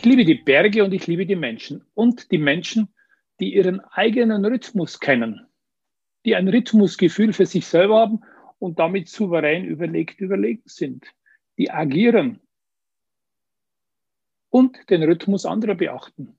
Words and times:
Ich 0.00 0.06
liebe 0.06 0.24
die 0.24 0.36
Berge 0.36 0.82
und 0.82 0.94
ich 0.94 1.06
liebe 1.06 1.26
die 1.26 1.36
Menschen. 1.36 1.84
Und 1.92 2.30
die 2.30 2.38
Menschen, 2.38 2.88
die 3.38 3.54
ihren 3.54 3.80
eigenen 3.80 4.42
Rhythmus 4.46 4.98
kennen, 4.98 5.46
die 6.24 6.36
ein 6.36 6.48
Rhythmusgefühl 6.48 7.34
für 7.34 7.44
sich 7.44 7.66
selber 7.66 8.00
haben 8.00 8.20
und 8.58 8.78
damit 8.78 9.10
souverän 9.10 9.66
überlegt 9.66 10.18
überlegen 10.18 10.62
sind, 10.64 11.04
die 11.58 11.70
agieren 11.70 12.40
und 14.48 14.88
den 14.88 15.02
Rhythmus 15.02 15.44
anderer 15.44 15.74
beachten. 15.74 16.34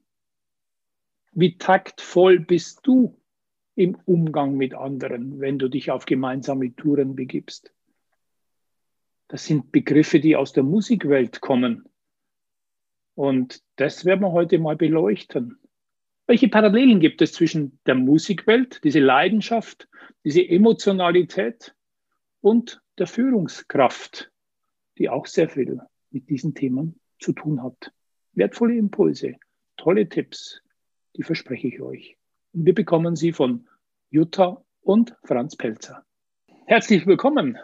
Wie 1.31 1.59
taktvoll 1.59 2.39
bist 2.39 2.79
du 2.81 3.15
im 3.75 3.93
Umgang 4.05 4.57
mit 4.57 4.73
anderen, 4.73 5.39
wenn 5.39 5.59
du 5.59 5.67
dich 5.67 5.91
auf 5.91 6.07
gemeinsame 6.07 6.75
Touren 6.75 7.15
begibst? 7.15 7.71
Das 9.27 9.45
sind 9.45 9.71
Begriffe, 9.71 10.19
die 10.19 10.35
aus 10.35 10.51
der 10.51 10.63
Musikwelt 10.63 11.41
kommen 11.41 11.87
und 13.21 13.61
das 13.75 14.03
werden 14.03 14.21
wir 14.21 14.31
heute 14.31 14.57
mal 14.57 14.75
beleuchten. 14.75 15.59
Welche 16.25 16.47
Parallelen 16.47 16.99
gibt 16.99 17.21
es 17.21 17.33
zwischen 17.33 17.79
der 17.85 17.93
Musikwelt, 17.93 18.83
diese 18.83 18.99
Leidenschaft, 18.99 19.87
diese 20.25 20.41
Emotionalität 20.41 21.75
und 22.39 22.81
der 22.97 23.05
Führungskraft, 23.05 24.31
die 24.97 25.07
auch 25.07 25.27
sehr 25.27 25.49
viel 25.49 25.81
mit 26.09 26.29
diesen 26.31 26.55
Themen 26.55 26.99
zu 27.19 27.33
tun 27.33 27.61
hat? 27.61 27.93
Wertvolle 28.33 28.75
Impulse, 28.75 29.35
tolle 29.77 30.09
Tipps, 30.09 30.63
die 31.15 31.21
verspreche 31.21 31.67
ich 31.67 31.79
euch. 31.79 32.17
Und 32.53 32.65
wir 32.65 32.73
bekommen 32.73 33.15
sie 33.15 33.33
von 33.33 33.67
Jutta 34.09 34.65
und 34.81 35.15
Franz 35.25 35.55
Pelzer. 35.55 36.03
Herzlich 36.65 37.05
willkommen, 37.05 37.59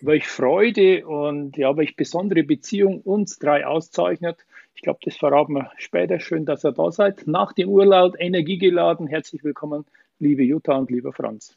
welch 0.00 0.26
Freude 0.26 1.06
und 1.06 1.56
ja, 1.56 1.76
welch 1.76 1.94
besondere 1.94 2.42
Beziehung 2.42 3.02
uns 3.02 3.38
drei 3.38 3.64
auszeichnet. 3.64 4.44
Ich 4.76 4.82
glaube, 4.82 4.98
das 5.02 5.16
verraten 5.16 5.54
wir 5.54 5.72
später. 5.78 6.20
Schön, 6.20 6.44
dass 6.44 6.62
ihr 6.62 6.70
da 6.70 6.92
seid. 6.92 7.26
Nach 7.26 7.54
dem 7.54 7.70
Urlaub 7.70 8.14
energiegeladen. 8.18 9.06
Herzlich 9.06 9.42
willkommen, 9.42 9.86
liebe 10.18 10.42
Jutta 10.42 10.76
und 10.76 10.90
lieber 10.90 11.14
Franz. 11.14 11.56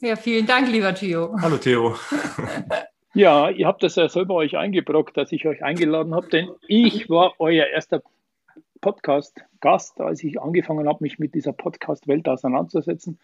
Ja, 0.00 0.16
vielen 0.16 0.46
Dank, 0.46 0.72
lieber 0.72 0.94
Theo. 0.94 1.36
Hallo, 1.42 1.58
Theo. 1.58 1.96
ja, 3.14 3.50
ihr 3.50 3.66
habt 3.66 3.82
das 3.82 3.96
ja 3.96 4.08
selber 4.08 4.36
euch 4.36 4.56
eingebrockt, 4.56 5.18
dass 5.18 5.32
ich 5.32 5.46
euch 5.46 5.62
eingeladen 5.62 6.14
habe, 6.14 6.28
denn 6.28 6.48
ich 6.66 7.10
war 7.10 7.34
euer 7.38 7.66
erster 7.66 8.02
Podcast-Gast, 8.80 10.00
als 10.00 10.24
ich 10.24 10.40
angefangen 10.40 10.88
habe, 10.88 11.04
mich 11.04 11.18
mit 11.18 11.34
dieser 11.34 11.52
Podcast-Welt 11.52 12.26
auseinanderzusetzen. 12.26 13.18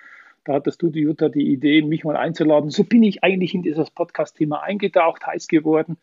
Da 0.44 0.52
hattest 0.52 0.82
du, 0.82 0.90
die 0.90 1.00
Jutta, 1.00 1.30
die 1.30 1.50
Idee, 1.50 1.80
mich 1.80 2.04
mal 2.04 2.16
einzuladen. 2.16 2.68
So 2.68 2.84
bin 2.84 3.02
ich 3.02 3.24
eigentlich 3.24 3.54
in 3.54 3.62
dieses 3.62 3.90
Podcast-Thema 3.90 4.62
eingetaucht, 4.62 5.26
heiß 5.26 5.48
geworden 5.48 5.96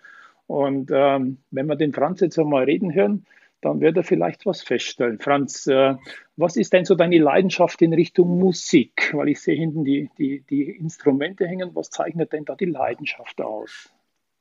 und 0.48 0.92
ähm, 0.94 1.44
wenn 1.52 1.68
wir 1.68 1.76
den 1.76 1.94
Franz 1.94 2.20
jetzt 2.20 2.38
einmal 2.38 2.64
reden 2.64 2.94
hören, 2.94 3.26
dann 3.64 3.82
wird 3.82 3.98
er 3.98 4.04
vielleicht 4.04 4.46
was 4.46 4.62
feststellen. 4.62 5.20
Franz, 5.20 5.68
äh, 5.68 5.96
was 6.36 6.58
ist 6.58 6.74
denn 6.74 6.86
so 6.86 6.96
deine 6.96 7.18
Leidenschaft 7.18 7.82
in 7.82 7.94
Richtung 7.94 8.38
Musik? 8.38 9.12
Weil 9.14 9.30
ich 9.30 9.42
sehe 9.42 9.56
hinten 9.56 9.84
die, 9.84 10.10
die, 10.18 10.42
die 10.50 10.70
Instrumente 10.70 11.48
hängen. 11.48 11.72
Was 11.74 11.90
zeichnet 11.90 12.34
denn 12.34 12.46
da 12.46 12.56
die 12.56 12.66
Leidenschaft 12.66 13.40
aus? 13.42 13.90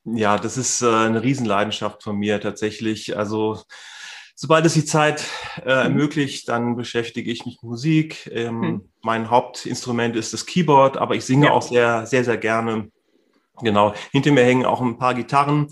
Ja, 0.05 0.37
das 0.37 0.57
ist 0.57 0.81
äh, 0.81 0.87
eine 0.87 1.23
Riesenleidenschaft 1.23 2.03
von 2.03 2.17
mir 2.17 2.41
tatsächlich. 2.41 3.17
Also 3.17 3.61
sobald 4.35 4.65
es 4.65 4.73
die 4.73 4.85
Zeit 4.85 5.23
äh, 5.57 5.61
mhm. 5.61 5.69
ermöglicht, 5.69 6.49
dann 6.49 6.75
beschäftige 6.75 7.31
ich 7.31 7.45
mich 7.45 7.61
mit 7.61 7.69
Musik. 7.69 8.29
Ähm, 8.33 8.59
mhm. 8.59 8.89
Mein 9.01 9.29
Hauptinstrument 9.29 10.15
ist 10.15 10.33
das 10.33 10.45
Keyboard, 10.45 10.97
aber 10.97 11.15
ich 11.15 11.23
singe 11.25 11.47
ja. 11.47 11.51
auch 11.53 11.61
sehr, 11.61 12.05
sehr, 12.05 12.23
sehr 12.23 12.37
gerne. 12.37 12.89
Genau. 13.61 13.93
Hinter 14.11 14.31
mir 14.31 14.43
hängen 14.43 14.65
auch 14.65 14.81
ein 14.81 14.97
paar 14.97 15.13
Gitarren. 15.13 15.67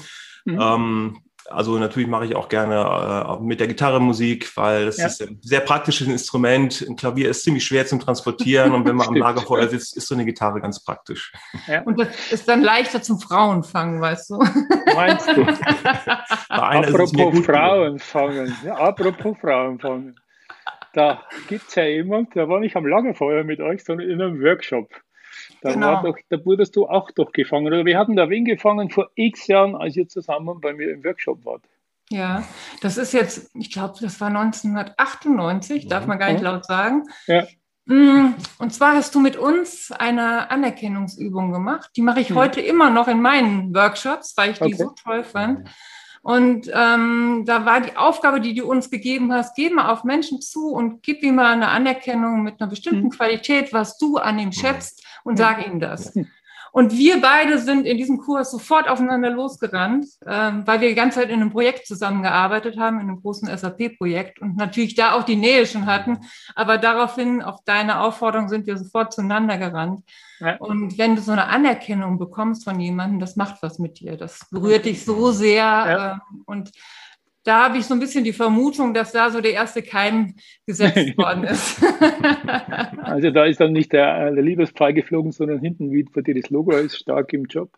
Mhm. 0.46 0.60
Ähm, 0.62 1.22
also 1.50 1.78
natürlich 1.78 2.08
mache 2.08 2.26
ich 2.26 2.36
auch 2.36 2.50
gerne 2.50 3.38
äh, 3.40 3.44
mit 3.44 3.60
der 3.60 3.68
Gitarre 3.68 4.00
Musik, 4.00 4.56
weil 4.56 4.86
das 4.86 4.98
ja. 4.98 5.08
ist 5.08 5.22
ein 5.22 5.40
sehr 5.42 5.60
praktisches 5.60 6.08
Instrument. 6.08 6.86
Ein 6.88 6.96
Klavier 6.96 7.30
ist 7.30 7.44
ziemlich 7.44 7.66
schwer 7.66 7.86
zum 7.86 8.00
Transportieren 8.00 8.74
und 8.74 8.86
wenn 8.86 8.96
man 8.96 9.08
am 9.08 9.16
Lagerfeuer 9.18 9.68
sitzt, 9.68 9.98
ist 9.98 10.08
so 10.08 10.16
eine 10.16 10.26
Gitarre 10.26 10.62
ganz 10.62 10.84
praktisch. 10.84 11.34
Ja. 11.68 11.82
Und 11.82 12.00
das 12.00 12.32
ist 12.32 12.48
dann 12.48 12.62
leichter 12.62 13.02
zum 13.02 13.20
Frauenfangen, 13.20 14.02
weißt 14.02 14.30
du? 14.30 14.38
Meinst 14.96 15.28
du? 15.28 15.42
apropos 16.50 17.46
Frauenfangen, 17.46 18.56
ja, 18.66 18.76
apropos 18.76 19.38
Frauenfangen. 19.40 20.16
Da 20.94 21.22
gibt 21.48 21.70
es 21.70 21.76
ja 21.76 21.86
jemand, 21.86 22.36
der 22.36 22.50
war 22.50 22.60
nicht 22.60 22.76
am 22.76 22.86
Lagerfeuer 22.86 23.44
mit 23.44 23.62
euch, 23.62 23.84
sondern 23.84 24.10
in 24.10 24.22
einem 24.22 24.42
Workshop. 24.42 24.90
Da, 25.62 25.74
genau. 25.74 25.88
war 25.88 26.04
doch, 26.04 26.18
da 26.30 26.44
wurdest 26.44 26.76
du 26.76 26.88
auch 26.88 27.12
doch 27.12 27.32
gefangen. 27.32 27.68
Oder 27.68 27.86
wir 27.86 27.98
hatten 27.98 28.16
da 28.16 28.30
wen 28.30 28.46
gefangen 28.46 28.90
vor 28.90 29.10
x 29.16 29.48
Jahren, 29.48 29.76
als 29.76 29.96
ihr 29.96 30.08
zusammen 30.08 30.60
bei 30.60 30.74
mir 30.74 30.92
im 30.92 31.04
Workshop 31.04 31.46
wart. 31.46 31.62
Ja, 32.10 32.44
das 32.82 32.98
ist 32.98 33.14
jetzt, 33.14 33.52
ich 33.56 33.72
glaube, 33.72 33.96
das 34.02 34.20
war 34.20 34.28
1998, 34.28 35.88
darf 35.88 36.08
man 36.08 36.20
gar 36.20 36.32
nicht 36.32 36.42
laut 36.42 36.66
sagen. 36.66 37.04
Ja. 37.26 37.48
Mm, 37.86 38.36
und 38.60 38.74
zwar 38.74 38.96
hast 38.96 39.16
du 39.16 39.20
mit 39.20 39.38
uns 39.38 39.92
eine 39.92 40.52
Anerkennungsübung 40.52 41.52
gemacht. 41.52 41.90
Die 41.96 42.02
mache 42.02 42.20
ich 42.20 42.30
ja. 42.30 42.36
heute 42.36 42.60
immer 42.60 42.90
noch 42.90 43.08
in 43.08 43.22
meinen 43.22 43.74
Workshops, 43.74 44.34
weil 44.36 44.52
ich 44.52 44.60
die 44.60 44.74
okay. 44.74 44.76
so 44.76 44.94
toll 45.02 45.24
fand. 45.24 45.70
Und 46.24 46.70
ähm, 46.72 47.44
da 47.48 47.66
war 47.66 47.82
die 47.82 47.98
Aufgabe, 47.98 48.42
die 48.42 48.54
du 48.54 48.66
uns 48.66 48.92
gegeben 48.92 49.34
hast, 49.34 49.56
geh 49.56 49.72
mal 49.72 49.92
auf 49.92 50.04
Menschen 50.04 50.40
zu 50.40 50.70
und 50.70 51.02
gib 51.02 51.24
ihm 51.24 51.36
mal 51.36 51.54
eine 51.54 51.70
Anerkennung 51.70 52.44
mit 52.44 52.62
einer 52.62 52.70
bestimmten 52.70 53.06
mhm. 53.06 53.12
Qualität, 53.12 53.74
was 53.74 53.98
du 53.98 54.18
an 54.18 54.38
ihm 54.38 54.52
schätzt 54.52 55.04
und 55.24 55.38
sag 55.38 55.66
ihm 55.66 55.80
das. 55.80 56.14
Und 56.72 56.98
wir 56.98 57.20
beide 57.20 57.58
sind 57.58 57.86
in 57.86 57.98
diesem 57.98 58.18
Kurs 58.18 58.52
sofort 58.52 58.88
aufeinander 58.88 59.30
losgerannt, 59.30 60.06
ähm, 60.26 60.64
weil 60.66 60.80
wir 60.80 60.90
die 60.90 60.96
ganze 60.96 61.20
Zeit 61.20 61.30
in 61.30 61.42
einem 61.42 61.52
Projekt 61.52 61.86
zusammengearbeitet 61.86 62.78
haben, 62.80 63.00
in 63.00 63.10
einem 63.10 63.22
großen 63.22 63.56
SAP-Projekt 63.56 64.40
und 64.40 64.56
natürlich 64.56 64.96
da 64.96 65.14
auch 65.14 65.24
die 65.24 65.36
Nähe 65.36 65.66
schon 65.66 65.86
hatten. 65.86 66.20
Aber 66.56 66.78
daraufhin, 66.78 67.42
auf 67.42 67.60
deine 67.66 68.00
Aufforderung, 68.00 68.48
sind 68.48 68.68
wir 68.68 68.78
sofort 68.78 69.12
zueinander 69.12 69.58
gerannt. 69.58 70.06
Ja. 70.40 70.56
Und 70.58 70.98
wenn 70.98 71.16
du 71.16 71.22
so 71.22 71.34
eine 71.34 71.48
Anerkennung 71.48 72.18
bekommst 72.18 72.64
von 72.64 72.80
jemandem, 72.80 73.20
das 73.20 73.36
macht 73.36 73.62
was 73.62 73.78
mit 73.78 74.00
dir. 74.00 74.16
Das 74.16 74.48
berührt 74.50 74.86
dich 74.86 75.04
so 75.04 75.32
sehr. 75.32 75.56
Ja. 75.56 76.14
Äh, 76.14 76.18
und 76.46 76.72
da 77.44 77.66
habe 77.66 77.78
ich 77.78 77.86
so 77.86 77.94
ein 77.94 78.00
bisschen 78.00 78.24
die 78.24 78.34
Vermutung, 78.34 78.94
dass 78.94 79.12
da 79.12 79.30
so 79.32 79.42
der 79.42 79.54
erste 79.54 79.82
Keim 79.82 80.36
gesetzt 80.66 80.98
worden 81.18 81.46
ist. 81.46 81.84
also 83.04 83.32
da 83.32 83.46
ist 83.46 83.60
dann 83.60 83.74
nicht 83.74 83.94
der, 83.94 84.32
der 84.32 84.44
Liebespfeil 84.44 84.94
geflogen, 84.94 85.32
sondern 85.32 85.60
hinten, 85.60 85.92
wie 85.92 86.06
für 86.12 86.24
dir 86.24 86.36
das 86.36 86.50
Logo 86.50 86.72
ist, 86.72 86.98
stark 86.98 87.34
im 87.34 87.46
Job, 87.46 87.72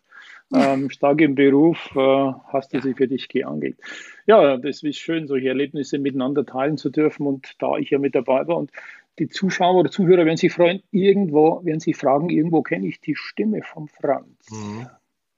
ähm, 0.54 0.90
stark 0.90 1.20
im 1.20 1.34
Beruf, 1.34 1.78
äh, 1.96 2.32
hast 2.52 2.74
du 2.74 2.80
sie 2.80 2.94
für 2.94 3.08
dich 3.08 3.28
geangelt. 3.28 3.78
Ja, 4.26 4.56
das 4.58 4.82
ist 4.82 4.98
schön, 4.98 5.26
solche 5.26 5.48
Erlebnisse 5.48 5.98
miteinander 5.98 6.44
teilen 6.44 6.76
zu 6.76 6.90
dürfen 6.90 7.26
und 7.26 7.54
da 7.58 7.76
ich 7.78 7.90
ja 7.90 7.98
mit 7.98 8.14
dabei 8.14 8.46
war 8.46 8.58
und 8.58 8.70
die 9.18 9.28
Zuschauer 9.28 9.76
oder 9.76 9.90
Zuhörer 9.90 10.26
werden 10.26 10.36
sich 10.36 10.52
freuen, 10.52 10.82
irgendwo, 10.90 11.64
werden 11.64 11.80
sich 11.80 11.96
fragen, 11.96 12.30
irgendwo 12.30 12.62
kenne 12.62 12.86
ich 12.88 13.00
die 13.00 13.14
Stimme 13.14 13.62
von 13.62 13.88
Franz. 13.88 14.50
Mhm. 14.50 14.88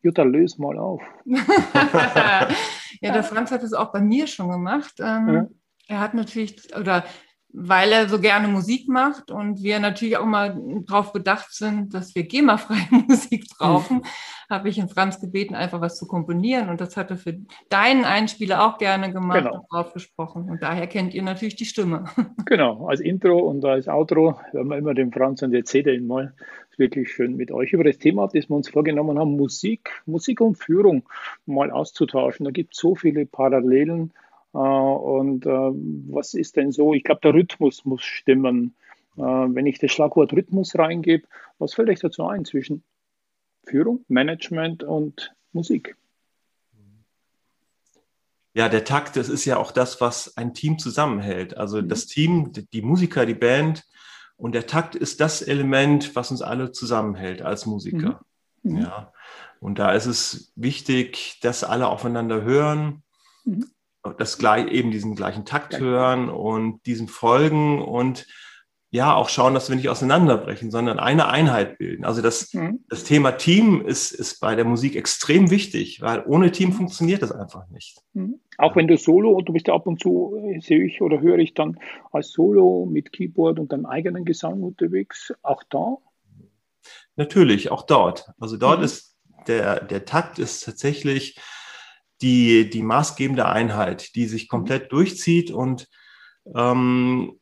Jutta, 0.03 0.23
löse 0.23 0.61
mal 0.63 0.79
auf. 0.79 1.03
ja, 3.01 3.13
der 3.13 3.25
Franz 3.25 3.51
hat 3.51 3.63
es 3.63 3.73
auch 3.73 3.93
bei 3.93 4.01
mir 4.01 4.27
schon 4.27 4.51
gemacht. 4.51 4.95
Ähm, 5.01 5.29
ja. 5.29 5.49
Er 5.89 6.01
hat 6.01 6.15
natürlich, 6.15 6.75
oder 6.77 7.05
weil 7.59 7.91
er 7.91 8.09
so 8.09 8.21
gerne 8.21 8.49
Musik 8.49 8.87
macht 8.87 9.31
und 9.31 9.63
wir 9.63 9.81
natürlich 9.81 10.19
auch 10.19 10.27
mal 10.27 10.61
darauf 10.87 11.13
bedacht 11.15 11.55
sind, 11.55 11.95
dass 11.95 12.15
wir 12.15 12.25
GEMA-freie 12.25 12.87
Musik 13.09 13.47
brauchen, 13.57 13.99
mhm. 13.99 14.03
habe 14.51 14.69
ich 14.69 14.77
ihn 14.77 14.91
Franz 14.91 15.21
gebeten, 15.21 15.55
einfach 15.55 15.81
was 15.81 15.97
zu 15.97 16.07
komponieren. 16.07 16.69
Und 16.69 16.83
das 16.83 16.99
hat 16.99 17.11
er 17.11 17.17
für 17.17 17.39
deinen 17.71 18.05
Einspieler 18.05 18.67
auch 18.67 18.77
gerne 18.77 19.11
gemacht 19.11 19.39
genau. 19.39 19.55
und 19.55 19.73
drauf 19.73 19.95
gesprochen. 19.95 20.51
Und 20.51 20.63
daher 20.63 20.87
kennt 20.87 21.15
ihr 21.15 21.23
natürlich 21.23 21.57
die 21.57 21.65
Stimme. 21.65 22.05
Genau, 22.49 22.87
als 22.87 23.01
Intro 23.01 23.39
und 23.39 23.65
als 23.65 23.89
Outro 23.89 24.39
hören 24.53 24.69
wir 24.69 24.79
immer 24.79 24.95
den 24.95 25.11
Franz 25.11 25.43
und 25.43 25.53
erzählt 25.53 25.87
ihn 25.89 26.07
mal 26.07 26.33
wirklich 26.79 27.13
schön 27.13 27.37
mit 27.37 27.51
euch 27.51 27.73
über 27.73 27.85
das 27.85 27.99
Thema, 27.99 28.29
das 28.29 28.49
wir 28.49 28.57
uns 28.57 28.69
vorgenommen 28.69 29.19
haben, 29.19 29.37
Musik, 29.37 30.03
Musik 30.07 30.41
und 30.41 30.57
Führung 30.57 31.09
mal 31.47 31.71
auszutauschen. 31.71 32.45
Da 32.45 32.51
gibt 32.51 32.75
es 32.75 32.81
so 32.81 32.95
viele 32.95 33.27
Parallelen. 33.27 34.13
Äh, 34.55 34.59
und 34.59 35.47
äh, 35.47 35.51
was 35.51 36.35
ist 36.35 36.57
denn 36.57 36.73
so? 36.73 36.95
Ich 36.95 37.05
glaube, 37.05 37.21
der 37.23 37.35
Rhythmus 37.35 37.85
muss 37.85 38.03
stimmen. 38.03 38.75
Äh, 39.17 39.23
wenn 39.23 39.67
ich 39.67 39.79
das 39.79 39.93
Schlagwort 39.93 40.33
Rhythmus 40.33 40.79
reingebe, 40.79 41.27
was 41.59 41.75
fällt 41.75 41.89
euch 41.89 42.01
dazu 42.01 42.25
ein 42.27 42.45
zwischen 42.45 42.83
Führung, 43.65 44.05
Management 44.09 44.85
und 44.85 45.35
Musik? 45.53 45.97
ja, 48.57 48.71
der 48.71 48.85
Takt, 48.85 49.17
das 49.17 49.29
ist 49.29 49.45
ja 49.45 49.59
auch 49.59 49.71
das, 49.71 50.01
was 50.01 50.39
ein 50.39 50.55
Team 50.55 50.79
zusammenhält. 50.79 51.59
Also 51.59 51.83
mhm. 51.83 51.91
das 51.91 52.07
Team, 52.07 52.53
die 52.73 52.81
Musiker, 52.81 53.27
die 53.27 53.35
Band 53.35 53.85
und 54.37 54.53
der 54.53 54.67
Takt 54.67 54.95
ist 54.95 55.21
das 55.21 55.43
Element, 55.43 56.15
was 56.15 56.31
uns 56.31 56.43
alle 56.43 56.73
zusammenhält 56.73 57.43
als 57.43 57.67
Musiker. 57.67 58.21
Mhm. 58.63 58.73
mhm. 58.73 58.83
Ja. 58.83 59.13
Und 59.59 59.79
da 59.79 59.93
ist 59.93 60.07
es 60.07 60.53
wichtig, 60.55 61.39
dass 61.41 61.65
alle 61.65 61.89
aufeinander 61.89 62.43
hören, 62.43 63.03
mhm. 63.45 63.71
das 64.19 64.37
gleich, 64.39 64.69
eben 64.69 64.91
diesen 64.91 65.17
gleichen 65.17 65.47
Takt 65.47 65.79
hören 65.79 66.29
und 66.29 66.85
diesem 66.85 67.09
folgen 67.09 67.83
und 67.83 68.27
ja 68.97 69.15
auch 69.15 69.29
schauen, 69.29 69.55
dass 69.55 69.69
wir 69.69 69.77
nicht 69.77 69.89
auseinanderbrechen, 69.89 70.71
sondern 70.71 70.99
eine 70.99 71.29
Einheit 71.29 71.79
bilden. 71.79 72.05
Also 72.05 72.23
das, 72.23 72.53
mhm. 72.53 72.81
das 72.89 73.05
Thema 73.05 73.33
Team 73.33 73.81
ist, 73.87 74.11
ist 74.11 74.41
bei 74.41 74.55
der 74.55 74.65
Musik 74.65 74.97
extrem 74.97 75.51
wichtig, 75.51 76.01
weil 76.01 76.25
ohne 76.27 76.51
Team 76.51 76.73
funktioniert 76.73 77.23
das 77.23 77.31
einfach 77.31 77.69
nicht. 77.69 78.01
Mhm. 78.15 78.41
Auch 78.59 78.75
wenn 78.75 78.89
du 78.89 78.97
Solo, 78.97 79.41
du 79.43 79.53
bist 79.53 79.69
ja 79.69 79.75
ab 79.75 79.87
und 79.87 80.03
zu, 80.03 80.37
äh, 80.37 80.61
sehe 80.61 80.85
ich 80.85 81.03
oder 81.03 81.21
höre 81.21 81.39
ich 81.39 81.55
dann 81.55 81.79
als 82.11 82.33
Solo 82.33 82.89
mit 82.91 83.13
Keyboard 83.13 83.59
und 83.59 83.71
deinem 83.71 83.87
eigenen 83.87 84.25
Gesang 84.25 84.63
unterwegs, 84.63 85.33
auch 85.43 85.63
da? 85.69 85.99
Natürlich, 87.17 87.71
auch 87.71 87.83
dort. 87.83 88.31
Also 88.41 88.57
dort 88.57 88.79
mhm. 88.79 88.85
ist 88.87 89.17
der, 89.47 89.85
der 89.85 90.05
Takt 90.07 90.39
ist 90.39 90.65
tatsächlich 90.65 91.39
die, 92.23 92.71
die 92.71 92.83
maßgebende 92.83 93.47
Einheit, 93.47 94.15
die 94.15 94.27
sich 94.27 94.49
komplett 94.49 94.85
mhm. 94.85 94.89
durchzieht 94.89 95.51
und 95.51 95.87
ähm, 96.55 97.39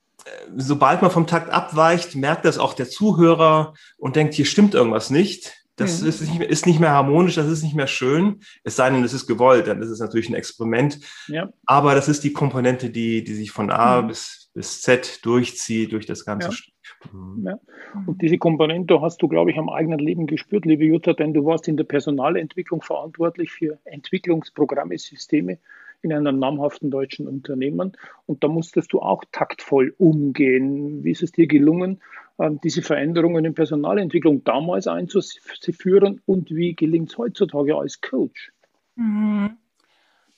sobald 0.57 1.03
man 1.03 1.11
vom 1.11 1.27
Takt 1.27 1.51
abweicht, 1.51 2.15
merkt 2.15 2.45
das 2.45 2.59
auch 2.59 2.75
der 2.75 2.89
Zuhörer 2.89 3.75
und 3.99 4.17
denkt, 4.17 4.35
hier 4.35 4.47
stimmt 4.47 4.75
irgendwas 4.75 5.11
nicht. 5.11 5.65
Das 5.77 6.03
mhm. 6.03 6.09
ist, 6.09 6.21
nicht 6.21 6.39
mehr, 6.39 6.49
ist 6.49 6.67
nicht 6.67 6.79
mehr 6.79 6.91
harmonisch, 6.91 7.35
das 7.35 7.49
ist 7.49 7.65
nicht 7.65 7.75
mehr 7.75 7.89
schön. 7.89 8.41
Es 8.63 8.77
sei 8.77 8.91
denn, 8.91 9.03
es 9.03 9.13
ist 9.13 9.27
gewollt, 9.27 9.67
dann 9.67 9.83
ist 9.83 9.89
es 9.89 9.99
natürlich 9.99 10.29
ein 10.29 10.35
Experiment. 10.35 11.01
Ja. 11.27 11.51
Aber 11.67 11.95
das 11.95 12.09
ist 12.09 12.23
die 12.23 12.33
Komponente, 12.33 12.91
die, 12.91 13.25
die 13.25 13.35
sich 13.35 13.51
von 13.51 13.71
A 13.71 14.03
mhm. 14.03 14.09
bis, 14.09 14.51
bis 14.55 14.83
Z 14.83 15.25
durchzieht, 15.25 15.93
durch 15.93 16.07
das 16.07 16.25
ganze 16.25 16.49
ja. 16.49 16.53
Stück. 16.53 16.75
Mhm. 17.13 17.47
Ja. 17.47 17.59
Und 18.07 18.23
diese 18.23 18.39
Komponente 18.39 19.01
hast 19.01 19.21
du, 19.21 19.29
glaube 19.29 19.51
ich, 19.51 19.59
am 19.59 19.69
eigenen 19.69 19.99
Leben 19.99 20.27
gespürt, 20.27 20.65
liebe 20.65 20.85
Jutta, 20.85 21.13
denn 21.13 21.35
du 21.35 21.45
warst 21.45 21.67
in 21.67 21.77
der 21.77 21.85
Personalentwicklung 21.85 22.81
verantwortlich 22.81 23.51
für 23.51 23.79
Entwicklungsprogramme, 23.85 24.97
Systeme 24.97 25.59
in 26.05 26.13
einem 26.13 26.39
namhaften 26.39 26.91
deutschen 26.91 27.27
Unternehmen. 27.27 27.97
Und 28.27 28.45
da 28.45 28.49
musstest 28.49 28.93
du 28.93 29.01
auch 29.01 29.25
taktvoll 29.33 29.95
umgehen. 29.99 31.03
Wie 31.03 31.11
ist 31.11 31.23
es 31.23 31.33
dir 31.33 31.47
gelungen, 31.47 32.01
ähm, 32.39 32.61
diese 32.63 32.83
Veränderungen 32.83 33.45
in 33.45 33.55
Personalentwicklung 33.55 34.45
damals 34.45 34.87
einzuführen 34.87 36.21
und 36.27 36.51
wie 36.51 36.75
gelingt 36.75 37.11
es 37.11 37.19
heutzutage 37.19 37.77
als 37.77 38.01
Coach? 38.01 38.53
Mhm. 38.97 39.57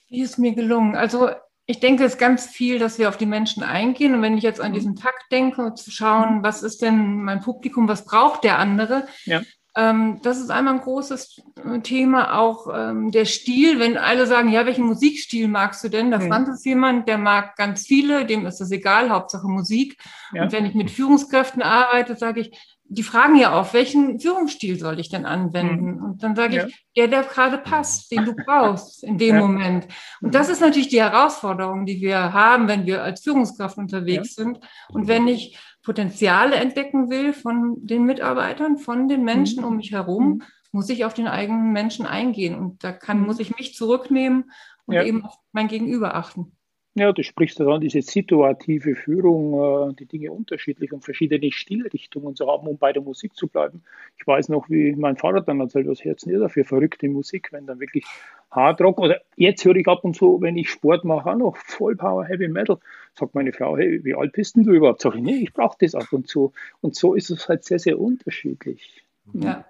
Wie 0.09 0.21
ist 0.21 0.39
mir 0.39 0.55
gelungen? 0.55 0.95
Also 0.95 1.29
ich 1.65 1.81
denke, 1.81 2.05
es 2.05 2.13
ist 2.13 2.19
ganz 2.19 2.45
viel, 2.45 2.79
dass 2.79 2.97
wir 2.97 3.09
auf 3.09 3.17
die 3.17 3.25
Menschen 3.25 3.61
eingehen. 3.61 4.13
Und 4.13 4.21
wenn 4.21 4.37
ich 4.37 4.43
jetzt 4.43 4.61
an 4.61 4.71
mhm. 4.71 4.75
diesen 4.75 4.95
Takt 4.95 5.31
denke, 5.31 5.73
zu 5.73 5.91
schauen, 5.91 6.41
was 6.43 6.63
ist 6.63 6.81
denn 6.81 7.23
mein 7.23 7.41
Publikum, 7.41 7.89
was 7.89 8.05
braucht 8.05 8.45
der 8.45 8.57
andere, 8.57 9.05
ja. 9.25 9.41
Ähm, 9.77 10.19
das 10.23 10.39
ist 10.39 10.49
einmal 10.49 10.73
ein 10.73 10.81
großes 10.81 11.39
äh, 11.63 11.79
Thema, 11.81 12.39
auch 12.39 12.65
ähm, 12.73 13.11
der 13.11 13.25
Stil. 13.25 13.79
Wenn 13.79 13.95
alle 13.95 14.25
sagen, 14.25 14.49
ja, 14.49 14.65
welchen 14.65 14.85
Musikstil 14.85 15.47
magst 15.47 15.83
du 15.83 15.89
denn? 15.89 16.09
Da 16.09 16.17
mhm. 16.17 16.29
fragt 16.29 16.47
es 16.47 16.65
jemand, 16.65 17.07
der 17.07 17.19
mag 17.19 17.55
ganz 17.55 17.85
viele, 17.85 18.25
dem 18.25 18.47
ist 18.47 18.59
das 18.59 18.71
egal, 18.71 19.11
Hauptsache 19.11 19.47
Musik. 19.47 20.01
Ja. 20.33 20.43
Und 20.43 20.51
wenn 20.51 20.65
ich 20.65 20.73
mit 20.73 20.89
Führungskräften 20.89 21.61
arbeite, 21.61 22.15
sage 22.15 22.41
ich, 22.41 22.59
die 22.89 23.03
fragen 23.03 23.35
ja 23.35 23.53
auch, 23.53 23.73
welchen 23.73 24.19
Führungsstil 24.19 24.79
soll 24.79 24.99
ich 24.99 25.09
denn 25.09 25.25
anwenden? 25.25 25.97
Mhm. 25.97 26.03
Und 26.03 26.23
dann 26.23 26.35
sage 26.35 26.55
ja. 26.55 26.65
ich, 26.65 26.85
der, 26.95 27.07
der 27.07 27.23
gerade 27.23 27.59
passt, 27.59 28.11
den 28.11 28.25
du 28.25 28.33
brauchst 28.33 29.03
in 29.03 29.19
dem 29.19 29.35
ja. 29.35 29.41
Moment. 29.41 29.87
Und 30.21 30.33
das 30.33 30.49
ist 30.49 30.61
natürlich 30.61 30.87
die 30.87 31.01
Herausforderung, 31.01 31.85
die 31.85 32.01
wir 32.01 32.33
haben, 32.33 32.67
wenn 32.67 32.87
wir 32.87 33.03
als 33.03 33.21
Führungskraft 33.21 33.77
unterwegs 33.77 34.37
ja. 34.37 34.45
sind. 34.45 34.59
Und 34.89 35.07
wenn 35.07 35.27
ich 35.27 35.55
Potenziale 35.87 36.57
entdecken 36.57 37.09
will 37.09 37.31
von 37.31 37.77
den 37.87 38.03
Mitarbeitern, 38.03 38.77
von 38.77 39.07
den 39.07 39.23
Menschen 39.23 39.61
mhm. 39.61 39.67
um 39.69 39.77
mich 39.77 39.93
herum, 39.93 40.27
mhm. 40.27 40.43
muss 40.73 40.89
ich 40.89 41.05
auf 41.05 41.13
den 41.13 41.29
eigenen 41.29 41.71
Menschen 41.71 42.05
eingehen. 42.05 42.55
Und 42.55 42.83
da 42.83 42.91
kann, 42.91 43.21
mhm. 43.21 43.25
muss 43.25 43.39
ich 43.39 43.55
mich 43.55 43.73
zurücknehmen 43.73 44.51
und 44.85 44.95
eben 44.95 45.23
auf 45.23 45.37
mein 45.53 45.69
Gegenüber 45.69 46.13
achten. 46.15 46.56
Ja, 46.97 47.13
du 47.13 47.23
sprichst 47.23 47.59
dann 47.59 47.79
diese 47.79 48.01
situative 48.01 48.95
Führung, 48.95 49.91
äh, 49.91 49.93
die 49.93 50.07
Dinge 50.07 50.31
unterschiedlich 50.31 50.91
und 50.93 51.05
verschiedene 51.05 51.51
Stilrichtungen 51.51 52.35
zu 52.35 52.47
haben, 52.47 52.67
um 52.67 52.79
bei 52.79 52.91
der 52.91 53.03
Musik 53.03 53.35
zu 53.35 53.47
bleiben. 53.47 53.83
Ich 54.17 54.25
weiß 54.25 54.49
noch, 54.49 54.67
wie 54.67 54.95
mein 54.95 55.15
Vater 55.15 55.41
dann 55.41 55.59
erzählt, 55.59 55.87
was 55.87 56.03
Herz 56.03 56.25
nieder 56.25 56.49
für 56.49 56.63
verrückte 56.63 57.07
Musik, 57.07 57.49
wenn 57.51 57.67
dann 57.67 57.79
wirklich 57.79 58.03
Hardrock 58.49 58.97
oder 58.97 59.21
jetzt 59.35 59.63
höre 59.63 59.75
ich 59.75 59.87
ab 59.87 60.03
und 60.05 60.15
zu, 60.15 60.41
wenn 60.41 60.57
ich 60.57 60.71
Sport 60.71 61.05
mache, 61.05 61.29
auch 61.29 61.35
noch 61.35 61.57
Vollpower 61.57 62.25
Heavy 62.25 62.47
Metal. 62.47 62.79
Sagt 63.13 63.35
meine 63.35 63.53
Frau, 63.53 63.77
hey, 63.77 64.03
wie 64.03 64.15
alt 64.15 64.31
bist 64.31 64.55
denn 64.55 64.63
du 64.63 64.73
überhaupt? 64.73 65.01
Sag 65.01 65.13
ich, 65.13 65.21
nee, 65.21 65.37
ich 65.43 65.53
brauche 65.53 65.77
das 65.79 65.93
ab 65.93 66.11
und 66.11 66.27
zu. 66.27 66.51
Und 66.81 66.95
so 66.95 67.13
ist 67.13 67.29
es 67.29 67.47
halt 67.47 67.63
sehr, 67.63 67.77
sehr 67.77 67.99
unterschiedlich. 67.99 69.03
Ja. 69.33 69.65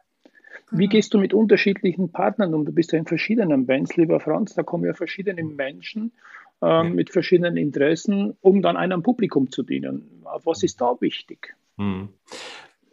Wie 0.72 0.78
genau. 0.78 0.90
gehst 0.92 1.14
du 1.14 1.18
mit 1.18 1.34
unterschiedlichen 1.34 2.10
Partnern 2.12 2.54
um? 2.54 2.66
Du 2.66 2.72
bist 2.72 2.94
ja 2.94 3.00
in 3.00 3.06
verschiedenen 3.06 3.66
Bands, 3.66 3.98
lieber 3.98 4.22
Franz, 4.22 4.54
da 4.54 4.64
kommen 4.64 4.86
ja 4.86 4.94
verschiedene 4.94 5.44
Menschen 5.44 6.14
ähm, 6.62 6.94
mit 6.94 7.12
verschiedenen 7.12 7.58
Interessen, 7.58 8.36
um 8.42 8.62
dann 8.62 8.78
einem 8.78 9.04
Publikum 9.04 9.52
zu 9.52 9.64
dienen. 9.64 10.24
Was 10.44 10.64
ist 10.64 10.82
da 10.82 10.96
wichtig? 11.00 11.56
Hm. 11.78 12.10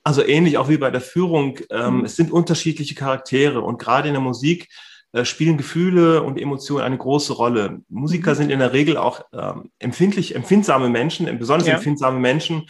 Also 0.02 0.22
ähnlich 0.22 0.58
auch 0.58 0.68
wie 0.68 0.76
bei 0.76 0.90
der 0.90 1.00
Führung. 1.00 1.58
Ähm, 1.70 1.98
mhm. 1.98 2.04
Es 2.04 2.16
sind 2.16 2.30
unterschiedliche 2.30 2.94
Charaktere 2.94 3.62
und 3.62 3.78
gerade 3.78 4.08
in 4.08 4.14
der 4.14 4.20
Musik 4.22 4.68
äh, 5.12 5.24
spielen 5.24 5.56
Gefühle 5.56 6.22
und 6.22 6.38
Emotionen 6.38 6.84
eine 6.84 6.98
große 6.98 7.32
Rolle. 7.32 7.80
Musiker 7.88 8.32
mhm. 8.32 8.36
sind 8.36 8.50
in 8.50 8.58
der 8.58 8.72
Regel 8.72 8.96
auch 8.98 9.22
ähm, 9.32 9.70
empfindlich, 9.78 10.34
empfindsame 10.34 10.90
Menschen, 10.90 11.38
besonders 11.38 11.68
ja. 11.68 11.74
empfindsame 11.74 12.18
Menschen. 12.18 12.66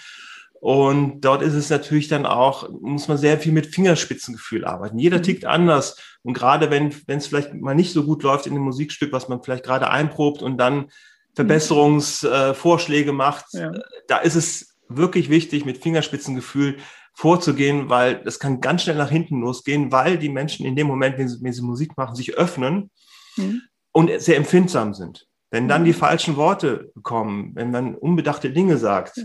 Und 0.60 1.22
dort 1.22 1.42
ist 1.42 1.54
es 1.54 1.70
natürlich 1.70 2.08
dann 2.08 2.24
auch, 2.24 2.70
muss 2.80 3.08
man 3.08 3.18
sehr 3.18 3.38
viel 3.38 3.52
mit 3.52 3.66
Fingerspitzengefühl 3.66 4.64
arbeiten. 4.64 4.98
Jeder 4.98 5.18
mhm. 5.18 5.22
tickt 5.22 5.44
anders. 5.44 5.96
Und 6.24 6.34
gerade 6.34 6.70
wenn 6.70 6.92
wenn 7.06 7.18
es 7.18 7.26
vielleicht 7.26 7.54
mal 7.54 7.74
nicht 7.74 7.92
so 7.92 8.04
gut 8.04 8.22
läuft 8.22 8.46
in 8.46 8.54
dem 8.54 8.62
Musikstück, 8.62 9.12
was 9.12 9.28
man 9.28 9.42
vielleicht 9.42 9.64
gerade 9.64 9.90
einprobt 9.90 10.42
und 10.42 10.58
dann 10.58 10.90
Verbesserungsvorschläge 11.34 13.10
äh, 13.10 13.14
macht, 13.14 13.46
ja. 13.52 13.70
Da 14.08 14.18
ist 14.18 14.34
es 14.34 14.74
wirklich 14.88 15.30
wichtig, 15.30 15.64
mit 15.64 15.78
Fingerspitzengefühl 15.78 16.78
vorzugehen, 17.14 17.88
weil 17.88 18.22
das 18.24 18.38
kann 18.38 18.60
ganz 18.60 18.82
schnell 18.82 18.96
nach 18.96 19.10
hinten 19.10 19.40
losgehen, 19.40 19.92
weil 19.92 20.18
die 20.18 20.28
Menschen 20.28 20.66
in 20.66 20.76
dem 20.76 20.86
Moment, 20.86 21.16
wenn 21.16 21.28
sie, 21.28 21.38
wenn 21.42 21.52
sie 21.52 21.62
Musik 21.62 21.96
machen, 21.96 22.16
sich 22.16 22.34
öffnen 22.34 22.90
mhm. 23.36 23.62
und 23.92 24.10
sehr 24.20 24.36
empfindsam 24.36 24.94
sind. 24.94 25.26
Wenn 25.50 25.68
dann 25.68 25.84
die 25.84 25.92
mhm. 25.92 25.96
falschen 25.96 26.36
Worte 26.36 26.92
kommen, 27.02 27.52
wenn 27.54 27.70
man 27.70 27.94
unbedachte 27.94 28.50
Dinge 28.50 28.76
sagt, 28.78 29.24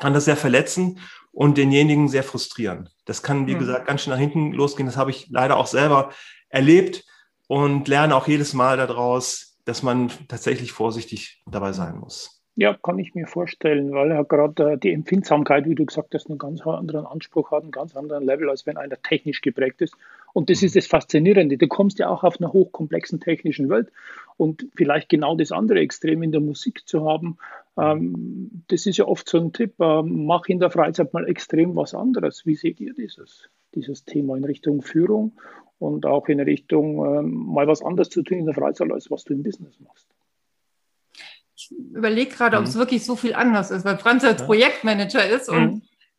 kann 0.00 0.12
das 0.12 0.26
sehr 0.26 0.36
verletzen 0.36 0.98
und 1.34 1.58
denjenigen 1.58 2.08
sehr 2.08 2.22
frustrieren. 2.22 2.88
Das 3.04 3.22
kann, 3.22 3.46
wie 3.46 3.54
mhm. 3.54 3.58
gesagt, 3.58 3.86
ganz 3.86 4.02
schnell 4.02 4.16
nach 4.16 4.20
hinten 4.20 4.52
losgehen. 4.52 4.86
Das 4.86 4.96
habe 4.96 5.10
ich 5.10 5.28
leider 5.30 5.56
auch 5.56 5.66
selber 5.66 6.10
erlebt 6.48 7.04
und 7.48 7.88
lerne 7.88 8.14
auch 8.14 8.28
jedes 8.28 8.54
Mal 8.54 8.76
daraus, 8.76 9.58
dass 9.64 9.82
man 9.82 10.10
tatsächlich 10.28 10.72
vorsichtig 10.72 11.42
dabei 11.46 11.72
sein 11.72 11.98
muss. 11.98 12.42
Ja, 12.56 12.78
kann 12.80 13.00
ich 13.00 13.16
mir 13.16 13.26
vorstellen, 13.26 13.92
weil 13.92 14.12
er 14.12 14.24
gerade 14.24 14.74
äh, 14.74 14.78
die 14.78 14.92
Empfindsamkeit, 14.92 15.68
wie 15.68 15.74
du 15.74 15.84
gesagt 15.84 16.14
hast, 16.14 16.28
einen 16.28 16.38
ganz 16.38 16.64
anderen 16.64 17.04
Anspruch 17.04 17.50
hat, 17.50 17.62
einen 17.62 17.72
ganz 17.72 17.96
anderen 17.96 18.24
Level, 18.24 18.48
als 18.48 18.64
wenn 18.64 18.76
einer 18.76 19.00
technisch 19.02 19.40
geprägt 19.40 19.82
ist. 19.82 19.96
Und 20.32 20.50
das 20.50 20.62
ist 20.62 20.76
das 20.76 20.86
Faszinierende. 20.86 21.58
Du 21.58 21.66
kommst 21.66 21.98
ja 21.98 22.08
auch 22.08 22.22
auf 22.22 22.40
einer 22.40 22.52
hochkomplexen 22.52 23.18
technischen 23.18 23.68
Welt 23.70 23.90
und 24.36 24.66
vielleicht 24.76 25.08
genau 25.08 25.36
das 25.36 25.50
andere 25.50 25.80
Extrem 25.80 26.22
in 26.22 26.30
der 26.30 26.40
Musik 26.40 26.86
zu 26.86 27.04
haben. 27.08 27.38
Ähm, 27.76 28.64
das 28.68 28.86
ist 28.86 28.98
ja 28.98 29.06
oft 29.06 29.28
so 29.28 29.38
ein 29.38 29.52
Tipp, 29.52 29.74
äh, 29.80 30.02
mach 30.02 30.46
in 30.46 30.60
der 30.60 30.70
Freizeit 30.70 31.12
mal 31.12 31.28
extrem 31.28 31.74
was 31.76 31.94
anderes. 31.94 32.46
Wie 32.46 32.54
seht 32.54 32.80
ihr 32.80 32.94
dieses, 32.94 33.48
dieses 33.74 34.04
Thema 34.04 34.36
in 34.36 34.44
Richtung 34.44 34.82
Führung 34.82 35.32
und 35.78 36.06
auch 36.06 36.28
in 36.28 36.40
Richtung 36.40 37.04
ähm, 37.04 37.46
mal 37.52 37.66
was 37.66 37.82
anderes 37.82 38.10
zu 38.10 38.22
tun 38.22 38.38
in 38.38 38.46
der 38.46 38.54
Freizeit, 38.54 38.92
als 38.92 39.10
was 39.10 39.24
du 39.24 39.34
im 39.34 39.42
Business 39.42 39.78
machst? 39.80 40.06
ich 41.56 41.70
überlege 41.94 42.34
gerade, 42.34 42.58
ob 42.58 42.64
es 42.64 42.74
mhm. 42.74 42.80
wirklich 42.80 43.04
so 43.04 43.16
viel 43.16 43.34
anders 43.34 43.70
ist, 43.70 43.84
weil 43.84 43.98
Franz 43.98 44.24
als 44.24 44.44
Projektmanager 44.44 45.26
ist 45.28 45.48
und 45.48 45.73
mhm. 45.73 45.73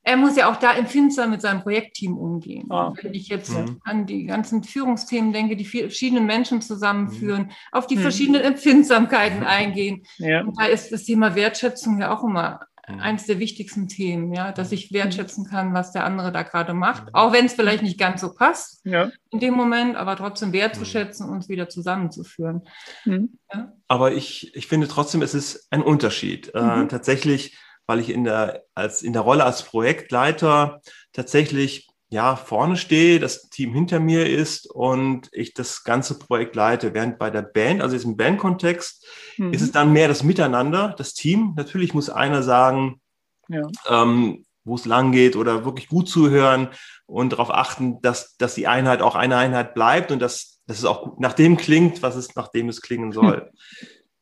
Er 0.06 0.18
muss 0.18 0.36
ja 0.36 0.52
auch 0.52 0.58
da 0.58 0.74
empfindsam 0.74 1.32
mit 1.32 1.42
seinem 1.42 1.62
Projektteam 1.62 2.18
umgehen. 2.18 2.72
Ah. 2.72 2.94
Wenn 3.02 3.14
ich 3.14 3.28
jetzt 3.28 3.52
mhm. 3.52 3.82
an 3.84 4.06
die 4.06 4.26
ganzen 4.26 4.64
Führungsthemen 4.64 5.34
denke, 5.34 5.56
die 5.56 5.66
verschiedenen 5.66 6.26
Menschen 6.26 6.62
zusammenführen, 6.62 7.44
mhm. 7.44 7.52
auf 7.72 7.88
die 7.88 7.96
mhm. 7.98 8.02
verschiedenen 8.02 8.42
Empfindsamkeiten 8.44 9.44
eingehen. 9.44 10.04
Ja. 10.18 10.42
Und 10.42 10.60
da 10.60 10.66
ist 10.66 10.92
das 10.92 11.04
Thema 11.04 11.36
Wertschätzung 11.36 12.00
ja 12.00 12.16
auch 12.16 12.24
immer 12.24 12.62
Mhm. 12.88 13.00
eines 13.00 13.26
der 13.26 13.40
wichtigsten 13.40 13.88
Themen, 13.88 14.34
ja, 14.34 14.52
dass 14.52 14.72
ich 14.72 14.92
wertschätzen 14.92 15.46
kann, 15.46 15.74
was 15.74 15.92
der 15.92 16.06
andere 16.06 16.32
da 16.32 16.44
gerade 16.44 16.74
macht, 16.74 17.06
mhm. 17.06 17.10
auch 17.14 17.34
wenn 17.34 17.46
es 17.46 17.54
vielleicht 17.54 17.82
nicht 17.82 17.98
ganz 17.98 18.22
so 18.22 18.34
passt 18.34 18.86
ja. 18.86 19.10
in 19.32 19.40
dem 19.40 19.56
Moment, 19.56 19.96
aber 19.96 20.16
trotzdem 20.16 20.54
wertzuschätzen 20.54 21.28
und 21.28 21.36
uns 21.36 21.50
wieder 21.50 21.68
zusammenzuführen. 21.68 22.62
Mhm. 23.06 23.40
Ja? 23.52 23.74
Aber 23.88 24.14
ich, 24.14 24.56
ich 24.56 24.68
finde 24.68 24.88
trotzdem, 24.88 25.22
es 25.22 25.34
ist 25.34 25.68
ein 25.72 25.82
Unterschied. 25.82 26.54
Äh, 26.54 26.62
mhm. 26.62 26.84
Äh, 26.84 26.88
tatsächlich, 26.88 27.58
weil 27.88 28.00
ich 28.00 28.10
in 28.10 28.24
der, 28.24 28.64
als, 28.74 29.02
in 29.02 29.14
der 29.14 29.22
Rolle 29.22 29.44
als 29.44 29.64
Projektleiter 29.64 30.82
tatsächlich 31.14 31.88
ja, 32.10 32.36
vorne 32.36 32.78
stehe, 32.78 33.20
das 33.20 33.50
Team 33.50 33.74
hinter 33.74 34.00
mir 34.00 34.30
ist 34.30 34.70
und 34.70 35.28
ich 35.32 35.54
das 35.54 35.84
ganze 35.84 36.20
Projekt 36.20 36.56
leite. 36.56 36.94
Während 36.94 37.18
bei 37.18 37.30
der 37.30 37.42
Band, 37.42 37.82
also 37.82 37.96
jetzt 37.96 38.06
im 38.06 38.16
Bandkontext, 38.16 39.06
mhm. 39.38 39.54
ist 39.54 39.62
es 39.62 39.72
dann 39.72 39.92
mehr 39.92 40.08
das 40.08 40.24
Miteinander, 40.24 40.94
das 40.98 41.14
Team. 41.14 41.54
Natürlich 41.58 41.94
muss 41.94 42.10
einer 42.10 42.44
sagen, 42.44 43.02
ja. 43.50 43.64
ähm, 43.90 44.46
wo 44.64 44.76
es 44.76 44.86
lang 44.86 45.12
geht 45.12 45.36
oder 45.36 45.66
wirklich 45.66 45.88
gut 45.88 46.08
zuhören 46.08 46.70
und 47.06 47.34
darauf 47.34 47.52
achten, 47.52 48.02
dass, 48.02 48.38
dass 48.38 48.56
die 48.56 48.68
Einheit 48.68 49.02
auch 49.02 49.16
eine 49.16 49.38
Einheit 49.38 49.74
bleibt 49.74 50.12
und 50.12 50.20
dass, 50.20 50.62
dass 50.68 50.80
es 50.80 50.86
auch 50.86 51.18
nach 51.20 51.34
dem 51.34 51.58
klingt, 51.58 52.02
was 52.02 52.16
es 52.16 52.36
nach 52.36 52.48
dem 52.48 52.70
es 52.70 52.82
klingen 52.82 53.12
soll. 53.12 53.52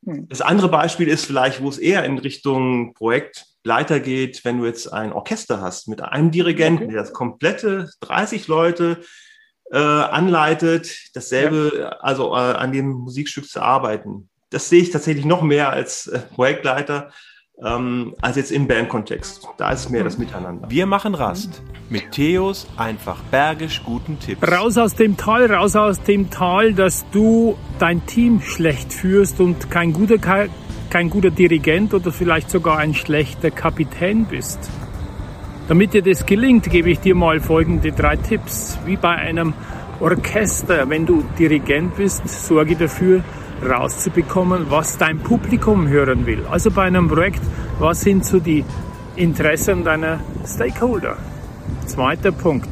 Mhm. 0.01 0.27
Das 0.29 0.41
andere 0.41 0.69
Beispiel 0.69 1.07
ist 1.07 1.25
vielleicht, 1.25 1.61
wo 1.61 1.69
es 1.69 1.77
eher 1.77 2.03
in 2.05 2.17
Richtung 2.17 2.93
Projekt 2.93 3.52
Leiter 3.63 3.99
geht, 3.99 4.43
wenn 4.43 4.59
du 4.59 4.65
jetzt 4.65 4.91
ein 4.91 5.13
Orchester 5.13 5.61
hast 5.61 5.87
mit 5.87 6.01
einem 6.01 6.31
Dirigenten, 6.31 6.83
okay. 6.83 6.93
der 6.93 7.01
das 7.01 7.13
komplette 7.13 7.89
30 8.01 8.47
Leute 8.47 8.99
äh, 9.71 9.77
anleitet, 9.77 11.09
dasselbe, 11.13 11.71
ja. 11.79 11.89
also 11.99 12.33
äh, 12.33 12.37
an 12.37 12.71
dem 12.71 12.89
Musikstück 12.91 13.47
zu 13.47 13.61
arbeiten. 13.61 14.29
Das 14.49 14.69
sehe 14.69 14.81
ich 14.81 14.91
tatsächlich 14.91 15.25
noch 15.25 15.41
mehr 15.41 15.71
als 15.71 16.07
äh, 16.07 16.19
Projektleiter, 16.19 17.11
ähm, 17.63 18.15
als 18.21 18.35
jetzt 18.35 18.51
im 18.51 18.67
Bandkontext. 18.67 19.47
Da 19.57 19.71
ist 19.71 19.81
es 19.81 19.89
mehr 19.89 20.03
das 20.03 20.17
Miteinander. 20.17 20.69
Wir 20.69 20.85
machen 20.85 21.15
Rast 21.15 21.61
mit 21.89 22.11
Theos 22.11 22.67
einfach 22.77 23.21
bergisch 23.31 23.81
guten 23.85 24.19
Tipps. 24.19 24.45
Raus 24.47 24.77
aus 24.77 24.95
dem 24.95 25.17
Tal, 25.17 25.51
raus 25.51 25.75
aus 25.75 26.01
dem 26.01 26.29
Tal, 26.29 26.73
dass 26.73 27.05
du 27.11 27.57
dein 27.79 28.05
Team 28.05 28.41
schlecht 28.41 28.91
führst 28.91 29.39
und 29.39 29.69
kein 29.71 29.93
guter 29.93 30.17
kein 30.93 31.09
guter 31.09 31.31
Dirigent 31.31 31.91
oder 31.95 32.11
vielleicht 32.11 32.51
sogar 32.51 32.77
ein 32.77 32.93
schlechter 32.93 33.49
Kapitän 33.49 34.25
bist. 34.25 34.59
Damit 35.67 35.95
dir 35.95 36.03
das 36.03 36.23
gelingt, 36.23 36.69
gebe 36.69 36.91
ich 36.91 36.99
dir 36.99 37.15
mal 37.15 37.39
folgende 37.39 37.91
drei 37.91 38.15
Tipps. 38.15 38.77
Wie 38.85 38.95
bei 38.95 39.15
einem 39.15 39.55
Orchester, 39.99 40.87
wenn 40.87 41.07
du 41.07 41.23
Dirigent 41.39 41.95
bist, 41.95 42.27
sorge 42.29 42.75
dafür, 42.75 43.23
rauszubekommen, 43.67 44.67
was 44.69 44.99
dein 44.99 45.17
Publikum 45.17 45.87
hören 45.87 46.27
will. 46.27 46.45
Also 46.45 46.69
bei 46.69 46.83
einem 46.83 47.07
Projekt, 47.07 47.41
was 47.79 48.01
sind 48.01 48.23
so 48.23 48.39
die 48.39 48.63
Interessen 49.15 49.83
deiner 49.83 50.19
Stakeholder? 50.45 51.17
Zweiter 51.87 52.31
Punkt. 52.31 52.69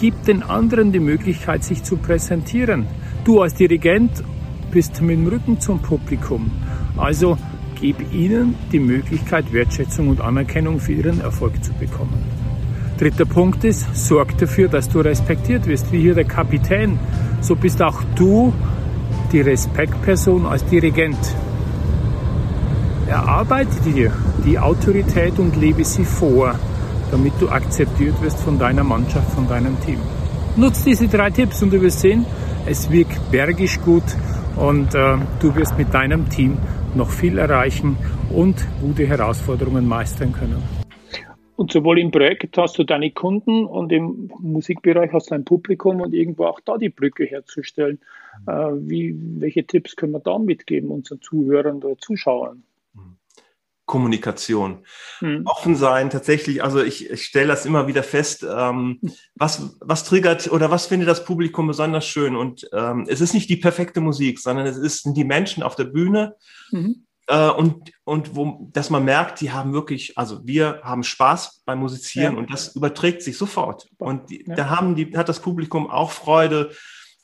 Gib 0.00 0.24
den 0.24 0.42
anderen 0.42 0.90
die 0.90 1.00
Möglichkeit, 1.00 1.64
sich 1.64 1.82
zu 1.82 1.98
präsentieren. 1.98 2.86
Du 3.24 3.42
als 3.42 3.52
Dirigent 3.52 4.24
bist 4.70 5.02
mit 5.02 5.18
dem 5.18 5.26
Rücken 5.26 5.60
zum 5.60 5.80
Publikum. 5.80 6.50
Also 6.96 7.36
gib 7.80 8.12
ihnen 8.12 8.54
die 8.72 8.80
Möglichkeit, 8.80 9.52
Wertschätzung 9.52 10.08
und 10.08 10.20
Anerkennung 10.20 10.80
für 10.80 10.92
ihren 10.92 11.20
Erfolg 11.20 11.62
zu 11.62 11.72
bekommen. 11.74 12.22
Dritter 12.98 13.26
Punkt 13.26 13.62
ist, 13.64 13.94
sorg 13.94 14.38
dafür, 14.38 14.68
dass 14.68 14.88
du 14.88 15.00
respektiert 15.00 15.66
wirst, 15.66 15.92
wie 15.92 16.00
hier 16.00 16.14
der 16.14 16.24
Kapitän. 16.24 16.98
So 17.42 17.54
bist 17.54 17.82
auch 17.82 18.02
du 18.14 18.54
die 19.32 19.42
Respektperson 19.42 20.46
als 20.46 20.64
Dirigent. 20.64 21.18
Erarbeite 23.06 23.80
dir 23.84 24.12
die 24.44 24.58
Autorität 24.58 25.38
und 25.38 25.56
lebe 25.56 25.84
sie 25.84 26.04
vor, 26.04 26.54
damit 27.10 27.34
du 27.38 27.50
akzeptiert 27.50 28.20
wirst 28.22 28.40
von 28.40 28.58
deiner 28.58 28.82
Mannschaft, 28.82 29.30
von 29.32 29.46
deinem 29.46 29.78
Team. 29.84 29.98
Nutz 30.56 30.82
diese 30.82 31.06
drei 31.06 31.30
Tipps 31.30 31.62
und 31.62 31.72
du 31.72 31.82
wirst 31.82 32.00
sehen, 32.00 32.24
es 32.64 32.90
wirkt 32.90 33.30
bergisch 33.30 33.78
gut 33.80 34.04
und 34.56 34.94
äh, 34.94 35.16
du 35.40 35.54
wirst 35.54 35.76
mit 35.78 35.92
deinem 35.92 36.28
Team 36.28 36.58
noch 36.94 37.10
viel 37.10 37.38
erreichen 37.38 37.96
und 38.30 38.66
gute 38.80 39.06
Herausforderungen 39.06 39.86
meistern 39.86 40.32
können. 40.32 40.62
Und 41.56 41.72
sowohl 41.72 41.98
im 41.98 42.10
Projekt 42.10 42.58
hast 42.58 42.78
du 42.78 42.84
deine 42.84 43.10
Kunden 43.10 43.64
und 43.64 43.90
im 43.90 44.30
Musikbereich 44.40 45.10
hast 45.12 45.30
du 45.30 45.34
ein 45.34 45.44
Publikum 45.44 46.02
und 46.02 46.12
irgendwo 46.12 46.44
auch 46.44 46.60
da 46.60 46.76
die 46.76 46.90
Brücke 46.90 47.24
herzustellen. 47.24 47.98
Äh, 48.46 48.52
wie, 48.52 49.16
welche 49.38 49.64
Tipps 49.64 49.96
können 49.96 50.12
wir 50.12 50.20
da 50.20 50.38
mitgeben 50.38 50.90
unseren 50.90 51.22
Zuhörern 51.22 51.82
oder 51.82 51.96
Zuschauern? 51.98 52.62
Kommunikation. 53.86 54.84
Hm. 55.20 55.42
Offen 55.46 55.76
sein, 55.76 56.10
tatsächlich, 56.10 56.62
also 56.62 56.82
ich, 56.82 57.08
ich 57.08 57.24
stelle 57.24 57.46
das 57.46 57.64
immer 57.64 57.86
wieder 57.86 58.02
fest, 58.02 58.44
ähm, 58.48 59.00
was, 59.36 59.76
was 59.80 60.04
triggert 60.04 60.50
oder 60.50 60.72
was 60.72 60.86
findet 60.86 61.08
das 61.08 61.24
Publikum 61.24 61.68
besonders 61.68 62.04
schön? 62.06 62.34
Und 62.34 62.68
ähm, 62.72 63.06
es 63.08 63.20
ist 63.20 63.32
nicht 63.32 63.48
die 63.48 63.56
perfekte 63.56 64.00
Musik, 64.00 64.40
sondern 64.40 64.66
es 64.66 64.76
ist, 64.76 65.04
sind 65.04 65.16
die 65.16 65.24
Menschen 65.24 65.62
auf 65.62 65.76
der 65.76 65.84
Bühne 65.84 66.34
mhm. 66.72 67.06
äh, 67.28 67.48
und, 67.48 67.92
und 68.02 68.34
wo, 68.34 68.68
dass 68.72 68.90
man 68.90 69.04
merkt, 69.04 69.40
die 69.40 69.52
haben 69.52 69.72
wirklich, 69.72 70.18
also 70.18 70.40
wir 70.44 70.80
haben 70.82 71.04
Spaß 71.04 71.62
beim 71.64 71.78
Musizieren 71.78 72.34
ja. 72.34 72.38
und 72.40 72.52
das 72.52 72.74
überträgt 72.74 73.22
sich 73.22 73.38
sofort. 73.38 73.88
Und 73.98 74.30
die, 74.30 74.44
ja. 74.48 74.56
da 74.56 74.68
haben 74.68 74.96
die, 74.96 75.16
hat 75.16 75.28
das 75.28 75.38
Publikum 75.38 75.88
auch 75.88 76.10
Freude. 76.10 76.72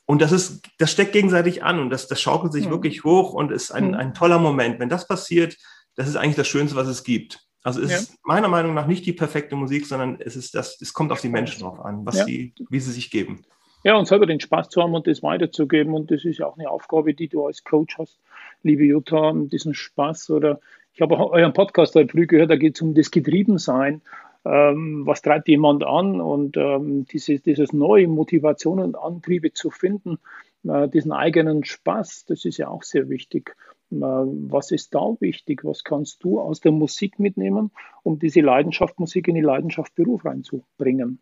Und 0.05 0.21
das 0.21 0.31
ist, 0.31 0.61
das 0.79 0.91
steckt 0.91 1.11
gegenseitig 1.11 1.63
an 1.63 1.79
und 1.79 1.89
das, 1.89 2.07
das 2.07 2.21
schaukelt 2.21 2.53
sich 2.53 2.67
mhm. 2.67 2.71
wirklich 2.71 3.03
hoch 3.03 3.33
und 3.33 3.51
ist 3.51 3.71
ein, 3.71 3.89
mhm. 3.89 3.95
ein 3.95 4.13
toller 4.13 4.39
Moment. 4.39 4.79
Wenn 4.79 4.89
das 4.89 5.07
passiert, 5.07 5.57
das 5.95 6.07
ist 6.07 6.15
eigentlich 6.15 6.35
das 6.35 6.47
Schönste, 6.47 6.75
was 6.75 6.87
es 6.87 7.03
gibt. 7.03 7.45
Also 7.63 7.81
es 7.81 7.91
ja. 7.91 7.97
ist 7.97 8.17
meiner 8.23 8.49
Meinung 8.49 8.73
nach 8.73 8.87
nicht 8.87 9.05
die 9.05 9.13
perfekte 9.13 9.55
Musik, 9.55 9.85
sondern 9.85 10.19
es 10.19 10.35
ist 10.35 10.53
das, 10.53 10.79
es 10.81 10.93
kommt 10.93 11.11
auf 11.11 11.21
die 11.21 11.29
Menschen 11.29 11.61
drauf 11.61 11.79
an, 11.79 12.05
was 12.05 12.17
ja. 12.17 12.25
sie, 12.25 12.53
wie 12.69 12.79
sie 12.79 12.91
sich 12.91 13.09
geben. 13.09 13.45
Ja, 13.85 13.95
und 13.95 14.05
selber 14.05 14.25
den 14.25 14.39
Spaß 14.39 14.69
zu 14.69 14.81
haben 14.81 14.93
und 14.93 15.07
das 15.07 15.23
weiterzugeben. 15.23 15.93
Und 15.93 16.11
das 16.11 16.23
ist 16.23 16.39
ja 16.39 16.47
auch 16.47 16.57
eine 16.57 16.69
Aufgabe, 16.69 17.13
die 17.13 17.27
du 17.27 17.45
als 17.45 17.63
Coach 17.63 17.97
hast, 17.97 18.19
liebe 18.63 18.83
Jutta, 18.83 19.33
diesen 19.35 19.73
Spaß. 19.73 20.29
Oder 20.29 20.59
ich 20.93 21.01
habe 21.01 21.17
euren 21.17 21.53
Podcast 21.53 21.95
heute 21.95 22.11
früh 22.11 22.27
gehört, 22.27 22.49
da 22.49 22.55
geht 22.55 22.75
es 22.75 22.81
um 22.81 22.93
das 22.93 23.11
Getriebensein. 23.11 24.01
Ähm, 24.45 25.03
was 25.05 25.21
treibt 25.21 25.47
jemand 25.47 25.83
an? 25.83 26.21
Und 26.21 26.55
ähm, 26.57 27.05
diese, 27.05 27.39
dieses 27.39 27.73
neue 27.73 28.07
Motivation 28.07 28.79
und 28.79 28.97
Antriebe 28.97 29.53
zu 29.53 29.69
finden, 29.69 30.17
äh, 30.65 30.87
diesen 30.87 31.11
eigenen 31.11 31.65
Spaß, 31.65 32.25
das 32.25 32.45
ist 32.45 32.57
ja 32.57 32.69
auch 32.69 32.83
sehr 32.83 33.09
wichtig. 33.09 33.55
Was 33.99 34.71
ist 34.71 34.93
da 34.95 35.15
wichtig? 35.19 35.63
Was 35.63 35.83
kannst 35.83 36.23
du 36.23 36.39
aus 36.39 36.61
der 36.61 36.71
Musik 36.71 37.19
mitnehmen, 37.19 37.71
um 38.03 38.19
diese 38.19 38.41
Leidenschaft 38.41 38.99
Musik 38.99 39.27
in 39.27 39.35
die 39.35 39.41
Leidenschaft 39.41 39.95
Beruf 39.95 40.25
reinzubringen? 40.25 41.19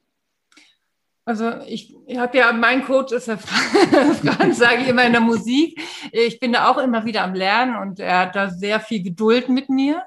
Also 1.24 1.52
ich, 1.68 1.96
ich 2.08 2.18
habe 2.18 2.38
ja, 2.38 2.52
mein 2.52 2.84
Coach 2.84 3.14
ist 3.14 3.28
der 3.28 3.38
Franz, 3.38 4.58
sage 4.58 4.82
ich 4.82 4.88
immer 4.88 5.06
in 5.06 5.12
der 5.12 5.22
Musik. 5.22 5.80
Ich 6.12 6.40
bin 6.40 6.54
da 6.54 6.70
auch 6.70 6.78
immer 6.78 7.06
wieder 7.06 7.24
am 7.24 7.36
Lernen 7.36 7.76
und 7.76 8.00
er 8.00 8.20
hat 8.20 8.36
da 8.36 8.50
sehr 8.50 8.80
viel 8.80 9.04
Geduld 9.04 9.48
mit 9.48 9.70
mir. 9.70 10.04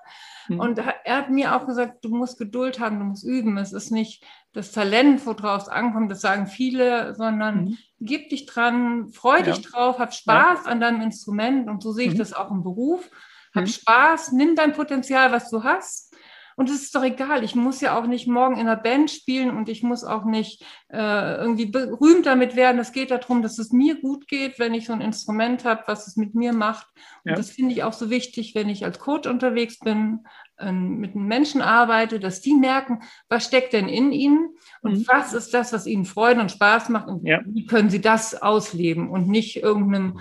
Mhm. 0.49 0.61
Und 0.61 0.79
er 0.79 1.17
hat 1.17 1.31
mir 1.31 1.55
auch 1.55 1.67
gesagt, 1.67 2.05
du 2.05 2.09
musst 2.11 2.39
Geduld 2.39 2.81
haben, 2.81 2.99
du 2.99 3.05
musst 3.07 3.25
üben. 3.25 3.57
Es 3.59 3.73
ist 3.73 3.91
nicht 3.91 4.25
das 4.53 4.73
Talent, 4.73 5.25
worauf 5.27 5.63
es 5.63 5.69
ankommt, 5.69 6.11
das 6.11 6.21
sagen 6.21 6.47
viele, 6.47 7.15
sondern 7.15 7.65
mhm. 7.65 7.79
gib 8.01 8.31
dich 8.31 8.47
dran, 8.47 9.09
freu 9.09 9.43
dich 9.43 9.63
drauf, 9.63 9.99
hab 9.99 10.15
Spaß 10.15 10.61
ja. 10.65 10.71
an 10.71 10.81
deinem 10.81 11.01
Instrument 11.01 11.69
und 11.69 11.83
so 11.83 11.93
sehe 11.93 12.07
ich 12.07 12.15
mhm. 12.15 12.19
das 12.19 12.33
auch 12.33 12.51
im 12.51 12.63
Beruf. 12.63 13.11
Hab 13.55 13.65
mhm. 13.65 13.69
Spaß, 13.69 14.33
nimm 14.33 14.55
dein 14.57 14.73
Potenzial, 14.73 15.33
was 15.33 15.51
du 15.51 15.65
hast 15.65 16.14
und 16.57 16.71
es 16.71 16.83
ist 16.83 16.95
doch 16.95 17.03
egal, 17.03 17.43
ich 17.45 17.55
muss 17.55 17.81
ja 17.81 17.99
auch 17.99 18.07
nicht 18.07 18.27
morgen 18.27 18.55
in 18.55 18.69
einer 18.69 18.77
Band 18.77 19.11
spielen 19.11 19.57
und 19.57 19.69
ich 19.69 19.83
muss 19.83 20.05
auch 20.05 20.25
nicht 20.25 20.65
äh, 20.89 21.37
irgendwie 21.37 21.67
berühmt 21.67 22.27
damit 22.27 22.57
werden. 22.57 22.79
Es 22.79 22.93
geht 22.93 23.11
darum, 23.11 23.43
dass 23.43 23.59
es 23.59 23.73
mir 23.73 24.01
gut 24.01 24.29
geht, 24.29 24.59
wenn 24.59 24.75
ich 24.75 24.87
so 24.87 24.93
ein 24.93 25.01
Instrument 25.01 25.65
habe, 25.65 25.83
was 25.87 26.07
es 26.07 26.17
mit 26.17 26.35
mir 26.35 26.53
macht. 26.53 26.87
Und 27.25 27.31
ja. 27.31 27.37
das 27.37 27.51
finde 27.51 27.73
ich 27.73 27.83
auch 27.83 27.93
so 27.93 28.11
wichtig, 28.11 28.55
wenn 28.55 28.69
ich 28.69 28.85
als 28.85 28.99
Coach 28.99 29.29
unterwegs 29.29 29.79
bin, 29.79 30.21
äh, 30.59 30.71
mit 30.71 31.15
Menschen 31.15 31.61
arbeite, 31.61 32.21
dass 32.21 32.41
die 32.41 32.55
merken, 32.55 33.03
was 33.29 33.45
steckt 33.45 33.73
denn 33.73 33.89
in 33.89 34.13
ihnen 34.13 34.51
und 34.83 34.99
mhm. 34.99 35.09
was 35.09 35.33
ist 35.33 35.53
das, 35.55 35.73
was 35.73 35.87
ihnen 35.87 36.05
Freude 36.05 36.41
und 36.41 36.53
Spaß 36.53 36.89
macht 36.91 37.09
und 37.09 37.27
ja. 37.27 37.41
wie 37.45 37.67
können 37.67 37.91
sie 37.91 38.01
das 38.01 38.41
ausleben 38.41 39.11
und 39.11 39.29
nicht 39.29 39.57
irgendeinem 39.57 40.21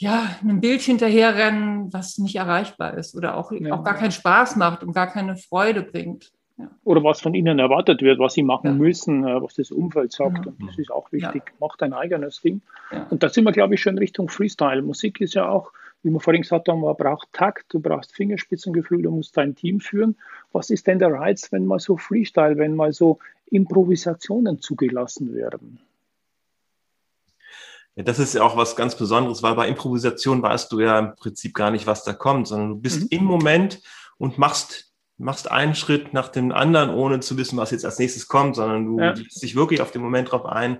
ja, 0.00 0.34
einem 0.40 0.60
Bild 0.60 0.80
hinterherrennen, 0.80 1.92
was 1.92 2.16
nicht 2.16 2.36
erreichbar 2.36 2.96
ist 2.96 3.14
oder 3.14 3.36
auch, 3.36 3.52
ja. 3.52 3.74
auch 3.74 3.84
gar 3.84 3.94
keinen 3.94 4.12
Spaß 4.12 4.56
macht 4.56 4.82
und 4.82 4.94
gar 4.94 5.08
keine 5.08 5.36
Freude 5.36 5.82
bringt. 5.82 6.32
Ja. 6.56 6.70
Oder 6.84 7.04
was 7.04 7.20
von 7.20 7.34
ihnen 7.34 7.58
erwartet 7.58 8.00
wird, 8.00 8.18
was 8.18 8.32
sie 8.32 8.42
machen 8.42 8.66
ja. 8.66 8.72
müssen, 8.72 9.26
äh, 9.26 9.42
was 9.42 9.54
das 9.54 9.70
Umfeld 9.70 10.12
sagt. 10.12 10.46
Und 10.46 10.56
das 10.66 10.78
ist 10.78 10.90
auch 10.90 11.12
wichtig. 11.12 11.42
Mach 11.60 11.76
dein 11.76 11.92
eigenes 11.92 12.40
Ding. 12.40 12.62
Und 13.10 13.22
da 13.22 13.28
sind 13.28 13.44
wir, 13.44 13.52
glaube 13.52 13.74
ich, 13.74 13.82
schon 13.82 13.98
Richtung 13.98 14.30
Freestyle. 14.30 14.80
Musik 14.80 15.20
ist 15.20 15.34
ja 15.34 15.46
auch, 15.46 15.70
wie 16.02 16.10
wir 16.10 16.20
vorhin 16.20 16.42
gesagt 16.42 16.68
haben, 16.68 16.80
man 16.80 16.96
braucht 16.96 17.30
Takt, 17.34 17.66
du 17.68 17.78
brauchst 17.78 18.14
Fingerspitzengefühl, 18.14 19.02
du 19.02 19.10
musst 19.10 19.36
dein 19.36 19.54
Team 19.54 19.80
führen. 19.80 20.16
Was 20.52 20.70
ist 20.70 20.86
denn 20.86 20.98
der 20.98 21.12
Reiz, 21.12 21.52
wenn 21.52 21.66
mal 21.66 21.78
so 21.78 21.98
Freestyle, 21.98 22.56
wenn 22.56 22.74
mal 22.74 22.94
so 22.94 23.18
Improvisationen 23.50 24.60
zugelassen 24.60 25.34
werden? 25.34 25.78
Ja, 27.96 28.04
das 28.04 28.18
ist 28.18 28.34
ja 28.34 28.42
auch 28.42 28.56
was 28.56 28.76
ganz 28.76 28.94
Besonderes, 28.94 29.42
weil 29.42 29.54
bei 29.54 29.68
Improvisation 29.68 30.42
weißt 30.42 30.70
du 30.70 30.80
ja 30.80 30.98
im 30.98 31.16
Prinzip 31.16 31.54
gar 31.54 31.70
nicht, 31.70 31.86
was 31.86 32.04
da 32.04 32.12
kommt, 32.12 32.46
sondern 32.46 32.70
du 32.70 32.76
bist 32.76 33.02
mhm. 33.02 33.08
im 33.10 33.24
Moment 33.24 33.80
und 34.18 34.38
machst, 34.38 34.92
machst 35.18 35.50
einen 35.50 35.74
Schritt 35.74 36.12
nach 36.12 36.28
dem 36.28 36.52
anderen, 36.52 36.90
ohne 36.90 37.20
zu 37.20 37.36
wissen, 37.36 37.56
was 37.56 37.72
jetzt 37.72 37.84
als 37.84 37.98
nächstes 37.98 38.28
kommt, 38.28 38.56
sondern 38.56 38.84
du 38.86 39.00
ja. 39.00 39.10
lässt 39.10 39.42
dich 39.42 39.56
wirklich 39.56 39.80
auf 39.80 39.90
den 39.90 40.02
Moment 40.02 40.30
drauf 40.30 40.46
ein 40.46 40.78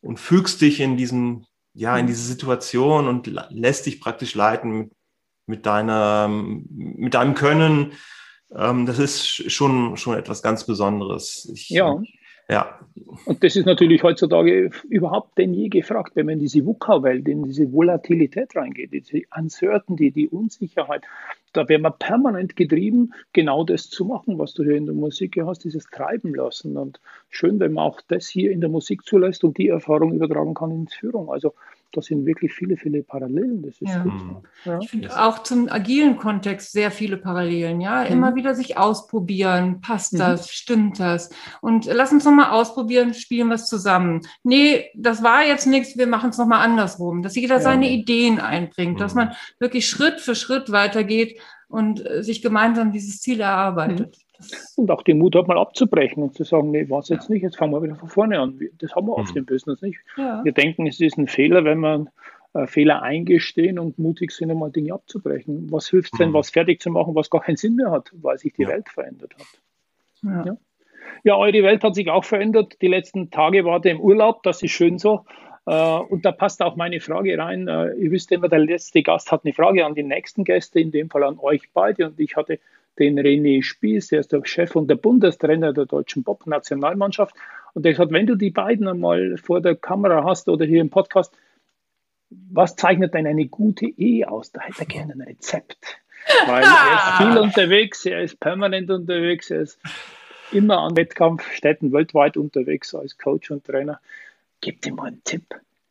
und 0.00 0.20
fügst 0.20 0.60
dich 0.60 0.80
in 0.80 0.96
diesen, 0.96 1.46
ja, 1.74 1.96
in 1.96 2.04
mhm. 2.04 2.08
diese 2.08 2.24
Situation 2.24 3.08
und 3.08 3.26
lässt 3.50 3.86
dich 3.86 4.00
praktisch 4.00 4.34
leiten 4.34 4.70
mit, 4.70 4.92
mit 5.46 5.66
deiner, 5.66 6.28
mit 6.28 7.14
deinem 7.14 7.34
Können. 7.34 7.92
Ähm, 8.54 8.84
das 8.84 8.98
ist 8.98 9.50
schon, 9.50 9.96
schon 9.96 10.18
etwas 10.18 10.42
ganz 10.42 10.64
Besonderes. 10.66 11.50
Ich, 11.54 11.70
ja 11.70 11.98
Ja. 12.52 12.78
Und 13.24 13.42
das 13.42 13.56
ist 13.56 13.64
natürlich 13.64 14.02
heutzutage 14.02 14.70
überhaupt 14.90 15.38
denn 15.38 15.54
je 15.54 15.68
gefragt, 15.68 16.12
wenn 16.14 16.26
man 16.26 16.34
in 16.34 16.40
diese 16.40 16.66
VUCA-Welt, 16.66 17.26
in 17.26 17.44
diese 17.44 17.72
Volatilität 17.72 18.54
reingeht, 18.54 18.92
diese 18.92 19.22
Uncertainty, 19.34 20.10
die 20.10 20.28
Unsicherheit. 20.28 21.02
Da 21.54 21.68
werden 21.68 21.82
wir 21.82 21.90
permanent 21.90 22.54
getrieben, 22.54 23.14
genau 23.32 23.64
das 23.64 23.88
zu 23.88 24.04
machen, 24.04 24.38
was 24.38 24.52
du 24.52 24.64
hier 24.64 24.76
in 24.76 24.84
der 24.84 24.94
Musik 24.94 25.38
hast, 25.42 25.64
dieses 25.64 25.86
Treiben 25.86 26.34
lassen. 26.34 26.76
Und 26.76 27.00
schön, 27.30 27.58
wenn 27.58 27.72
man 27.72 27.84
auch 27.84 28.00
das 28.06 28.28
hier 28.28 28.50
in 28.50 28.60
der 28.60 28.70
Musik 28.70 29.04
zulässt 29.06 29.44
und 29.44 29.56
die 29.56 29.68
Erfahrung 29.68 30.12
übertragen 30.12 30.52
kann 30.52 30.70
in 30.70 30.88
Führung. 30.88 31.30
Also 31.30 31.54
da 31.92 32.00
sind 32.00 32.24
wirklich 32.24 32.52
viele, 32.52 32.76
viele 32.76 33.02
Parallelen. 33.02 33.62
Das 33.62 33.80
ist 33.80 33.90
ja. 33.90 34.02
gut. 34.02 34.12
Mhm. 34.12 34.36
Ja. 34.64 34.78
Ich 34.80 34.90
finde 34.90 35.22
auch 35.22 35.42
zum 35.42 35.68
agilen 35.68 36.16
Kontext 36.16 36.72
sehr 36.72 36.90
viele 36.90 37.18
Parallelen. 37.18 37.80
Ja, 37.80 38.00
mhm. 38.04 38.12
immer 38.12 38.34
wieder 38.34 38.54
sich 38.54 38.78
ausprobieren. 38.78 39.80
Passt 39.80 40.14
mhm. 40.14 40.18
das? 40.18 40.50
Stimmt 40.50 40.98
das? 40.98 41.30
Und 41.60 41.84
lass 41.86 42.12
uns 42.12 42.24
nochmal 42.24 42.50
ausprobieren, 42.50 43.14
spielen 43.14 43.48
wir 43.48 43.54
es 43.54 43.66
zusammen. 43.66 44.22
Nee, 44.42 44.90
das 44.94 45.22
war 45.22 45.44
jetzt 45.44 45.66
nichts, 45.66 45.96
wir 45.96 46.06
machen 46.06 46.30
es 46.30 46.38
nochmal 46.38 46.64
andersrum. 46.64 47.22
Dass 47.22 47.36
jeder 47.36 47.56
ja. 47.56 47.60
seine 47.60 47.90
Ideen 47.90 48.40
einbringt, 48.40 49.00
dass 49.00 49.14
mhm. 49.14 49.20
man 49.20 49.32
wirklich 49.58 49.86
Schritt 49.86 50.20
für 50.20 50.34
Schritt 50.34 50.72
weitergeht 50.72 51.38
und 51.68 52.04
äh, 52.04 52.22
sich 52.22 52.42
gemeinsam 52.42 52.92
dieses 52.92 53.20
Ziel 53.20 53.40
erarbeitet. 53.40 54.16
Und 54.76 54.90
auch 54.90 55.02
den 55.02 55.18
Mut 55.18 55.34
hat, 55.36 55.48
mal 55.48 55.58
abzubrechen 55.58 56.22
und 56.22 56.34
zu 56.34 56.44
sagen, 56.44 56.70
nee, 56.70 56.86
was 56.88 57.08
jetzt 57.08 57.30
nicht, 57.30 57.42
jetzt 57.42 57.56
fangen 57.56 57.72
wir 57.72 57.82
wieder 57.82 57.96
von 57.96 58.08
vorne 58.08 58.38
an. 58.38 58.58
Das 58.78 58.94
haben 58.94 59.06
wir 59.06 59.16
oft 59.16 59.32
mhm. 59.32 59.40
im 59.40 59.46
Business 59.46 59.82
nicht. 59.82 59.98
Ja. 60.16 60.44
Wir 60.44 60.52
denken, 60.52 60.86
es 60.86 61.00
ist 61.00 61.18
ein 61.18 61.28
Fehler, 61.28 61.64
wenn 61.64 61.80
wir 61.80 62.06
äh, 62.54 62.66
Fehler 62.66 63.02
eingestehen 63.02 63.78
und 63.78 63.98
mutig 63.98 64.32
sind, 64.32 64.50
einmal 64.50 64.70
Dinge 64.70 64.92
abzubrechen. 64.92 65.70
Was 65.70 65.88
hilft 65.88 66.18
denn, 66.18 66.30
mhm. 66.30 66.34
was 66.34 66.50
fertig 66.50 66.80
zu 66.80 66.90
machen, 66.90 67.14
was 67.14 67.30
gar 67.30 67.40
keinen 67.40 67.56
Sinn 67.56 67.76
mehr 67.76 67.90
hat, 67.90 68.10
weil 68.14 68.38
sich 68.38 68.52
die 68.52 68.62
ja. 68.62 68.68
Welt 68.68 68.88
verändert 68.88 69.34
hat. 69.34 69.60
Ja. 70.22 70.44
ja. 70.46 70.56
Ja, 71.24 71.36
eure 71.36 71.62
Welt 71.62 71.84
hat 71.84 71.94
sich 71.94 72.10
auch 72.10 72.24
verändert. 72.24 72.80
Die 72.80 72.88
letzten 72.88 73.30
Tage 73.30 73.64
wart 73.64 73.84
ihr 73.84 73.92
im 73.92 74.00
Urlaub, 74.00 74.42
das 74.42 74.62
ist 74.62 74.72
schön 74.72 74.98
so. 74.98 75.24
Äh, 75.66 75.98
und 75.98 76.24
da 76.24 76.32
passt 76.32 76.62
auch 76.62 76.76
meine 76.76 77.00
Frage 77.00 77.36
rein. 77.38 77.68
Äh, 77.68 77.94
ihr 77.94 78.10
wisst 78.10 78.32
immer, 78.32 78.48
der 78.48 78.58
letzte 78.58 79.02
Gast 79.02 79.30
hat 79.32 79.44
eine 79.44 79.54
Frage 79.54 79.84
an 79.84 79.94
die 79.94 80.02
nächsten 80.02 80.44
Gäste, 80.44 80.80
in 80.80 80.90
dem 80.90 81.10
Fall 81.10 81.24
an 81.24 81.38
euch 81.38 81.70
beide. 81.72 82.06
Und 82.06 82.20
ich 82.20 82.36
hatte 82.36 82.58
den 82.98 83.18
René 83.18 83.62
Spieß, 83.62 84.08
der 84.08 84.20
ist 84.20 84.32
der 84.32 84.44
Chef 84.44 84.76
und 84.76 84.88
der 84.88 84.96
Bundestrainer 84.96 85.72
der 85.72 85.86
deutschen 85.86 86.22
Bob-Nationalmannschaft. 86.24 87.34
Und 87.74 87.84
der 87.84 87.92
hat 87.92 87.96
gesagt, 87.96 88.12
wenn 88.12 88.26
du 88.26 88.36
die 88.36 88.50
beiden 88.50 88.86
einmal 88.86 89.36
vor 89.38 89.60
der 89.60 89.76
Kamera 89.76 90.24
hast 90.24 90.48
oder 90.48 90.66
hier 90.66 90.80
im 90.80 90.90
Podcast, 90.90 91.34
was 92.28 92.76
zeichnet 92.76 93.14
denn 93.14 93.26
eine 93.26 93.46
gute 93.46 93.86
Ehe 93.86 94.30
aus? 94.30 94.52
Da 94.52 94.60
hätte 94.62 94.80
er 94.80 94.86
gerne 94.86 95.14
ein 95.14 95.22
Rezept. 95.22 95.98
Weil 96.46 96.62
er 96.62 96.94
ist 96.94 97.16
viel 97.18 97.38
unterwegs, 97.38 98.06
er 98.06 98.22
ist 98.22 98.40
permanent 98.40 98.90
unterwegs, 98.90 99.50
er 99.50 99.60
ist 99.60 99.78
immer 100.50 100.80
an 100.80 100.96
Wettkampfstätten 100.96 101.92
weltweit 101.92 102.36
unterwegs 102.36 102.94
als 102.94 103.16
Coach 103.16 103.50
und 103.50 103.64
Trainer. 103.64 104.00
Gib 104.62 104.80
dir 104.80 104.94
mal 104.94 105.08
einen 105.08 105.24
Tipp. 105.24 105.44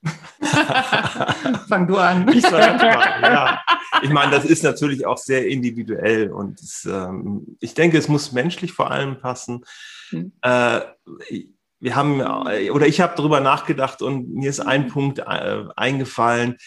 Fang 1.67 1.87
du 1.87 1.97
an. 1.97 2.27
Ich, 2.33 2.43
ja. 2.43 3.61
ich 4.01 4.09
meine, 4.09 4.31
das 4.31 4.45
ist 4.45 4.63
natürlich 4.63 5.05
auch 5.05 5.17
sehr 5.17 5.47
individuell 5.47 6.31
und 6.31 6.59
es, 6.59 6.85
ähm, 6.85 7.57
ich 7.59 7.73
denke, 7.73 7.97
es 7.97 8.07
muss 8.07 8.31
menschlich 8.31 8.71
vor 8.71 8.89
allem 8.89 9.19
passen. 9.19 9.65
Mhm. 10.11 10.31
Äh, 10.41 10.81
wir 11.79 11.95
haben, 11.95 12.21
oder 12.21 12.87
ich 12.87 13.01
habe 13.01 13.13
darüber 13.17 13.41
nachgedacht 13.41 14.01
und 14.01 14.33
mir 14.33 14.49
ist 14.49 14.59
ein 14.59 14.87
Punkt 14.87 15.19
äh, 15.19 15.63
eingefallen, 15.75 16.57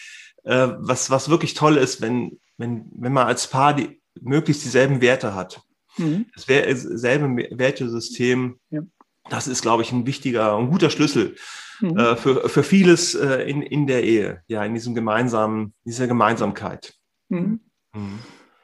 äh, 0.43 0.67
was, 0.77 1.09
was 1.09 1.29
wirklich 1.29 1.55
toll 1.55 1.77
ist, 1.77 2.01
wenn, 2.01 2.39
wenn, 2.57 2.85
wenn 2.95 3.13
man 3.13 3.27
als 3.27 3.47
Paar 3.47 3.73
die, 3.73 4.01
möglichst 4.21 4.63
dieselben 4.63 5.01
Werte 5.01 5.33
hat. 5.33 5.61
Mhm. 5.97 6.25
Das 6.35 6.45
selbe 6.45 7.27
Wertesystem, 7.51 8.59
ja. 8.69 8.81
Das 9.29 9.47
ist, 9.47 9.61
glaube 9.61 9.83
ich, 9.83 9.91
ein 9.91 10.05
wichtiger 10.05 10.57
und 10.57 10.69
guter 10.69 10.89
Schlüssel 10.89 11.35
mhm. 11.81 11.97
äh, 11.97 12.15
für, 12.15 12.47
für 12.49 12.63
vieles 12.63 13.15
äh, 13.15 13.49
in, 13.49 13.61
in 13.61 13.87
der 13.87 14.03
Ehe, 14.03 14.41
ja, 14.47 14.63
in 14.63 14.73
diesem 14.73 14.95
gemeinsamen, 14.95 15.73
dieser 15.83 16.07
Gemeinsamkeit. 16.07 16.93
Mhm. 17.29 17.59
Mhm. 17.93 18.19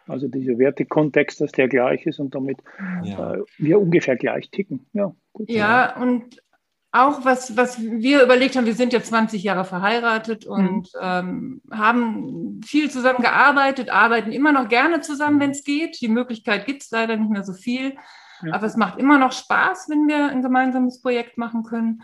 Also 0.07 0.27
dieser 0.27 0.57
Wertekontext, 0.57 1.39
dass 1.41 1.51
der 1.51 1.67
gleich 1.67 2.05
ist 2.05 2.19
und 2.19 2.35
damit 2.35 2.57
ja. 3.03 3.35
äh, 3.35 3.43
wir 3.57 3.79
ungefähr 3.79 4.17
gleich 4.17 4.49
ticken. 4.49 4.87
Ja, 4.93 5.13
gut. 5.31 5.49
ja, 5.49 5.95
und 5.95 6.41
auch 6.93 7.23
was, 7.23 7.55
was 7.55 7.79
wir 7.81 8.21
überlegt 8.21 8.57
haben, 8.57 8.65
wir 8.65 8.73
sind 8.73 8.91
ja 8.91 9.01
20 9.01 9.41
Jahre 9.43 9.63
verheiratet 9.63 10.45
und 10.45 10.89
mhm. 10.93 10.99
ähm, 11.01 11.61
haben 11.71 12.61
viel 12.65 12.91
zusammen 12.91 13.21
gearbeitet, 13.21 13.89
arbeiten 13.89 14.33
immer 14.33 14.51
noch 14.51 14.67
gerne 14.67 14.99
zusammen, 14.99 15.39
wenn 15.39 15.51
es 15.51 15.63
geht. 15.63 16.01
Die 16.01 16.09
Möglichkeit 16.09 16.65
gibt 16.65 16.83
es 16.83 16.91
leider 16.91 17.15
nicht 17.15 17.31
mehr 17.31 17.43
so 17.43 17.53
viel. 17.53 17.95
Ja. 18.43 18.53
Aber 18.53 18.65
es 18.65 18.77
macht 18.77 18.99
immer 18.99 19.17
noch 19.17 19.31
Spaß, 19.31 19.89
wenn 19.89 20.07
wir 20.07 20.29
ein 20.29 20.41
gemeinsames 20.41 21.01
Projekt 21.01 21.37
machen 21.37 21.63
können. 21.63 22.03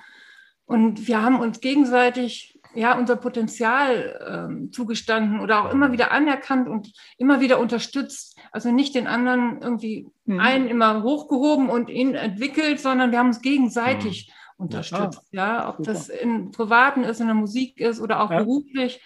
Und 0.65 1.07
wir 1.07 1.21
haben 1.21 1.39
uns 1.39 1.61
gegenseitig 1.61 2.59
ja 2.75 2.97
unser 2.97 3.15
Potenzial 3.15 4.19
ähm, 4.27 4.71
zugestanden 4.71 5.39
oder 5.39 5.63
auch 5.63 5.71
immer 5.71 5.91
wieder 5.91 6.11
anerkannt 6.11 6.67
und 6.67 6.91
immer 7.17 7.39
wieder 7.39 7.59
unterstützt. 7.59 8.37
Also 8.51 8.71
nicht 8.71 8.93
den 8.93 9.07
anderen 9.07 9.61
irgendwie 9.61 10.07
mhm. 10.25 10.39
einen 10.39 10.67
immer 10.67 11.03
hochgehoben 11.03 11.69
und 11.69 11.89
ihn 11.89 12.13
entwickelt, 12.15 12.79
sondern 12.79 13.11
wir 13.11 13.19
haben 13.19 13.27
uns 13.27 13.41
gegenseitig 13.41 14.31
mhm. 14.57 14.65
unterstützt. 14.65 15.21
Ja, 15.31 15.47
ja 15.47 15.69
ob 15.69 15.77
Super. 15.77 15.93
das 15.93 16.09
im 16.09 16.51
Privaten 16.51 17.03
ist, 17.03 17.19
in 17.19 17.27
der 17.27 17.35
Musik 17.35 17.79
ist 17.79 17.99
oder 18.01 18.21
auch 18.21 18.31
ja. 18.31 18.39
beruflich. 18.39 19.01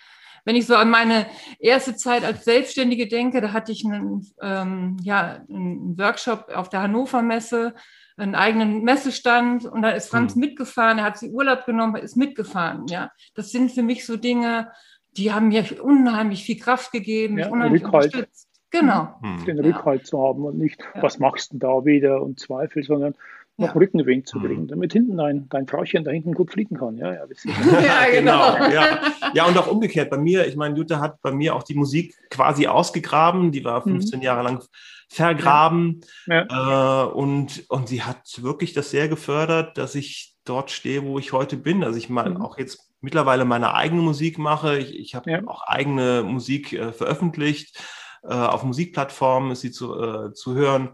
Wenn 0.45 0.55
ich 0.55 0.67
so 0.67 0.75
an 0.75 0.89
meine 0.89 1.27
erste 1.59 1.95
Zeit 1.95 2.23
als 2.23 2.45
Selbstständige 2.45 3.07
denke, 3.07 3.41
da 3.41 3.53
hatte 3.53 3.71
ich 3.71 3.85
einen, 3.85 4.25
ähm, 4.41 4.97
ja, 5.03 5.43
einen 5.49 5.97
Workshop 5.97 6.49
auf 6.53 6.69
der 6.69 6.81
Hannover 6.81 7.21
Messe 7.21 7.73
einen 8.17 8.35
eigenen 8.35 8.83
Messestand 8.83 9.65
und 9.65 9.81
da 9.81 9.89
ist 9.89 10.09
Franz 10.09 10.35
mhm. 10.35 10.41
mitgefahren, 10.41 10.99
er 10.99 11.05
hat 11.05 11.17
sich 11.17 11.31
Urlaub 11.31 11.65
genommen, 11.65 11.95
ist 11.95 12.17
mitgefahren. 12.17 12.85
Ja, 12.87 13.11
das 13.33 13.51
sind 13.51 13.71
für 13.71 13.83
mich 13.83 14.05
so 14.05 14.17
Dinge, 14.17 14.71
die 15.17 15.31
haben 15.31 15.49
mir 15.49 15.65
unheimlich 15.83 16.43
viel 16.43 16.59
Kraft 16.59 16.91
gegeben, 16.91 17.37
ja, 17.37 17.45
mich 17.45 17.53
unheimlich 17.53 17.83
Rückhalt. 17.83 18.13
unterstützt. 18.13 18.47
Genau. 18.69 19.15
Mhm. 19.21 19.45
Den 19.45 19.59
Rückhalt 19.59 20.01
ja. 20.01 20.05
zu 20.05 20.21
haben 20.21 20.45
und 20.45 20.57
nicht, 20.57 20.79
ja. 20.95 21.01
was 21.01 21.19
machst 21.19 21.51
du 21.51 21.57
denn 21.57 21.59
da 21.59 21.85
wieder 21.85 22.21
und 22.21 22.39
Zweifel, 22.39 22.83
sondern 22.83 23.15
noch 23.61 23.75
ja. 23.75 23.79
Rückenwind 23.79 24.27
zu 24.27 24.39
kriegen, 24.39 24.63
mhm. 24.63 24.67
damit 24.67 24.93
hinten 24.93 25.17
dein, 25.17 25.47
dein 25.49 25.67
Frauchen 25.67 26.03
da 26.03 26.11
hinten 26.11 26.33
gut 26.33 26.51
fliegen 26.51 26.77
kann. 26.77 26.97
Ja, 26.97 27.13
ja, 27.13 27.21
ja 27.81 28.11
genau. 28.11 28.55
genau. 28.55 28.71
ja. 28.71 28.99
ja, 29.33 29.45
und 29.45 29.57
auch 29.57 29.67
umgekehrt. 29.67 30.09
Bei 30.09 30.17
mir, 30.17 30.47
ich 30.47 30.55
meine, 30.55 30.77
Jutta 30.77 30.99
hat 30.99 31.21
bei 31.21 31.31
mir 31.31 31.55
auch 31.55 31.63
die 31.63 31.75
Musik 31.75 32.15
quasi 32.29 32.67
ausgegraben. 32.67 33.51
Die 33.51 33.63
war 33.63 33.81
15 33.81 34.19
mhm. 34.19 34.23
Jahre 34.23 34.43
lang 34.43 34.63
vergraben. 35.09 36.01
Ja. 36.27 37.05
Äh, 37.05 37.11
und, 37.11 37.63
und 37.69 37.87
sie 37.87 38.03
hat 38.03 38.41
wirklich 38.41 38.73
das 38.73 38.91
sehr 38.91 39.07
gefördert, 39.07 39.77
dass 39.77 39.95
ich 39.95 40.35
dort 40.45 40.71
stehe, 40.71 41.03
wo 41.03 41.19
ich 41.19 41.33
heute 41.33 41.57
bin. 41.57 41.83
Also 41.83 41.97
ich 41.97 42.09
mal 42.09 42.29
mhm. 42.29 42.41
auch 42.41 42.57
jetzt 42.57 42.91
mittlerweile 43.01 43.45
meine 43.45 43.73
eigene 43.73 44.01
Musik 44.01 44.37
mache. 44.37 44.77
Ich, 44.77 44.97
ich 44.97 45.15
habe 45.15 45.31
ja. 45.31 45.41
auch 45.47 45.63
eigene 45.63 46.23
Musik 46.23 46.73
äh, 46.73 46.93
veröffentlicht. 46.93 47.77
Äh, 48.23 48.33
auf 48.33 48.63
Musikplattformen 48.63 49.51
ist 49.51 49.61
sie 49.61 49.71
zu, 49.71 49.99
äh, 49.99 50.33
zu 50.33 50.53
hören. 50.53 50.91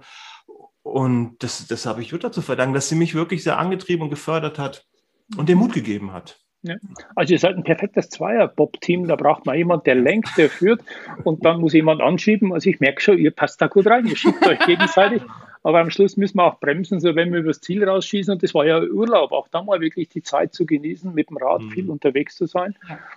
Und 0.88 1.36
das, 1.39 1.67
das 1.67 1.86
habe 1.86 2.02
ich 2.02 2.10
Jutta 2.10 2.32
zu 2.32 2.41
verdanken, 2.41 2.73
dass 2.73 2.88
sie 2.88 2.95
mich 2.95 3.13
wirklich 3.13 3.43
sehr 3.43 3.60
angetrieben 3.60 4.04
und 4.04 4.10
gefördert 4.10 4.58
hat 4.58 4.86
und 5.36 5.50
den 5.50 5.58
Mut 5.58 5.73
gegeben 5.73 6.13
hat. 6.13 6.39
Ja. 6.62 6.76
Also 7.13 7.34
ihr 7.34 7.39
seid 7.39 7.56
ein 7.56 7.63
perfektes 7.65 8.10
Zweier-Bob-Team, 8.10 9.06
da 9.06 9.17
braucht 9.17 9.45
man 9.45 9.58
jemand, 9.58 9.86
der 9.86 9.95
lenkt, 9.95 10.30
der 10.38 10.50
führt 10.50 10.82
und 11.26 11.45
dann 11.45 11.60
muss 11.60 11.73
jemand 11.73 12.02
anschieben. 12.02 12.54
Also 12.54 12.69
ich 12.69 12.80
merke 12.80 13.02
schon, 13.02 13.17
ihr 13.17 13.32
passt 13.32 13.62
da 13.62 13.67
gut 13.67 13.86
rein, 13.86 14.08
ihr 14.08 14.15
schiebt 14.15 14.47
euch 14.47 14.60
gegenseitig, 14.60 15.21
aber 15.63 15.80
am 15.80 15.89
Schluss 15.89 16.17
müssen 16.17 16.38
wir 16.38 16.46
auch 16.46 16.60
bremsen, 16.60 17.00
so 17.00 17.15
wenn 17.15 17.32
wir 17.32 17.39
übers 17.39 17.62
Ziel 17.62 17.88
rausschießen 17.88 18.34
und 18.34 18.43
das 18.43 18.54
war 18.54 18.65
ja 18.65 18.82
Urlaub, 18.82 19.32
auch 19.32 19.48
da 19.48 19.63
mal 19.63 19.82
wirklich 19.82 20.10
die 20.10 20.24
Zeit 20.24 20.54
zu 20.54 20.65
genießen, 20.65 21.13
mit 21.13 21.30
dem 21.30 21.38
Rad 21.38 21.62
mhm. 21.62 21.72
viel 21.72 21.89
unterwegs 21.89 22.36
zu 22.36 22.46
sein. 22.46 22.76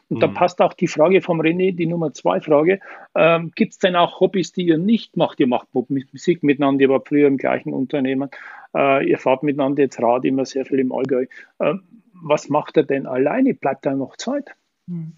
Und 0.08 0.16
mhm. 0.16 0.20
da 0.20 0.28
passt 0.28 0.60
auch 0.60 0.74
die 0.74 0.88
Frage 0.88 1.22
vom 1.22 1.40
René, 1.40 1.74
die 1.74 1.86
Nummer 1.86 2.12
zwei 2.12 2.40
Frage, 2.40 2.80
ähm, 3.14 3.52
gibt 3.54 3.72
es 3.72 3.78
denn 3.78 3.96
auch 3.96 4.20
Hobbys, 4.20 4.52
die 4.52 4.66
ihr 4.66 4.78
nicht 4.78 5.16
macht? 5.16 5.40
Ihr 5.40 5.46
macht 5.46 5.68
Musik 5.72 6.42
miteinander, 6.42 6.82
ihr 6.82 6.88
wart 6.88 7.08
früher 7.08 7.28
im 7.28 7.36
gleichen 7.36 7.72
Unternehmen, 7.72 8.30
äh, 8.74 9.08
ihr 9.08 9.18
fahrt 9.18 9.42
miteinander 9.42 9.82
jetzt 9.82 10.00
Rad 10.00 10.24
immer 10.24 10.44
sehr 10.44 10.64
viel 10.64 10.78
im 10.78 10.92
Allgäu. 10.92 11.26
Ähm, 11.60 11.82
was 12.22 12.48
macht 12.48 12.76
er 12.76 12.82
denn 12.82 13.06
alleine? 13.06 13.54
Bleibt 13.54 13.86
da 13.86 13.94
noch 13.94 14.16
Zeit? 14.16 14.54
Hm. 14.90 15.12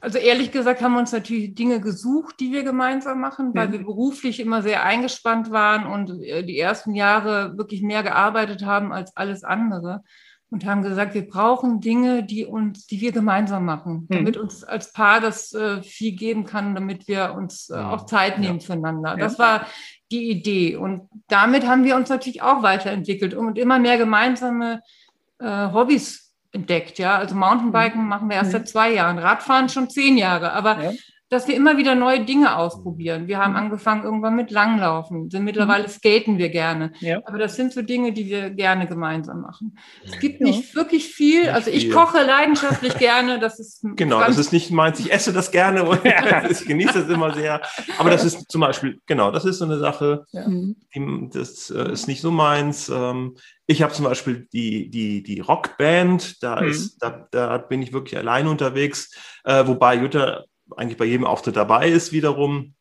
Also 0.00 0.18
ehrlich 0.18 0.52
gesagt 0.52 0.80
haben 0.80 0.92
wir 0.92 1.00
uns 1.00 1.10
natürlich 1.10 1.54
Dinge 1.56 1.80
gesucht, 1.80 2.36
die 2.38 2.52
wir 2.52 2.62
gemeinsam 2.62 3.20
machen, 3.20 3.50
weil 3.52 3.66
mhm. 3.66 3.72
wir 3.72 3.78
beruflich 3.80 4.38
immer 4.38 4.62
sehr 4.62 4.84
eingespannt 4.84 5.50
waren 5.50 5.86
und 5.86 6.22
äh, 6.22 6.44
die 6.44 6.58
ersten 6.58 6.94
Jahre 6.94 7.58
wirklich 7.58 7.82
mehr 7.82 8.04
gearbeitet 8.04 8.64
haben 8.64 8.92
als 8.92 9.16
alles 9.16 9.42
andere 9.42 10.04
und 10.50 10.64
haben 10.64 10.82
gesagt, 10.82 11.14
wir 11.14 11.28
brauchen 11.28 11.80
Dinge, 11.80 12.22
die 12.22 12.46
uns, 12.46 12.86
die 12.86 13.00
wir 13.00 13.10
gemeinsam 13.10 13.64
machen, 13.64 14.06
damit 14.08 14.36
uns 14.36 14.62
als 14.62 14.92
Paar 14.92 15.20
das 15.20 15.52
äh, 15.52 15.82
viel 15.82 16.12
geben 16.12 16.44
kann, 16.44 16.76
damit 16.76 17.08
wir 17.08 17.34
uns 17.36 17.70
äh, 17.70 17.74
auch 17.74 18.06
Zeit 18.06 18.38
nehmen 18.38 18.60
ja. 18.60 18.66
füreinander. 18.66 19.16
Das 19.16 19.38
war 19.38 19.66
die 20.12 20.30
Idee 20.30 20.76
und 20.76 21.08
damit 21.28 21.66
haben 21.66 21.82
wir 21.82 21.96
uns 21.96 22.08
natürlich 22.08 22.40
auch 22.40 22.62
weiterentwickelt 22.62 23.34
und 23.34 23.58
immer 23.58 23.80
mehr 23.80 23.98
gemeinsame 23.98 24.80
äh, 25.40 25.72
Hobbys 25.72 26.27
entdeckt. 26.52 26.98
Ja, 26.98 27.18
also 27.18 27.34
Mountainbiken 27.34 28.02
mhm. 28.02 28.08
machen 28.08 28.28
wir 28.28 28.36
erst 28.36 28.52
seit 28.52 28.62
mhm. 28.62 28.66
zwei 28.66 28.92
Jahren, 28.92 29.18
Radfahren 29.18 29.68
schon 29.68 29.90
zehn 29.90 30.16
Jahre. 30.16 30.52
Aber 30.52 30.82
ja. 30.82 30.92
Dass 31.30 31.46
wir 31.46 31.54
immer 31.54 31.76
wieder 31.76 31.94
neue 31.94 32.24
Dinge 32.24 32.56
ausprobieren. 32.56 33.28
Wir 33.28 33.38
haben 33.38 33.52
mhm. 33.52 33.58
angefangen 33.58 34.04
irgendwann 34.04 34.34
mit 34.34 34.50
Langlaufen, 34.50 35.30
sind 35.30 35.44
mittlerweile 35.44 35.84
mhm. 35.84 35.88
skaten 35.88 36.38
wir 36.38 36.48
gerne. 36.48 36.92
Ja. 37.00 37.20
Aber 37.24 37.38
das 37.38 37.56
sind 37.56 37.72
so 37.72 37.82
Dinge, 37.82 38.12
die 38.12 38.26
wir 38.26 38.50
gerne 38.50 38.86
gemeinsam 38.86 39.42
machen. 39.42 39.78
Es 40.04 40.18
gibt 40.18 40.40
ja. 40.40 40.46
nicht 40.46 40.74
wirklich 40.74 41.08
viel. 41.08 41.42
Nicht 41.42 41.52
also 41.52 41.70
ich 41.70 41.84
viel. 41.84 41.92
koche 41.92 42.22
leidenschaftlich 42.22 42.94
gerne. 42.98 43.38
Das 43.38 43.58
ist 43.58 43.84
genau, 43.96 44.20
das 44.20 44.38
ist 44.38 44.52
nicht 44.52 44.70
meins. 44.70 45.00
Ich 45.00 45.12
esse 45.12 45.32
das 45.32 45.50
gerne 45.50 45.84
und 45.84 46.00
ich 46.50 46.64
genieße 46.64 47.02
das 47.02 47.08
immer 47.10 47.34
sehr. 47.34 47.60
Aber 47.98 48.10
das 48.10 48.24
ist 48.24 48.50
zum 48.50 48.62
Beispiel 48.62 48.98
genau, 49.06 49.30
das 49.30 49.44
ist 49.44 49.58
so 49.58 49.66
eine 49.66 49.78
Sache. 49.78 50.24
Ja. 50.32 50.46
Die, 50.48 51.28
das 51.32 51.70
äh, 51.70 51.92
ist 51.92 52.08
nicht 52.08 52.22
so 52.22 52.30
meins. 52.30 52.88
Ähm, 52.88 53.36
ich 53.66 53.82
habe 53.82 53.92
zum 53.92 54.06
Beispiel 54.06 54.48
die, 54.50 54.88
die, 54.88 55.22
die 55.22 55.40
Rockband, 55.40 56.42
da, 56.42 56.62
mhm. 56.62 56.68
ist, 56.68 56.96
da, 57.02 57.28
da 57.30 57.58
bin 57.58 57.82
ich 57.82 57.92
wirklich 57.92 58.16
allein 58.16 58.46
unterwegs, 58.46 59.14
äh, 59.44 59.66
wobei 59.66 59.96
Jutta 59.96 60.44
eigentlich 60.76 60.98
bei 60.98 61.04
jedem 61.04 61.26
Auftritt 61.26 61.56
dabei 61.56 61.88
ist 61.88 62.12
wiederum. 62.12 62.74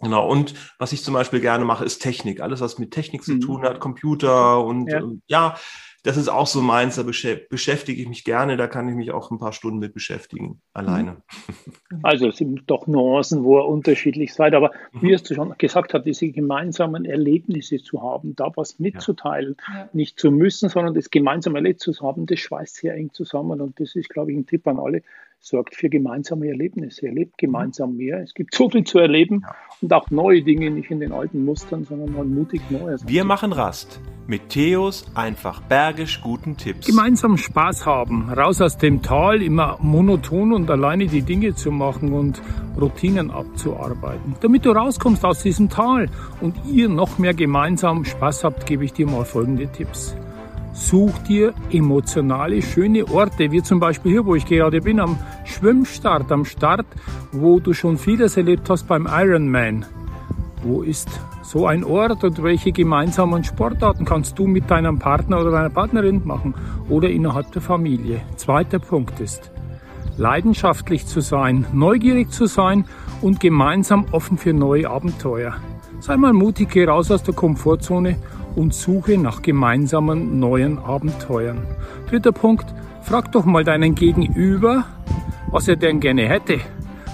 Genau, 0.00 0.28
und 0.28 0.54
was 0.78 0.92
ich 0.92 1.04
zum 1.04 1.14
Beispiel 1.14 1.40
gerne 1.40 1.64
mache, 1.64 1.84
ist 1.84 2.00
Technik. 2.00 2.40
Alles, 2.40 2.60
was 2.60 2.78
mit 2.78 2.90
Technik 2.90 3.22
zu 3.22 3.34
mhm. 3.34 3.40
tun 3.40 3.62
hat, 3.62 3.78
Computer 3.78 4.64
und 4.64 4.90
ja, 4.90 5.00
und, 5.00 5.22
ja 5.28 5.56
das 6.04 6.16
ist 6.16 6.28
auch 6.28 6.48
so 6.48 6.60
meins, 6.60 6.96
da 6.96 7.04
beschäftige 7.04 8.02
ich 8.02 8.08
mich 8.08 8.24
gerne, 8.24 8.56
da 8.56 8.66
kann 8.66 8.88
ich 8.88 8.96
mich 8.96 9.12
auch 9.12 9.30
ein 9.30 9.38
paar 9.38 9.52
Stunden 9.52 9.78
mit 9.78 9.94
beschäftigen, 9.94 10.60
alleine. 10.72 11.12
Mhm. 11.12 11.18
Also 12.02 12.28
es 12.28 12.38
sind 12.38 12.62
doch 12.68 12.86
Nuancen, 12.86 13.44
wo 13.44 13.58
er 13.58 13.68
unterschiedlich 13.68 14.34
seid, 14.34 14.54
aber 14.54 14.72
mhm. 14.92 15.02
wie 15.02 15.12
es 15.12 15.28
schon 15.28 15.54
gesagt 15.58 15.94
hat, 15.94 16.06
diese 16.06 16.28
gemeinsamen 16.30 17.04
Erlebnisse 17.04 17.78
zu 17.78 18.02
haben, 18.02 18.34
da 18.34 18.50
was 18.56 18.78
mitzuteilen, 18.78 19.56
ja. 19.68 19.88
nicht 19.92 20.18
zu 20.18 20.30
müssen, 20.30 20.68
sondern 20.68 20.94
das 20.94 21.10
gemeinsame 21.10 21.58
Erlebnis 21.58 21.96
zu 21.96 22.00
haben, 22.00 22.26
das 22.26 22.40
schweißt 22.40 22.76
sehr 22.76 22.94
eng 22.94 23.12
zusammen 23.12 23.60
und 23.60 23.78
das 23.78 23.94
ist, 23.94 24.08
glaube 24.08 24.32
ich, 24.32 24.38
ein 24.38 24.46
Tipp 24.46 24.66
an 24.66 24.80
alle, 24.80 25.02
sorgt 25.42 25.74
für 25.74 25.88
gemeinsame 25.88 26.46
Erlebnisse, 26.46 27.08
erlebt 27.08 27.36
gemeinsam 27.36 27.96
mehr. 27.96 28.22
Es 28.22 28.32
gibt 28.32 28.54
so 28.54 28.70
viel 28.70 28.84
zu 28.84 28.98
erleben 29.00 29.40
ja. 29.42 29.54
und 29.80 29.92
auch 29.92 30.08
neue 30.10 30.42
Dinge, 30.42 30.70
nicht 30.70 30.90
in 30.90 31.00
den 31.00 31.12
alten 31.12 31.44
Mustern, 31.44 31.84
sondern 31.84 32.12
mal 32.12 32.24
mutig 32.24 32.62
Neues. 32.70 33.06
Wir 33.06 33.24
machen 33.24 33.52
Rast 33.52 34.00
mit 34.28 34.50
Theos 34.50 35.04
einfach 35.14 35.60
bergisch 35.62 36.20
guten 36.22 36.56
Tipps. 36.56 36.86
Gemeinsam 36.86 37.36
Spaß 37.36 37.84
haben, 37.86 38.30
raus 38.30 38.60
aus 38.60 38.78
dem 38.78 39.02
Tal, 39.02 39.42
immer 39.42 39.78
monoton 39.80 40.52
und 40.52 40.70
alleine 40.70 41.06
die 41.06 41.22
Dinge 41.22 41.56
zu 41.56 41.72
machen 41.72 42.12
und 42.12 42.40
Routinen 42.80 43.32
abzuarbeiten. 43.32 44.36
Damit 44.40 44.64
du 44.64 44.70
rauskommst 44.70 45.24
aus 45.24 45.42
diesem 45.42 45.68
Tal 45.68 46.08
und 46.40 46.54
ihr 46.70 46.88
noch 46.88 47.18
mehr 47.18 47.34
gemeinsam 47.34 48.04
Spaß 48.04 48.44
habt, 48.44 48.64
gebe 48.64 48.84
ich 48.84 48.92
dir 48.92 49.08
mal 49.08 49.24
folgende 49.24 49.66
Tipps. 49.66 50.16
Such 50.72 51.18
dir 51.28 51.52
emotionale, 51.70 52.62
schöne 52.62 53.06
Orte, 53.08 53.52
wie 53.52 53.62
zum 53.62 53.78
Beispiel 53.78 54.12
hier, 54.12 54.26
wo 54.26 54.34
ich 54.34 54.46
gerade 54.46 54.80
bin, 54.80 55.00
am 55.00 55.18
Schwimmstart, 55.44 56.32
am 56.32 56.46
Start, 56.46 56.86
wo 57.30 57.60
du 57.60 57.74
schon 57.74 57.98
vieles 57.98 58.38
erlebt 58.38 58.70
hast 58.70 58.88
beim 58.88 59.06
Ironman. 59.10 59.84
Wo 60.62 60.82
ist 60.82 61.08
so 61.42 61.66
ein 61.66 61.84
Ort 61.84 62.24
und 62.24 62.42
welche 62.42 62.72
gemeinsamen 62.72 63.44
Sportarten 63.44 64.06
kannst 64.06 64.38
du 64.38 64.46
mit 64.46 64.70
deinem 64.70 64.98
Partner 64.98 65.40
oder 65.40 65.50
deiner 65.50 65.70
Partnerin 65.70 66.22
machen 66.24 66.54
oder 66.88 67.10
innerhalb 67.10 67.52
der 67.52 67.60
Familie? 67.60 68.22
Zweiter 68.36 68.78
Punkt 68.78 69.20
ist, 69.20 69.50
leidenschaftlich 70.16 71.06
zu 71.06 71.20
sein, 71.20 71.66
neugierig 71.74 72.30
zu 72.30 72.46
sein 72.46 72.86
und 73.20 73.40
gemeinsam 73.40 74.06
offen 74.12 74.38
für 74.38 74.54
neue 74.54 74.88
Abenteuer. 74.88 75.54
Sei 76.02 76.16
mal 76.16 76.32
mutig, 76.32 76.70
geh 76.70 76.84
raus 76.84 77.12
aus 77.12 77.22
der 77.22 77.32
Komfortzone 77.32 78.16
und 78.56 78.74
suche 78.74 79.16
nach 79.16 79.40
gemeinsamen 79.40 80.40
neuen 80.40 80.80
Abenteuern. 80.80 81.62
Dritter 82.10 82.32
Punkt, 82.32 82.74
frag 83.02 83.30
doch 83.30 83.44
mal 83.44 83.62
deinen 83.62 83.94
Gegenüber, 83.94 84.84
was 85.52 85.68
er 85.68 85.76
denn 85.76 86.00
gerne 86.00 86.28
hätte, 86.28 86.58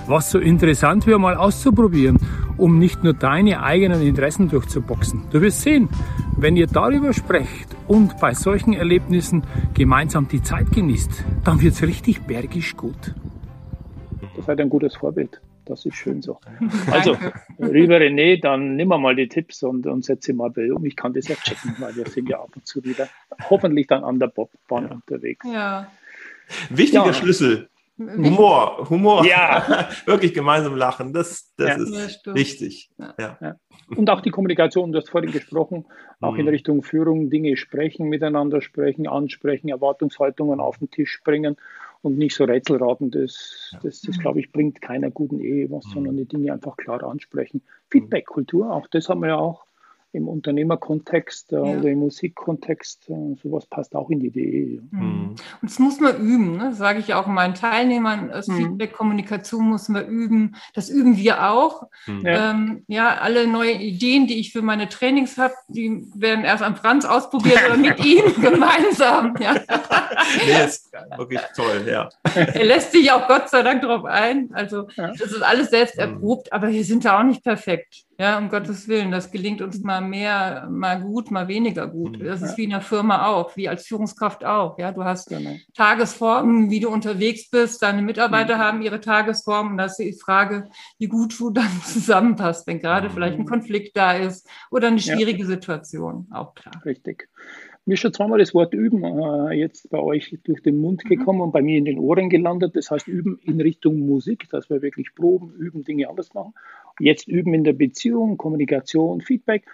was 0.06 0.30
so 0.30 0.38
interessant 0.38 1.06
wäre 1.06 1.20
mal 1.20 1.34
auszuprobieren, 1.34 2.16
um 2.56 2.78
nicht 2.78 3.04
nur 3.04 3.12
deine 3.12 3.62
eigenen 3.62 4.00
Interessen 4.00 4.48
durchzuboxen. 4.48 5.24
Du 5.32 5.42
wirst 5.42 5.60
sehen, 5.60 5.90
wenn 6.38 6.56
ihr 6.56 6.66
darüber 6.66 7.12
sprecht 7.12 7.76
und 7.88 8.18
bei 8.18 8.32
solchen 8.32 8.72
Erlebnissen 8.72 9.42
gemeinsam 9.74 10.28
die 10.28 10.40
Zeit 10.40 10.72
genießt, 10.72 11.26
dann 11.44 11.60
wird's 11.60 11.82
richtig 11.82 12.22
bergisch 12.22 12.74
gut. 12.74 13.14
Das 14.22 14.38
ist 14.38 14.48
halt 14.48 14.60
ein 14.62 14.70
gutes 14.70 14.96
Vorbild. 14.96 15.42
Das 15.68 15.84
ist 15.84 15.96
schön 15.96 16.22
so. 16.22 16.40
Also, 16.90 17.16
lieber 17.58 17.98
René, 17.98 18.40
dann 18.40 18.76
nimm 18.76 18.88
mal 18.88 19.14
die 19.14 19.28
Tipps 19.28 19.62
und, 19.62 19.86
und 19.86 20.04
setze 20.04 20.32
mal 20.32 20.50
bei 20.50 20.72
um. 20.72 20.84
Ich 20.84 20.96
kann 20.96 21.12
das 21.12 21.28
ja 21.28 21.34
checken, 21.36 21.76
weil 21.78 21.94
wir 21.94 22.06
sind 22.06 22.28
ja 22.28 22.40
ab 22.40 22.50
und 22.54 22.66
zu 22.66 22.82
wieder 22.84 23.08
hoffentlich 23.50 23.86
dann 23.86 24.02
an 24.02 24.18
der 24.18 24.28
Bobbahn 24.28 24.84
ja. 24.84 24.90
unterwegs. 24.92 25.46
Ja. 25.46 25.90
Wichtiger 26.70 27.06
ja. 27.06 27.12
Schlüssel. 27.12 27.68
Humor, 27.98 28.88
Humor. 28.88 29.26
Ja. 29.26 29.88
Wirklich 30.06 30.32
gemeinsam 30.32 30.76
lachen, 30.76 31.12
das, 31.12 31.52
das 31.56 31.68
ja. 31.90 32.04
ist 32.04 32.20
ja, 32.24 32.34
wichtig. 32.34 32.90
Ja. 33.18 33.56
Und 33.88 34.08
auch 34.08 34.20
die 34.20 34.30
Kommunikation, 34.30 34.92
du 34.92 34.98
hast 34.98 35.10
vorhin 35.10 35.32
gesprochen, 35.32 35.84
auch 36.20 36.34
mhm. 36.34 36.40
in 36.40 36.48
Richtung 36.48 36.82
Führung, 36.82 37.28
Dinge 37.28 37.56
sprechen, 37.56 38.08
miteinander 38.08 38.62
sprechen, 38.62 39.08
ansprechen, 39.08 39.68
Erwartungshaltungen 39.68 40.60
auf 40.60 40.78
den 40.78 40.90
Tisch 40.90 41.20
bringen 41.24 41.56
und 42.02 42.18
nicht 42.18 42.34
so 42.34 42.44
Rätselraten. 42.44 43.10
Das, 43.10 43.76
das, 43.82 44.00
das 44.02 44.18
glaube 44.18 44.40
ich, 44.40 44.52
bringt 44.52 44.80
keiner 44.80 45.10
guten 45.10 45.40
Ehe 45.40 45.70
was, 45.70 45.84
sondern 45.92 46.16
die 46.16 46.26
Dinge 46.26 46.52
einfach 46.52 46.76
klar 46.76 47.02
ansprechen. 47.02 47.62
Feedback-Kultur, 47.90 48.72
auch 48.72 48.86
das 48.88 49.08
haben 49.08 49.20
wir 49.20 49.28
ja 49.28 49.36
auch 49.36 49.67
im 50.12 50.26
Unternehmerkontext 50.26 51.52
äh, 51.52 51.56
ja. 51.56 51.62
oder 51.62 51.88
im 51.88 51.98
Musikkontext, 51.98 53.10
äh, 53.10 53.34
sowas 53.42 53.66
passt 53.66 53.94
auch 53.94 54.08
in 54.10 54.20
die 54.20 54.28
Idee. 54.28 54.80
Mhm. 54.90 55.00
mhm. 55.00 55.28
Und 55.30 55.70
das 55.70 55.78
muss 55.78 56.00
man 56.00 56.16
üben, 56.16 56.56
ne? 56.56 56.70
das 56.70 56.78
sage 56.78 57.00
ich 57.00 57.14
auch 57.14 57.26
meinen 57.26 57.54
Teilnehmern. 57.54 58.28
Das 58.28 58.48
mhm. 58.48 58.56
Feedback, 58.56 58.92
Kommunikation 58.92 59.68
muss 59.68 59.88
man 59.88 60.06
üben. 60.06 60.56
Das 60.74 60.88
üben 60.88 61.16
wir 61.16 61.50
auch. 61.50 61.84
Mhm. 62.06 62.22
Ähm, 62.24 62.84
ja, 62.88 63.18
alle 63.18 63.46
neue 63.46 63.72
Ideen, 63.72 64.26
die 64.26 64.40
ich 64.40 64.52
für 64.52 64.62
meine 64.62 64.88
Trainings 64.88 65.36
habe, 65.36 65.54
die 65.68 66.06
werden 66.14 66.44
erst 66.44 66.62
am 66.62 66.76
Franz 66.76 67.04
ausprobiert 67.04 67.60
oder 67.66 67.76
mit 67.76 67.98
ihm 68.04 68.24
gemeinsam. 68.40 69.34
Ja. 69.40 69.54
nee, 69.54 70.64
ist 70.64 70.90
wirklich 71.16 71.40
toll, 71.54 71.86
ja. 71.86 72.08
Er 72.34 72.64
lässt 72.64 72.92
sich 72.92 73.12
auch 73.12 73.28
Gott 73.28 73.50
sei 73.50 73.62
Dank 73.62 73.82
darauf 73.82 74.04
ein. 74.04 74.50
Also 74.52 74.88
das 74.96 75.20
ist 75.20 75.42
alles 75.42 75.70
selbst 75.70 75.96
mhm. 75.96 76.02
erprobt, 76.02 76.52
aber 76.52 76.68
wir 76.70 76.84
sind 76.84 77.04
da 77.04 77.18
auch 77.18 77.24
nicht 77.24 77.44
perfekt. 77.44 78.07
Ja, 78.20 78.36
um 78.36 78.48
Gottes 78.48 78.88
Willen, 78.88 79.12
das 79.12 79.30
gelingt 79.30 79.62
uns 79.62 79.80
mal 79.80 80.00
mehr, 80.00 80.66
mal 80.68 81.00
gut, 81.00 81.30
mal 81.30 81.46
weniger 81.46 81.86
gut. 81.86 82.18
Mhm. 82.18 82.24
Das 82.24 82.42
ist 82.42 82.56
wie 82.56 82.64
in 82.64 82.70
der 82.70 82.80
Firma 82.80 83.28
auch, 83.28 83.56
wie 83.56 83.68
als 83.68 83.86
Führungskraft 83.86 84.44
auch. 84.44 84.76
Ja, 84.76 84.90
du 84.90 85.04
hast 85.04 85.28
genau. 85.28 85.54
Tagesformen, 85.76 86.68
wie 86.68 86.80
du 86.80 86.88
unterwegs 86.88 87.48
bist. 87.48 87.80
Deine 87.80 88.02
Mitarbeiter 88.02 88.56
mhm. 88.56 88.60
haben 88.60 88.82
ihre 88.82 89.00
Tagesformen. 89.00 89.72
Und 89.72 89.78
das 89.78 90.00
ist 90.00 90.04
die 90.04 90.20
Frage, 90.20 90.68
wie 90.98 91.06
gut 91.06 91.38
du 91.38 91.50
dann 91.52 91.70
zusammenpasst, 91.84 92.66
wenn 92.66 92.80
gerade 92.80 93.08
vielleicht 93.08 93.34
ein 93.34 93.42
mhm. 93.42 93.46
Konflikt 93.46 93.96
da 93.96 94.14
ist 94.14 94.48
oder 94.72 94.88
eine 94.88 94.98
schwierige 94.98 95.42
ja. 95.42 95.46
Situation. 95.46 96.26
Auch 96.32 96.56
klar. 96.56 96.74
Richtig. 96.84 97.28
Mir 97.84 97.94
ist 97.94 98.00
schon 98.00 98.12
zweimal 98.12 98.40
das 98.40 98.52
Wort 98.52 98.74
üben 98.74 99.02
äh, 99.04 99.54
jetzt 99.54 99.88
bei 99.90 99.98
euch 99.98 100.36
durch 100.44 100.60
den 100.60 100.78
Mund 100.78 101.04
mhm. 101.04 101.08
gekommen 101.08 101.38
mhm. 101.38 101.44
und 101.44 101.52
bei 101.52 101.62
mir 101.62 101.78
in 101.78 101.84
den 101.84 102.00
Ohren 102.00 102.30
gelandet. 102.30 102.74
Das 102.74 102.90
heißt 102.90 103.06
üben 103.06 103.38
in 103.44 103.60
Richtung 103.60 104.00
Musik, 104.00 104.48
dass 104.50 104.68
wir 104.68 104.82
wirklich 104.82 105.14
proben, 105.14 105.54
üben, 105.54 105.84
Dinge 105.84 106.08
anders 106.08 106.34
machen 106.34 106.52
jetzt 106.98 107.28
üben 107.28 107.54
in 107.54 107.64
der 107.64 107.72
Beziehung, 107.72 108.36
Kommunikation, 108.36 109.20
Feedback. 109.20 109.64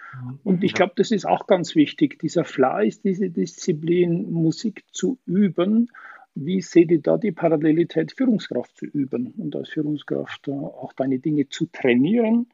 Und 0.43 0.63
ich 0.63 0.73
glaube, 0.73 0.93
das 0.95 1.11
ist 1.11 1.25
auch 1.25 1.47
ganz 1.47 1.75
wichtig, 1.75 2.19
dieser 2.19 2.45
Fleiß, 2.45 3.01
diese 3.01 3.29
Disziplin, 3.29 4.31
Musik 4.31 4.83
zu 4.91 5.17
üben. 5.25 5.89
Wie 6.35 6.61
seht 6.61 6.91
ihr 6.91 7.01
da 7.01 7.17
die 7.17 7.31
Parallelität, 7.31 8.11
Führungskraft 8.11 8.77
zu 8.77 8.85
üben 8.85 9.33
und 9.37 9.55
als 9.55 9.69
Führungskraft 9.69 10.49
auch 10.49 10.91
deine 10.93 11.19
Dinge 11.19 11.47
zu 11.47 11.65
trainieren, 11.67 12.47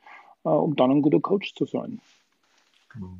äh, 0.43 0.49
um 0.49 0.75
dann 0.75 0.91
ein 0.91 1.01
guter 1.01 1.19
Coach 1.19 1.55
zu 1.55 1.65
sein? 1.65 1.99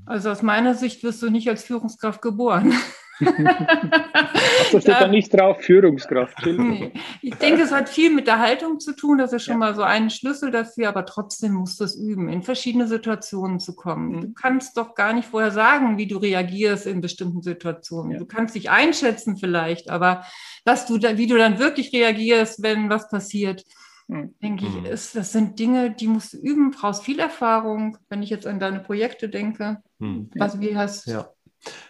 Also 0.06 0.30
aus 0.30 0.42
meiner 0.42 0.76
Sicht 0.76 1.04
wirst 1.04 1.22
du 1.24 1.30
nicht 1.30 1.50
als 1.50 1.64
Führungskraft 1.64 2.22
geboren. 2.22 2.74
Ach, 3.22 4.72
das 4.72 4.84
steht 4.84 4.96
da 5.00 5.08
nicht 5.08 5.34
drauf, 5.34 5.62
Führungskraft. 5.62 6.46
Nee. 6.46 6.92
Ich 7.22 7.36
denke, 7.36 7.62
es 7.64 7.72
hat 7.72 7.90
viel 7.90 8.14
mit 8.14 8.28
der 8.28 8.40
Haltung 8.40 8.80
zu 8.80 8.96
tun. 8.96 9.18
Das 9.18 9.34
ist 9.34 9.44
schon 9.44 9.56
ja. 9.56 9.60
mal 9.60 9.76
so 9.76 9.84
ein 9.84 10.10
Schlüssel 10.10 10.52
dafür, 10.52 10.90
aber 10.90 11.06
trotzdem 11.06 11.54
musst 11.54 11.80
du 11.80 11.84
es 11.84 11.96
üben, 11.96 12.30
in 12.30 12.42
verschiedene 12.42 12.88
Situationen 12.88 13.60
zu 13.60 13.76
kommen. 13.76 14.16
Mhm. 14.16 14.22
Du 14.22 14.34
kannst 14.34 14.78
doch 14.78 14.96
gar 14.96 15.14
nicht 15.14 15.28
vorher 15.28 15.52
sagen, 15.52 15.98
wie 15.98 16.08
du 16.08 16.18
reagierst 16.18 16.88
in 16.88 17.02
bestimmten 17.02 17.42
Situationen. 17.42 18.14
Ja. 18.14 18.20
Du 18.20 18.26
kannst 18.26 18.56
dich 18.56 18.70
einschätzen 18.70 19.38
vielleicht, 19.38 19.90
aber 19.90 20.24
was 20.66 20.86
du 20.86 20.98
da, 20.98 21.18
wie 21.18 21.28
du 21.28 21.38
dann 21.38 21.60
wirklich 21.60 21.92
reagierst, 21.94 22.62
wenn 22.64 22.90
was 22.90 23.10
passiert, 23.10 23.64
mhm. 24.08 24.36
denke 24.42 24.66
ich, 24.66 24.76
mhm. 24.76 24.86
ist, 24.86 25.16
das 25.16 25.32
sind 25.32 25.60
Dinge, 25.60 25.92
die 25.92 26.08
musst 26.08 26.34
du 26.34 26.38
üben, 26.38 26.72
brauchst 26.72 27.04
viel 27.04 27.20
Erfahrung, 27.20 27.98
wenn 28.10 28.24
ich 28.24 28.30
jetzt 28.30 28.48
an 28.48 28.60
deine 28.60 28.80
Projekte 28.80 29.30
denke. 29.30 29.82
Mhm. 30.00 30.30
Was, 30.36 30.60
wie 30.60 30.76
hast 30.76 31.08
ja. 31.08 31.30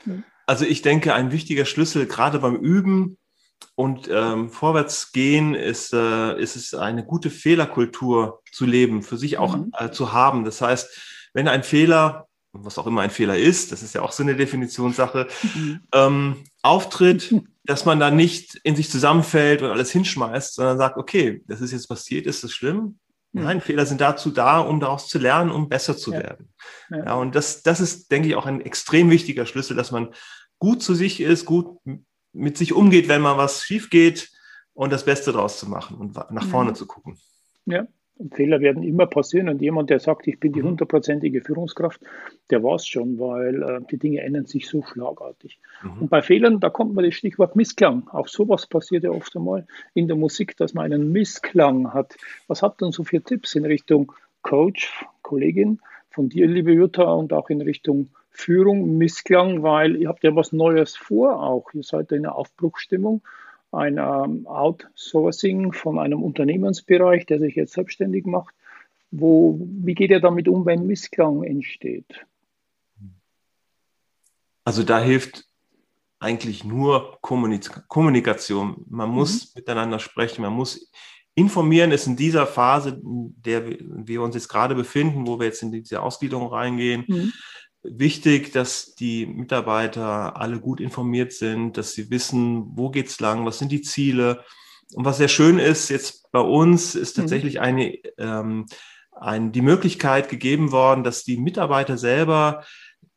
Mhm. 0.06 0.24
Also 0.52 0.66
ich 0.66 0.82
denke, 0.82 1.14
ein 1.14 1.32
wichtiger 1.32 1.64
Schlüssel 1.64 2.08
gerade 2.08 2.40
beim 2.40 2.58
Üben 2.58 3.18
und 3.76 4.10
ähm, 4.12 4.50
vorwärts 4.50 5.14
gehen 5.14 5.56
ist, 5.56 5.94
äh, 5.94 6.38
ist 6.38 6.58
es 6.58 6.74
eine 6.74 7.06
gute 7.06 7.30
Fehlerkultur 7.30 8.42
zu 8.52 8.66
leben, 8.66 9.02
für 9.02 9.16
sich 9.16 9.38
auch 9.38 9.56
mhm. 9.56 9.72
äh, 9.80 9.92
zu 9.92 10.12
haben. 10.12 10.44
Das 10.44 10.60
heißt, 10.60 11.30
wenn 11.34 11.48
ein 11.48 11.64
Fehler, 11.64 12.28
was 12.52 12.78
auch 12.78 12.86
immer 12.86 13.00
ein 13.00 13.12
Fehler 13.12 13.38
ist, 13.38 13.72
das 13.72 13.82
ist 13.82 13.96
ja 13.96 14.02
auch 14.02 14.12
so 14.12 14.24
eine 14.24 14.36
Definitionssache, 14.36 15.30
mhm. 15.56 15.80
ähm, 15.94 16.44
auftritt, 16.64 17.34
dass 17.64 17.86
man 17.86 18.02
da 18.02 18.12
nicht 18.12 18.56
in 18.66 18.76
sich 18.76 18.90
zusammenfällt 18.90 19.62
und 19.62 19.70
alles 19.70 19.92
hinschmeißt, 19.92 20.56
sondern 20.56 20.78
sagt, 20.78 20.98
okay, 20.98 21.44
das 21.48 21.62
ist 21.62 21.72
jetzt 21.72 21.88
passiert, 21.88 22.26
ist 22.28 22.44
das 22.44 22.52
schlimm? 22.52 23.00
Nein, 23.34 23.62
Fehler 23.62 23.86
sind 23.86 24.02
dazu 24.02 24.30
da, 24.30 24.60
um 24.60 24.80
daraus 24.80 25.08
zu 25.08 25.18
lernen, 25.18 25.52
um 25.52 25.70
besser 25.70 25.96
zu 25.96 26.12
ja. 26.12 26.20
werden. 26.20 26.54
Ja. 26.90 27.06
ja, 27.06 27.14
und 27.14 27.34
das, 27.34 27.64
das 27.64 27.80
ist, 27.80 28.12
denke 28.12 28.28
ich, 28.28 28.36
auch 28.36 28.46
ein 28.46 28.60
extrem 28.60 29.10
wichtiger 29.10 29.46
Schlüssel, 29.46 29.76
dass 29.76 29.92
man 29.92 30.14
gut 30.62 30.82
zu 30.82 30.93
sich 30.93 31.19
ist, 31.19 31.45
gut 31.45 31.78
mit 32.32 32.56
sich 32.56 32.71
umgeht, 32.71 33.10
wenn 33.10 33.21
mal 33.21 33.38
was 33.38 33.65
schief 33.65 33.89
geht 33.89 34.32
und 34.74 34.93
das 34.93 35.04
Beste 35.04 35.34
daraus 35.34 35.60
zu 35.60 35.67
machen 35.67 35.97
und 35.97 36.15
nach 36.32 36.45
vorne 36.45 36.69
mhm. 36.69 36.76
zu 36.76 36.86
gucken. 36.86 37.17
Ja, 37.65 37.88
Fehler 38.32 38.62
werden 38.62 38.84
immer 38.84 39.08
passieren 39.08 39.50
und 39.50 39.60
jemand, 39.60 39.89
der 39.89 40.00
sagt, 40.00 40.28
ich 40.28 40.39
bin 40.39 40.54
die 40.54 40.62
mhm. 40.62 40.67
hundertprozentige 40.67 41.41
Führungskraft, 41.41 42.00
der 42.52 42.62
war 42.62 42.76
es 42.76 42.88
schon, 42.88 43.19
weil 43.19 43.63
äh, 43.63 43.82
die 43.89 43.97
Dinge 43.97 44.21
ändern 44.21 44.45
sich 44.45 44.67
so 44.67 44.84
schlagartig. 44.84 45.60
Mhm. 45.82 46.04
Und 46.04 46.10
bei 46.10 46.21
Fehlern, 46.21 46.60
da 46.60 46.69
kommt 46.69 46.93
man 46.93 47.06
das 47.06 47.15
Stichwort 47.15 47.56
Missklang. 47.56 48.08
Auch 48.10 48.28
sowas 48.28 48.67
passiert 48.67 49.04
ja 49.04 49.10
oft 49.10 49.36
einmal 49.36 49.65
in 49.95 50.08
der 50.08 50.15
Musik, 50.15 50.56
dass 50.58 50.76
man 50.76 50.86
einen 50.86 51.12
Missklang 51.12 51.91
hat. 51.91 52.15
Was 52.47 52.62
habt 52.62 52.82
ihr 52.82 52.86
denn 52.86 52.91
so 52.91 53.04
für 53.04 53.21
Tipps 53.21 53.56
in 53.56 53.65
Richtung 53.65 54.12
Coach, 54.43 55.04
Kollegin, 55.24 55.80
von 56.12 56.30
dir, 56.30 56.45
liebe 56.45 56.71
Jutta, 56.71 57.12
und 57.13 57.34
auch 57.34 57.50
in 57.50 57.62
Richtung 57.62 58.10
Führung, 58.32 58.98
Missklang, 58.98 59.62
weil 59.62 59.98
ihr 59.98 60.08
habt 60.08 60.24
ja 60.24 60.36
was 60.36 60.52
Neues 60.52 60.96
vor 60.96 61.41
auch. 61.41 61.74
Ihr 61.74 61.84
seid 61.84 62.12
in 62.12 62.26
einer 62.26 62.36
Aufbruchsstimmung 62.36 63.22
ein 63.72 63.98
ähm, 63.98 64.48
Outsourcing 64.48 65.74
von 65.74 66.00
einem 66.00 66.24
Unternehmensbereich, 66.24 67.26
der 67.26 67.39
sich 67.39 67.56
jetzt 67.56 67.74
selbstständig 67.74 68.26
macht. 68.26 68.54
Wo, 69.12 69.60
wie 69.60 69.94
geht 69.94 70.12
er 70.12 70.22
damit 70.22 70.48
um, 70.48 70.65
wenn 70.65 70.88
Missklang 70.88 71.44
entsteht? 71.44 72.26
Also 74.63 74.84
da 74.84 75.02
hilft 75.02 75.46
eigentlich 76.20 76.63
nur 76.63 77.17
Kommunikation. 77.22 78.86
Man 78.89 79.10
muss 79.10 79.54
mhm. 79.54 79.60
miteinander 79.60 80.00
sprechen, 80.00 80.44
man 80.44 80.54
muss 80.54 80.91
informieren. 81.36 81.91
Ist 81.91 82.08
in 82.08 82.15
dieser 82.15 82.48
Phase, 82.48 83.02
in 83.04 83.36
der 83.41 83.65
wir 83.67 84.22
uns 84.22 84.36
jetzt 84.36 84.48
gerade 84.48 84.76
befinden, 84.76 85.28
wo 85.28 85.39
wir 85.39 85.48
jetzt 85.48 85.63
in 85.63 85.72
diese 85.72 86.02
Ausgliederung 86.02 86.48
reingehen, 86.48 87.06
mhm 87.08 87.34
wichtig, 87.84 88.52
dass 88.52 88.96
die 88.96 89.26
Mitarbeiter 89.26 90.38
alle 90.38 90.60
gut 90.60 90.80
informiert 90.80 91.34
sind, 91.34 91.78
dass 91.78 91.94
sie 91.94 92.10
wissen, 92.10 92.65
wo 92.76 92.89
geht's 92.89 93.20
lang, 93.20 93.46
was 93.46 93.60
sind 93.60 93.72
die 93.72 93.82
Ziele. 93.82 94.44
Und 94.94 95.06
was 95.06 95.17
sehr 95.17 95.28
schön 95.28 95.58
ist 95.58 95.89
jetzt 95.89 96.32
bei 96.32 96.39
uns, 96.39 96.96
ist 96.96 97.17
mhm. 97.17 97.22
tatsächlich 97.22 97.56
mhm. 97.56 97.62
eine, 97.62 97.94
ähm, 98.17 98.65
ein, 99.20 99.52
die 99.52 99.62
Möglichkeit 99.62 100.30
gegeben 100.30 100.72
worden, 100.72 101.04
dass 101.04 101.24
die 101.24 101.38
Mitarbeiter 101.38 101.98
selber 101.98 102.63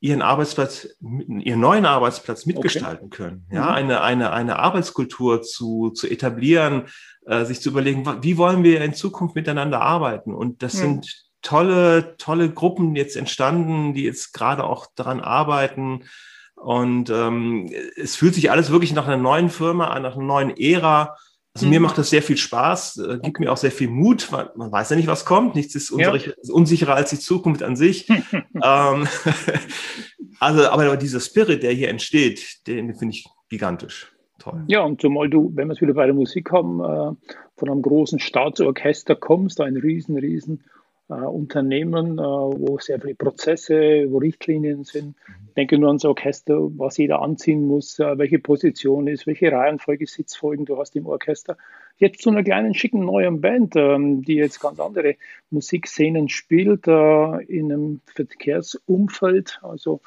ihren 0.00 0.20
Arbeitsplatz, 0.20 0.86
ihren 1.00 1.60
neuen 1.60 1.86
Arbeitsplatz 1.86 2.44
mitgestalten 2.44 3.06
okay. 3.06 3.16
können. 3.16 3.46
Ja, 3.50 3.62
mhm. 3.62 3.68
eine, 3.68 4.00
eine, 4.02 4.32
eine 4.32 4.58
Arbeitskultur 4.58 5.42
zu, 5.42 5.90
zu 5.90 6.06
etablieren, 6.06 6.88
äh, 7.26 7.44
sich 7.46 7.60
zu 7.60 7.70
überlegen, 7.70 8.04
wie 8.22 8.36
wollen 8.36 8.62
wir 8.62 8.82
in 8.82 8.92
Zukunft 8.92 9.34
miteinander 9.34 9.80
arbeiten? 9.80 10.34
Und 10.34 10.62
das 10.62 10.74
mhm. 10.74 10.78
sind 10.78 11.23
tolle, 11.44 12.16
tolle 12.16 12.50
Gruppen 12.50 12.96
jetzt 12.96 13.16
entstanden, 13.16 13.94
die 13.94 14.02
jetzt 14.02 14.32
gerade 14.32 14.64
auch 14.64 14.86
daran 14.96 15.20
arbeiten. 15.20 16.04
Und 16.56 17.10
ähm, 17.10 17.70
es 17.96 18.16
fühlt 18.16 18.34
sich 18.34 18.50
alles 18.50 18.70
wirklich 18.70 18.94
nach 18.94 19.06
einer 19.06 19.18
neuen 19.18 19.50
Firma 19.50 19.88
an, 19.88 20.02
nach 20.02 20.16
einer 20.16 20.24
neuen 20.24 20.56
Ära. 20.56 21.16
Also 21.52 21.66
mhm. 21.66 21.70
mir 21.70 21.80
macht 21.80 21.98
das 21.98 22.10
sehr 22.10 22.22
viel 22.22 22.38
Spaß, 22.38 22.96
äh, 22.96 23.18
gibt 23.22 23.38
mir 23.38 23.52
auch 23.52 23.56
sehr 23.56 23.70
viel 23.70 23.88
Mut, 23.88 24.32
weil 24.32 24.50
man 24.56 24.72
weiß 24.72 24.90
ja 24.90 24.96
nicht, 24.96 25.06
was 25.06 25.24
kommt. 25.24 25.54
Nichts 25.54 25.74
ist 25.74 25.94
ja. 25.96 26.12
unsicherer 26.50 26.94
als 26.94 27.10
die 27.10 27.18
Zukunft 27.18 27.62
an 27.62 27.76
sich. 27.76 28.08
ähm, 28.62 29.06
also, 30.40 30.68
aber 30.68 30.96
dieser 30.96 31.20
Spirit, 31.20 31.62
der 31.62 31.72
hier 31.72 31.90
entsteht, 31.90 32.66
den 32.66 32.94
finde 32.94 33.14
ich 33.14 33.26
gigantisch. 33.50 34.10
Toll. 34.40 34.64
Ja, 34.66 34.80
und 34.80 35.00
zumal 35.00 35.30
du, 35.30 35.52
wenn 35.54 35.68
wir 35.68 35.74
es 35.74 35.80
wieder 35.80 35.94
bei 35.94 36.06
der 36.06 36.14
Musik 36.14 36.50
haben, 36.50 36.80
äh, 36.80 37.30
von 37.56 37.70
einem 37.70 37.82
großen 37.82 38.18
Staatsorchester 38.18 39.14
kommst, 39.14 39.60
ein 39.60 39.76
riesen, 39.76 40.16
riesen 40.16 40.64
Unternehmen, 41.08 42.18
äh, 42.18 42.22
wo 42.22 42.78
sehr 42.78 43.00
viele 43.00 43.14
Prozesse, 43.14 44.06
wo 44.08 44.18
Richtlinien 44.18 44.84
sind. 44.84 45.16
Ich 45.48 45.54
denke 45.54 45.78
nur 45.78 45.88
ans 45.88 46.04
Orchester, 46.04 46.56
was 46.78 46.96
jeder 46.96 47.20
anziehen 47.20 47.66
muss, 47.66 47.98
äh, 47.98 48.16
welche 48.18 48.38
Position 48.38 49.06
ist, 49.06 49.26
welche 49.26 49.52
Reihenfolge, 49.52 50.06
Sitzfolgen 50.06 50.64
du 50.64 50.78
hast 50.78 50.96
im 50.96 51.06
Orchester. 51.06 51.56
Jetzt 51.98 52.22
zu 52.22 52.30
einer 52.30 52.42
kleinen, 52.42 52.74
schicken 52.74 53.04
neuen 53.04 53.40
Band, 53.40 53.76
ähm, 53.76 54.22
die 54.22 54.34
jetzt 54.34 54.60
ganz 54.60 54.80
andere 54.80 55.16
Musikszenen 55.50 56.28
spielt, 56.28 56.88
äh, 56.88 57.42
in 57.44 57.72
einem 57.72 58.00
Verkehrsumfeld. 58.06 59.60
Also, 59.62 60.00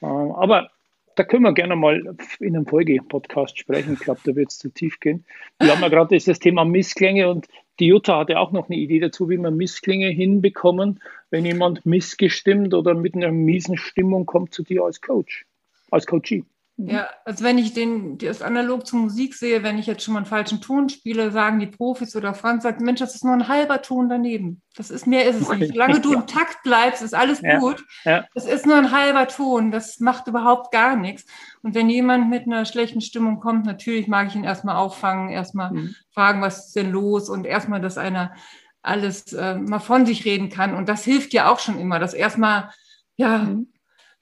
äh, 0.00 0.06
aber 0.06 0.70
da 1.16 1.24
können 1.24 1.42
wir 1.42 1.52
gerne 1.52 1.76
mal 1.76 2.16
in 2.40 2.56
einem 2.56 2.66
Folge-Podcast 2.66 3.58
sprechen. 3.58 3.94
Ich 3.94 4.00
glaube, 4.00 4.20
da 4.24 4.34
wird 4.34 4.50
es 4.50 4.58
zu 4.58 4.68
tief 4.70 5.00
gehen. 5.00 5.24
Wir 5.60 5.72
haben 5.72 5.82
ja 5.82 5.88
gerade 5.88 6.16
das 6.18 6.38
Thema 6.38 6.64
Missklänge 6.64 7.28
und 7.28 7.46
die 7.80 7.86
Jutta 7.86 8.18
hatte 8.18 8.38
auch 8.38 8.52
noch 8.52 8.68
eine 8.68 8.78
Idee 8.78 9.00
dazu, 9.00 9.28
wie 9.28 9.36
man 9.36 9.56
Missklänge 9.56 10.08
hinbekommen, 10.08 11.00
wenn 11.30 11.44
jemand 11.44 11.84
missgestimmt 11.84 12.74
oder 12.74 12.94
mit 12.94 13.14
einer 13.14 13.32
miesen 13.32 13.76
Stimmung 13.76 14.26
kommt 14.26 14.54
zu 14.54 14.62
dir 14.62 14.84
als 14.84 15.00
Coach, 15.00 15.46
als 15.90 16.06
Coachie. 16.06 16.44
Mhm. 16.76 16.88
Ja, 16.88 17.08
also 17.24 17.44
wenn 17.44 17.56
ich 17.56 17.72
den, 17.72 18.18
das 18.18 18.42
analog 18.42 18.86
zur 18.86 18.98
Musik 18.98 19.34
sehe, 19.34 19.62
wenn 19.62 19.78
ich 19.78 19.86
jetzt 19.86 20.02
schon 20.02 20.14
mal 20.14 20.20
einen 20.20 20.26
falschen 20.26 20.60
Ton 20.60 20.88
spiele, 20.88 21.30
sagen 21.30 21.60
die 21.60 21.68
Profis 21.68 22.16
oder 22.16 22.34
Franz 22.34 22.64
sagt, 22.64 22.80
Mensch, 22.80 22.98
das 22.98 23.14
ist 23.14 23.24
nur 23.24 23.32
ein 23.32 23.46
halber 23.46 23.80
Ton 23.80 24.08
daneben. 24.08 24.60
Das 24.76 24.90
ist 24.90 25.06
mehr 25.06 25.24
ist 25.24 25.40
es 25.40 25.48
nicht. 25.50 25.68
Solange 25.72 26.00
du 26.00 26.12
im 26.12 26.26
Takt 26.26 26.64
bleibst, 26.64 27.02
ist 27.02 27.14
alles 27.14 27.40
ja. 27.42 27.58
gut. 27.58 27.84
Ja. 28.04 28.24
Das 28.34 28.46
ist 28.46 28.66
nur 28.66 28.76
ein 28.76 28.90
halber 28.90 29.28
Ton. 29.28 29.70
Das 29.70 30.00
macht 30.00 30.26
überhaupt 30.26 30.72
gar 30.72 30.96
nichts. 30.96 31.26
Und 31.62 31.76
wenn 31.76 31.88
jemand 31.88 32.28
mit 32.28 32.46
einer 32.46 32.64
schlechten 32.64 33.00
Stimmung 33.00 33.38
kommt, 33.38 33.66
natürlich 33.66 34.08
mag 34.08 34.26
ich 34.26 34.34
ihn 34.34 34.44
erstmal 34.44 34.76
auffangen, 34.76 35.28
erstmal 35.28 35.72
mhm. 35.72 35.94
fragen, 36.12 36.42
was 36.42 36.66
ist 36.66 36.76
denn 36.76 36.90
los 36.90 37.28
und 37.28 37.46
erstmal, 37.46 37.80
dass 37.80 37.98
einer 37.98 38.34
alles 38.82 39.32
äh, 39.32 39.54
mal 39.54 39.78
von 39.78 40.06
sich 40.06 40.24
reden 40.24 40.48
kann. 40.48 40.74
Und 40.74 40.88
das 40.88 41.04
hilft 41.04 41.32
ja 41.32 41.50
auch 41.50 41.60
schon 41.60 41.78
immer, 41.78 42.00
dass 42.00 42.14
erstmal 42.14 42.70
ja, 43.16 43.38
mhm 43.38 43.68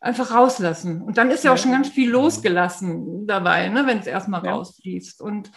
einfach 0.02 0.34
rauslassen. 0.34 1.00
Und 1.00 1.16
dann 1.16 1.30
ist 1.30 1.44
ja 1.44 1.52
auch 1.52 1.58
schon 1.58 1.70
ganz 1.70 1.88
viel 1.88 2.10
losgelassen 2.10 3.26
dabei, 3.26 3.68
ne, 3.68 3.86
wenn 3.86 3.98
es 3.98 4.06
erstmal 4.06 4.44
ja. 4.44 4.52
rausfließt. 4.52 5.22
Und 5.22 5.50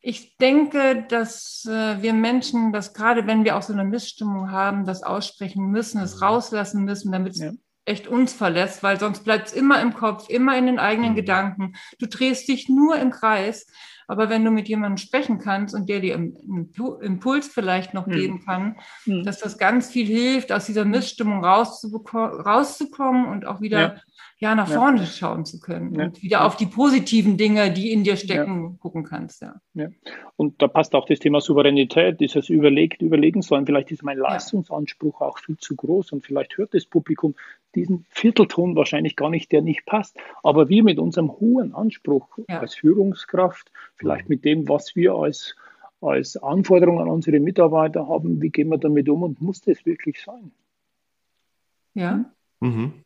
ich 0.00 0.36
denke, 0.36 1.06
dass 1.08 1.64
äh, 1.64 2.00
wir 2.02 2.12
Menschen, 2.12 2.72
dass 2.72 2.92
gerade 2.92 3.26
wenn 3.26 3.44
wir 3.44 3.56
auch 3.56 3.62
so 3.62 3.72
eine 3.72 3.84
Missstimmung 3.84 4.52
haben, 4.52 4.84
das 4.84 5.02
aussprechen 5.02 5.70
müssen, 5.70 6.00
es 6.02 6.20
rauslassen 6.20 6.84
müssen, 6.84 7.10
damit 7.10 7.32
es 7.32 7.40
ja. 7.40 7.52
echt 7.86 8.06
uns 8.06 8.34
verlässt, 8.34 8.82
weil 8.82 9.00
sonst 9.00 9.24
bleibt 9.24 9.48
es 9.48 9.52
immer 9.54 9.80
im 9.80 9.94
Kopf, 9.94 10.28
immer 10.28 10.56
in 10.56 10.66
den 10.66 10.78
eigenen 10.78 11.12
mhm. 11.12 11.16
Gedanken. 11.16 11.72
Du 11.98 12.06
drehst 12.06 12.46
dich 12.46 12.68
nur 12.68 12.96
im 12.96 13.10
Kreis. 13.10 13.66
Aber 14.08 14.28
wenn 14.30 14.44
du 14.44 14.50
mit 14.50 14.68
jemandem 14.68 14.96
sprechen 14.96 15.38
kannst 15.38 15.74
und 15.74 15.88
der 15.88 16.00
dir 16.00 16.14
einen 16.14 16.72
Impuls 17.00 17.46
vielleicht 17.46 17.94
noch 17.94 18.06
mhm. 18.06 18.12
geben 18.12 18.44
kann, 18.44 18.76
mhm. 19.06 19.22
dass 19.22 19.38
das 19.38 19.58
ganz 19.58 19.90
viel 19.90 20.06
hilft, 20.06 20.50
aus 20.50 20.66
dieser 20.66 20.84
Missstimmung 20.84 21.44
rauszukommen 21.44 23.26
und 23.26 23.46
auch 23.46 23.60
wieder 23.60 23.80
ja 23.80 24.00
ja 24.38 24.54
nach 24.54 24.68
vorne 24.68 25.04
schauen 25.04 25.44
zu 25.44 25.58
können 25.58 25.94
ja. 25.94 26.04
und 26.04 26.22
wieder 26.22 26.44
auf 26.44 26.56
die 26.56 26.66
positiven 26.66 27.36
Dinge, 27.36 27.72
die 27.72 27.92
in 27.92 28.04
dir 28.04 28.16
stecken, 28.16 28.62
ja. 28.62 28.76
gucken 28.78 29.04
kannst. 29.04 29.42
Ja. 29.42 29.60
ja. 29.74 29.88
Und 30.36 30.62
da 30.62 30.68
passt 30.68 30.94
auch 30.94 31.06
das 31.06 31.18
Thema 31.18 31.40
Souveränität, 31.40 32.20
dieses 32.20 32.48
überlegt, 32.48 33.02
überlegen 33.02 33.42
sollen. 33.42 33.66
Vielleicht 33.66 33.90
ist 33.90 34.02
mein 34.02 34.18
Leistungsanspruch 34.18 35.20
auch 35.20 35.38
viel 35.38 35.56
zu 35.58 35.74
groß 35.74 36.12
und 36.12 36.24
vielleicht 36.24 36.56
hört 36.56 36.72
das 36.72 36.86
Publikum 36.86 37.34
diesen 37.74 38.06
Viertelton 38.10 38.76
wahrscheinlich 38.76 39.16
gar 39.16 39.30
nicht, 39.30 39.50
der 39.52 39.62
nicht 39.62 39.84
passt. 39.86 40.16
Aber 40.42 40.68
wir 40.68 40.84
mit 40.84 40.98
unserem 40.98 41.32
hohen 41.32 41.74
Anspruch 41.74 42.28
als 42.46 42.76
Führungskraft, 42.76 43.70
vielleicht 43.96 44.28
mit 44.28 44.44
dem, 44.44 44.68
was 44.68 44.94
wir 44.94 45.14
als 45.14 45.56
als 46.00 46.36
Anforderung 46.36 47.00
an 47.00 47.08
unsere 47.08 47.40
Mitarbeiter 47.40 48.06
haben, 48.06 48.40
wie 48.40 48.50
gehen 48.50 48.68
wir 48.68 48.78
damit 48.78 49.08
um 49.08 49.24
und 49.24 49.42
muss 49.42 49.60
das 49.62 49.84
wirklich 49.84 50.22
sein? 50.22 50.52
Ja. 51.94 52.24
Mhm. 52.60 53.04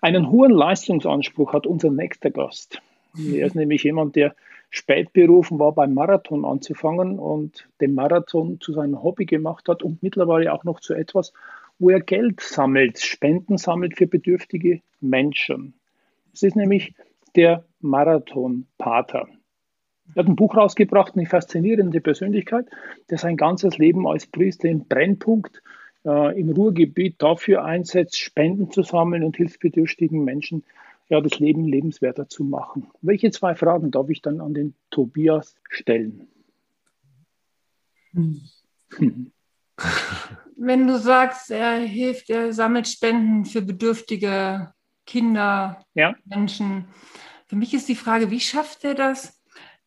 Einen 0.00 0.30
hohen 0.30 0.52
Leistungsanspruch 0.52 1.52
hat 1.52 1.66
unser 1.66 1.90
nächster 1.90 2.30
Gast. 2.30 2.82
Er 3.16 3.46
ist 3.46 3.54
nämlich 3.54 3.84
jemand, 3.84 4.16
der 4.16 4.34
spät 4.70 5.12
berufen 5.12 5.58
war, 5.58 5.72
beim 5.72 5.94
Marathon 5.94 6.44
anzufangen 6.44 7.18
und 7.18 7.68
den 7.80 7.94
Marathon 7.94 8.60
zu 8.60 8.72
seinem 8.72 9.02
Hobby 9.02 9.24
gemacht 9.24 9.68
hat 9.68 9.82
und 9.82 10.02
mittlerweile 10.02 10.52
auch 10.52 10.64
noch 10.64 10.80
zu 10.80 10.94
etwas, 10.94 11.32
wo 11.78 11.90
er 11.90 12.00
Geld 12.00 12.40
sammelt, 12.40 12.98
Spenden 12.98 13.56
sammelt 13.56 13.96
für 13.96 14.06
bedürftige 14.06 14.80
Menschen. 15.00 15.74
Es 16.32 16.42
ist 16.42 16.56
nämlich 16.56 16.94
der 17.36 17.64
Marathon-Pater. 17.80 19.28
Er 20.14 20.20
hat 20.20 20.26
ein 20.26 20.36
Buch 20.36 20.56
rausgebracht, 20.56 21.16
eine 21.16 21.26
faszinierende 21.26 22.00
Persönlichkeit, 22.00 22.66
der 23.10 23.18
sein 23.18 23.36
ganzes 23.36 23.78
Leben 23.78 24.06
als 24.06 24.26
Priester 24.26 24.68
im 24.68 24.86
Brennpunkt 24.86 25.62
äh, 26.04 26.38
im 26.38 26.50
Ruhrgebiet 26.50 27.20
dafür 27.22 27.64
einsetzt, 27.64 28.18
Spenden 28.18 28.70
zu 28.70 28.82
sammeln 28.82 29.24
und 29.24 29.36
hilfsbedürftigen 29.36 30.24
Menschen 30.24 30.64
ja, 31.08 31.20
das 31.20 31.38
Leben 31.38 31.64
lebenswerter 31.64 32.28
zu 32.28 32.44
machen. 32.44 32.90
Welche 33.02 33.30
zwei 33.30 33.54
Fragen 33.54 33.90
darf 33.90 34.08
ich 34.08 34.22
dann 34.22 34.40
an 34.40 34.54
den 34.54 34.74
Tobias 34.90 35.56
stellen? 35.68 36.28
Hm. 38.12 38.40
Wenn 40.56 40.86
du 40.86 40.98
sagst, 40.98 41.50
er 41.50 41.78
hilft, 41.78 42.30
er 42.30 42.52
sammelt 42.52 42.88
Spenden 42.88 43.44
für 43.44 43.60
bedürftige 43.60 44.72
Kinder, 45.04 45.84
ja. 45.94 46.14
Menschen. 46.24 46.86
Für 47.46 47.56
mich 47.56 47.74
ist 47.74 47.88
die 47.88 47.96
Frage, 47.96 48.30
wie 48.30 48.40
schafft 48.40 48.84
er 48.84 48.94
das, 48.94 49.42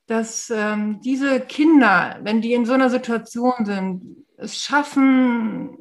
dass 0.08 0.50
ähm, 0.50 1.00
diese 1.04 1.42
Kinder, 1.42 2.18
wenn 2.24 2.42
die 2.42 2.54
in 2.54 2.66
so 2.66 2.74
einer 2.74 2.90
Situation 2.90 3.66
sind, 3.66 4.26
es 4.38 4.62
schaffen, 4.64 5.78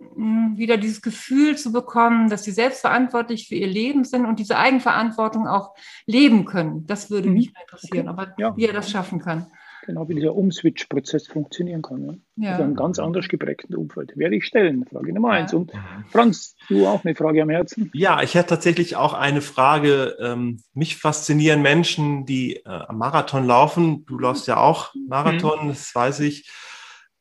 wieder 0.56 0.78
dieses 0.78 1.02
Gefühl 1.02 1.58
zu 1.58 1.72
bekommen, 1.72 2.30
dass 2.30 2.44
sie 2.44 2.52
selbstverantwortlich 2.52 3.48
für 3.48 3.54
ihr 3.54 3.66
Leben 3.66 4.04
sind 4.04 4.24
und 4.24 4.38
diese 4.38 4.56
Eigenverantwortung 4.56 5.46
auch 5.46 5.74
leben 6.06 6.46
können. 6.46 6.86
Das 6.86 7.10
würde 7.10 7.28
mich 7.28 7.50
mhm. 7.50 7.60
interessieren, 7.60 8.08
okay. 8.08 8.22
aber 8.22 8.34
ja. 8.38 8.56
wie 8.56 8.64
er 8.64 8.72
das 8.72 8.90
schaffen 8.90 9.20
kann 9.20 9.46
genau 9.86 10.08
wie 10.08 10.14
dieser 10.14 10.34
Umswitch-Prozess 10.34 11.26
funktionieren 11.28 11.82
kann. 11.82 12.04
Ja? 12.04 12.44
Ja. 12.44 12.50
Also 12.52 12.64
ein 12.64 12.74
ganz 12.74 12.98
anders 12.98 13.28
geprägten 13.28 13.74
Umfeld. 13.74 14.16
Werde 14.16 14.36
ich 14.36 14.44
stellen, 14.44 14.84
Frage 14.84 15.12
Nummer 15.12 15.30
eins. 15.30 15.54
Und 15.54 15.72
Franz, 16.10 16.56
du 16.68 16.86
auch 16.86 17.04
eine 17.04 17.14
Frage 17.14 17.42
am 17.42 17.50
Herzen? 17.50 17.90
Ja, 17.94 18.22
ich 18.22 18.34
hätte 18.34 18.50
tatsächlich 18.50 18.96
auch 18.96 19.14
eine 19.14 19.40
Frage. 19.40 20.16
Ähm, 20.20 20.62
mich 20.74 20.96
faszinieren 20.96 21.62
Menschen, 21.62 22.26
die 22.26 22.56
äh, 22.56 22.92
Marathon 22.92 23.46
laufen. 23.46 24.04
Du 24.06 24.18
läufst 24.18 24.46
ja 24.46 24.58
auch 24.58 24.92
Marathon, 25.08 25.64
mhm. 25.64 25.68
das 25.68 25.94
weiß 25.94 26.20
ich. 26.20 26.50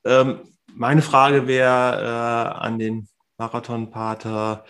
Ähm, 0.03 0.41
meine 0.73 1.01
Frage 1.01 1.47
wäre 1.47 2.01
äh, 2.01 2.59
an 2.59 2.79
den 2.79 3.07
Marathonpater. 3.37 4.65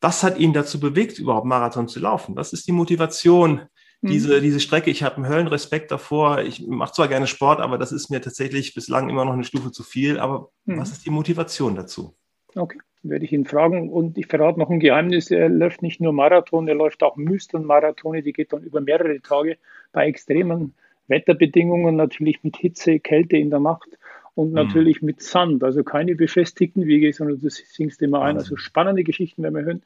Was 0.00 0.22
hat 0.22 0.38
ihn 0.38 0.52
dazu 0.52 0.80
bewegt, 0.80 1.18
überhaupt 1.18 1.46
Marathon 1.46 1.88
zu 1.88 2.00
laufen? 2.00 2.36
Was 2.36 2.52
ist 2.52 2.66
die 2.66 2.72
Motivation, 2.72 3.62
diese, 4.08 4.36
mhm. 4.36 4.42
diese 4.42 4.60
Strecke, 4.60 4.90
ich 4.90 5.02
habe 5.02 5.16
einen 5.16 5.28
Höllenrespekt 5.28 5.90
davor. 5.90 6.40
Ich 6.42 6.66
mache 6.66 6.92
zwar 6.92 7.08
gerne 7.08 7.26
Sport, 7.26 7.60
aber 7.60 7.78
das 7.78 7.90
ist 7.90 8.10
mir 8.10 8.20
tatsächlich 8.20 8.74
bislang 8.74 9.08
immer 9.08 9.24
noch 9.24 9.32
eine 9.32 9.44
Stufe 9.44 9.72
zu 9.72 9.82
viel. 9.82 10.18
Aber 10.18 10.50
mhm. 10.66 10.78
was 10.78 10.92
ist 10.92 11.06
die 11.06 11.10
Motivation 11.10 11.74
dazu? 11.74 12.14
Okay, 12.54 12.78
werde 13.02 13.24
ich 13.24 13.32
ihn 13.32 13.46
fragen. 13.46 13.90
Und 13.90 14.18
ich 14.18 14.26
verrate 14.26 14.58
noch 14.58 14.70
ein 14.70 14.80
Geheimnis. 14.80 15.30
Er 15.30 15.48
läuft 15.48 15.82
nicht 15.82 16.00
nur 16.00 16.12
Marathon, 16.12 16.68
er 16.68 16.74
läuft 16.74 17.02
auch 17.02 17.16
Müsteln-Marathone. 17.16 18.22
Die 18.22 18.32
geht 18.32 18.52
dann 18.52 18.62
über 18.62 18.80
mehrere 18.80 19.20
Tage 19.22 19.56
bei 19.92 20.06
extremen 20.06 20.74
Wetterbedingungen, 21.08 21.96
natürlich 21.96 22.42
mit 22.44 22.56
Hitze, 22.56 22.98
Kälte 22.98 23.36
in 23.36 23.50
der 23.50 23.60
Nacht 23.60 23.88
und 24.34 24.48
mhm. 24.48 24.54
natürlich 24.54 25.02
mit 25.02 25.22
Sand, 25.22 25.62
also 25.62 25.84
keine 25.84 26.14
befestigten 26.14 26.86
Wege, 26.86 27.12
sondern 27.12 27.40
du 27.40 27.48
singst 27.48 28.02
immer 28.02 28.22
ein. 28.22 28.36
Also 28.36 28.56
spannende 28.56 29.04
Geschichten 29.04 29.42
werden 29.42 29.54
wir 29.54 29.64
hören. 29.64 29.82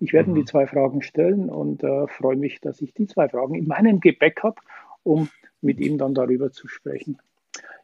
Ich 0.00 0.12
werde 0.12 0.30
mhm. 0.30 0.36
die 0.36 0.44
zwei 0.44 0.66
Fragen 0.66 1.02
stellen 1.02 1.50
und 1.50 1.84
äh, 1.84 2.06
freue 2.08 2.36
mich, 2.36 2.60
dass 2.60 2.80
ich 2.80 2.94
die 2.94 3.06
zwei 3.06 3.28
Fragen 3.28 3.54
in 3.54 3.66
meinem 3.66 4.00
Gepäck 4.00 4.42
habe, 4.42 4.60
um 5.02 5.28
mit 5.60 5.80
ihm 5.80 5.98
dann 5.98 6.14
darüber 6.14 6.50
zu 6.50 6.68
sprechen. 6.68 7.18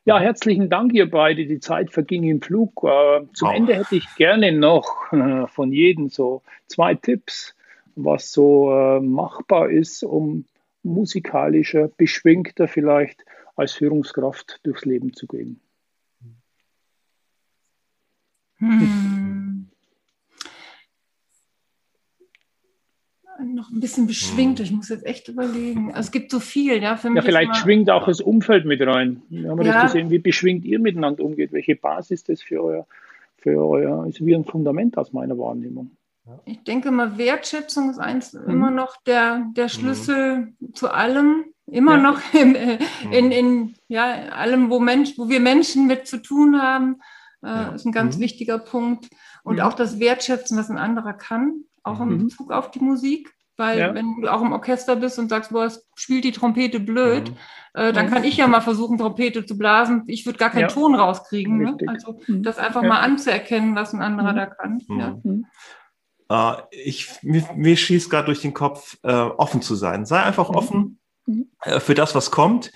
Ja, 0.06 0.20
herzlichen 0.20 0.70
Dank, 0.70 0.94
ihr 0.94 1.10
beide. 1.10 1.46
Die 1.46 1.58
Zeit 1.58 1.90
verging 1.90 2.22
im 2.22 2.40
Flug. 2.40 2.84
Äh, 2.84 3.26
zum 3.34 3.48
wow. 3.48 3.56
Ende 3.56 3.74
hätte 3.74 3.96
ich 3.96 4.06
gerne 4.14 4.52
noch 4.52 5.12
äh, 5.12 5.46
von 5.48 5.72
jedem 5.72 6.08
so 6.08 6.42
zwei 6.68 6.94
Tipps, 6.94 7.56
was 7.96 8.32
so 8.32 8.70
äh, 8.72 9.00
machbar 9.00 9.68
ist, 9.68 10.04
um 10.04 10.44
musikalischer, 10.84 11.88
beschwingter 11.88 12.68
vielleicht 12.68 13.24
als 13.56 13.72
Führungskraft 13.72 14.60
durchs 14.62 14.84
Leben 14.84 15.12
zu 15.12 15.26
gehen. 15.26 15.60
Hm. 18.58 19.68
Noch 23.54 23.70
ein 23.70 23.80
bisschen 23.80 24.06
beschwingt, 24.06 24.60
ich 24.60 24.72
muss 24.72 24.88
jetzt 24.88 25.04
echt 25.04 25.28
überlegen. 25.28 25.88
Also 25.88 26.06
es 26.06 26.10
gibt 26.10 26.30
so 26.30 26.40
viel, 26.40 26.82
ja. 26.82 26.96
Für 26.96 27.10
mich 27.10 27.16
ja, 27.16 27.22
vielleicht 27.22 27.56
schwingt 27.56 27.90
auch 27.90 28.06
das 28.06 28.20
Umfeld 28.20 28.64
mit 28.64 28.80
rein. 28.80 29.22
Wir 29.28 29.50
haben 29.50 29.60
ja. 29.62 29.82
das 29.82 29.92
gesehen, 29.92 30.10
wie 30.10 30.18
beschwingt 30.18 30.64
ihr 30.64 30.78
miteinander 30.78 31.22
umgeht, 31.22 31.52
welche 31.52 31.76
Basis 31.76 32.24
das 32.24 32.42
für 32.42 32.62
euer, 32.62 32.86
für 33.36 33.62
euer, 33.62 34.06
ist 34.06 34.24
wie 34.24 34.34
ein 34.34 34.44
Fundament 34.44 34.96
aus 34.96 35.12
meiner 35.12 35.38
Wahrnehmung. 35.38 35.90
Ich 36.44 36.64
denke 36.64 36.90
mal, 36.90 37.18
Wertschätzung 37.18 37.90
ist 37.90 37.98
eins 37.98 38.32
mhm. 38.32 38.50
immer 38.50 38.70
noch 38.70 38.96
der, 39.02 39.46
der 39.54 39.68
Schlüssel 39.68 40.54
mhm. 40.58 40.74
zu 40.74 40.90
allem. 40.90 41.44
Immer 41.66 41.96
ja. 41.96 42.02
noch 42.02 42.20
in, 42.34 42.54
äh, 42.54 42.78
in, 43.10 43.32
in, 43.32 43.74
ja, 43.88 44.28
allem, 44.30 44.70
wo, 44.70 44.80
Mensch, 44.80 45.18
wo 45.18 45.28
wir 45.28 45.40
Menschen 45.40 45.86
mit 45.86 46.06
zu 46.06 46.22
tun 46.22 46.60
haben 46.60 46.96
äh, 47.42 47.48
ja. 47.48 47.68
ist 47.68 47.86
ein 47.86 47.92
ganz 47.92 48.16
mhm. 48.16 48.22
wichtiger 48.22 48.58
Punkt. 48.58 49.08
Und 49.42 49.56
mhm. 49.56 49.62
auch 49.62 49.74
das 49.74 49.98
Wertschätzen, 50.00 50.58
was 50.58 50.70
ein 50.70 50.78
anderer 50.78 51.14
kann, 51.14 51.64
auch 51.82 52.00
in 52.00 52.08
mhm. 52.08 52.24
Bezug 52.24 52.52
auf 52.52 52.70
die 52.70 52.80
Musik. 52.80 53.32
Weil 53.58 53.78
ja. 53.78 53.94
wenn 53.94 54.20
du 54.20 54.28
auch 54.30 54.42
im 54.42 54.52
Orchester 54.52 54.96
bist 54.96 55.18
und 55.18 55.30
sagst, 55.30 55.50
boah, 55.50 55.64
es 55.64 55.86
spielt 55.94 56.24
die 56.24 56.32
Trompete 56.32 56.78
blöd, 56.78 57.30
mhm. 57.30 57.36
äh, 57.74 57.92
dann 57.92 58.10
kann 58.10 58.24
ich 58.24 58.36
ja 58.36 58.46
mal 58.46 58.60
versuchen, 58.60 58.98
Trompete 58.98 59.46
zu 59.46 59.56
blasen. 59.56 60.04
Ich 60.08 60.26
würde 60.26 60.38
gar 60.38 60.50
keinen 60.50 60.62
ja. 60.62 60.68
Ton 60.68 60.94
rauskriegen. 60.94 61.58
Ne? 61.58 61.76
Also 61.86 62.20
mhm. 62.26 62.42
das 62.42 62.58
einfach 62.58 62.82
mal 62.82 63.00
anzuerkennen, 63.00 63.74
was 63.74 63.94
ein 63.94 64.02
anderer 64.02 64.34
da 64.34 64.46
kann. 64.46 64.82
Ja. 64.90 65.16
Uh, 66.28 66.60
ich, 66.70 67.22
mir, 67.22 67.48
mir 67.54 67.76
schießt 67.76 68.10
gerade 68.10 68.26
durch 68.26 68.42
den 68.42 68.52
Kopf, 68.52 68.98
äh, 69.04 69.12
offen 69.12 69.62
zu 69.62 69.74
sein. 69.74 70.04
Sei 70.04 70.20
einfach 70.20 70.50
offen 70.50 70.98
äh, 71.62 71.80
für 71.80 71.94
das, 71.94 72.14
was 72.14 72.30
kommt. 72.30 72.72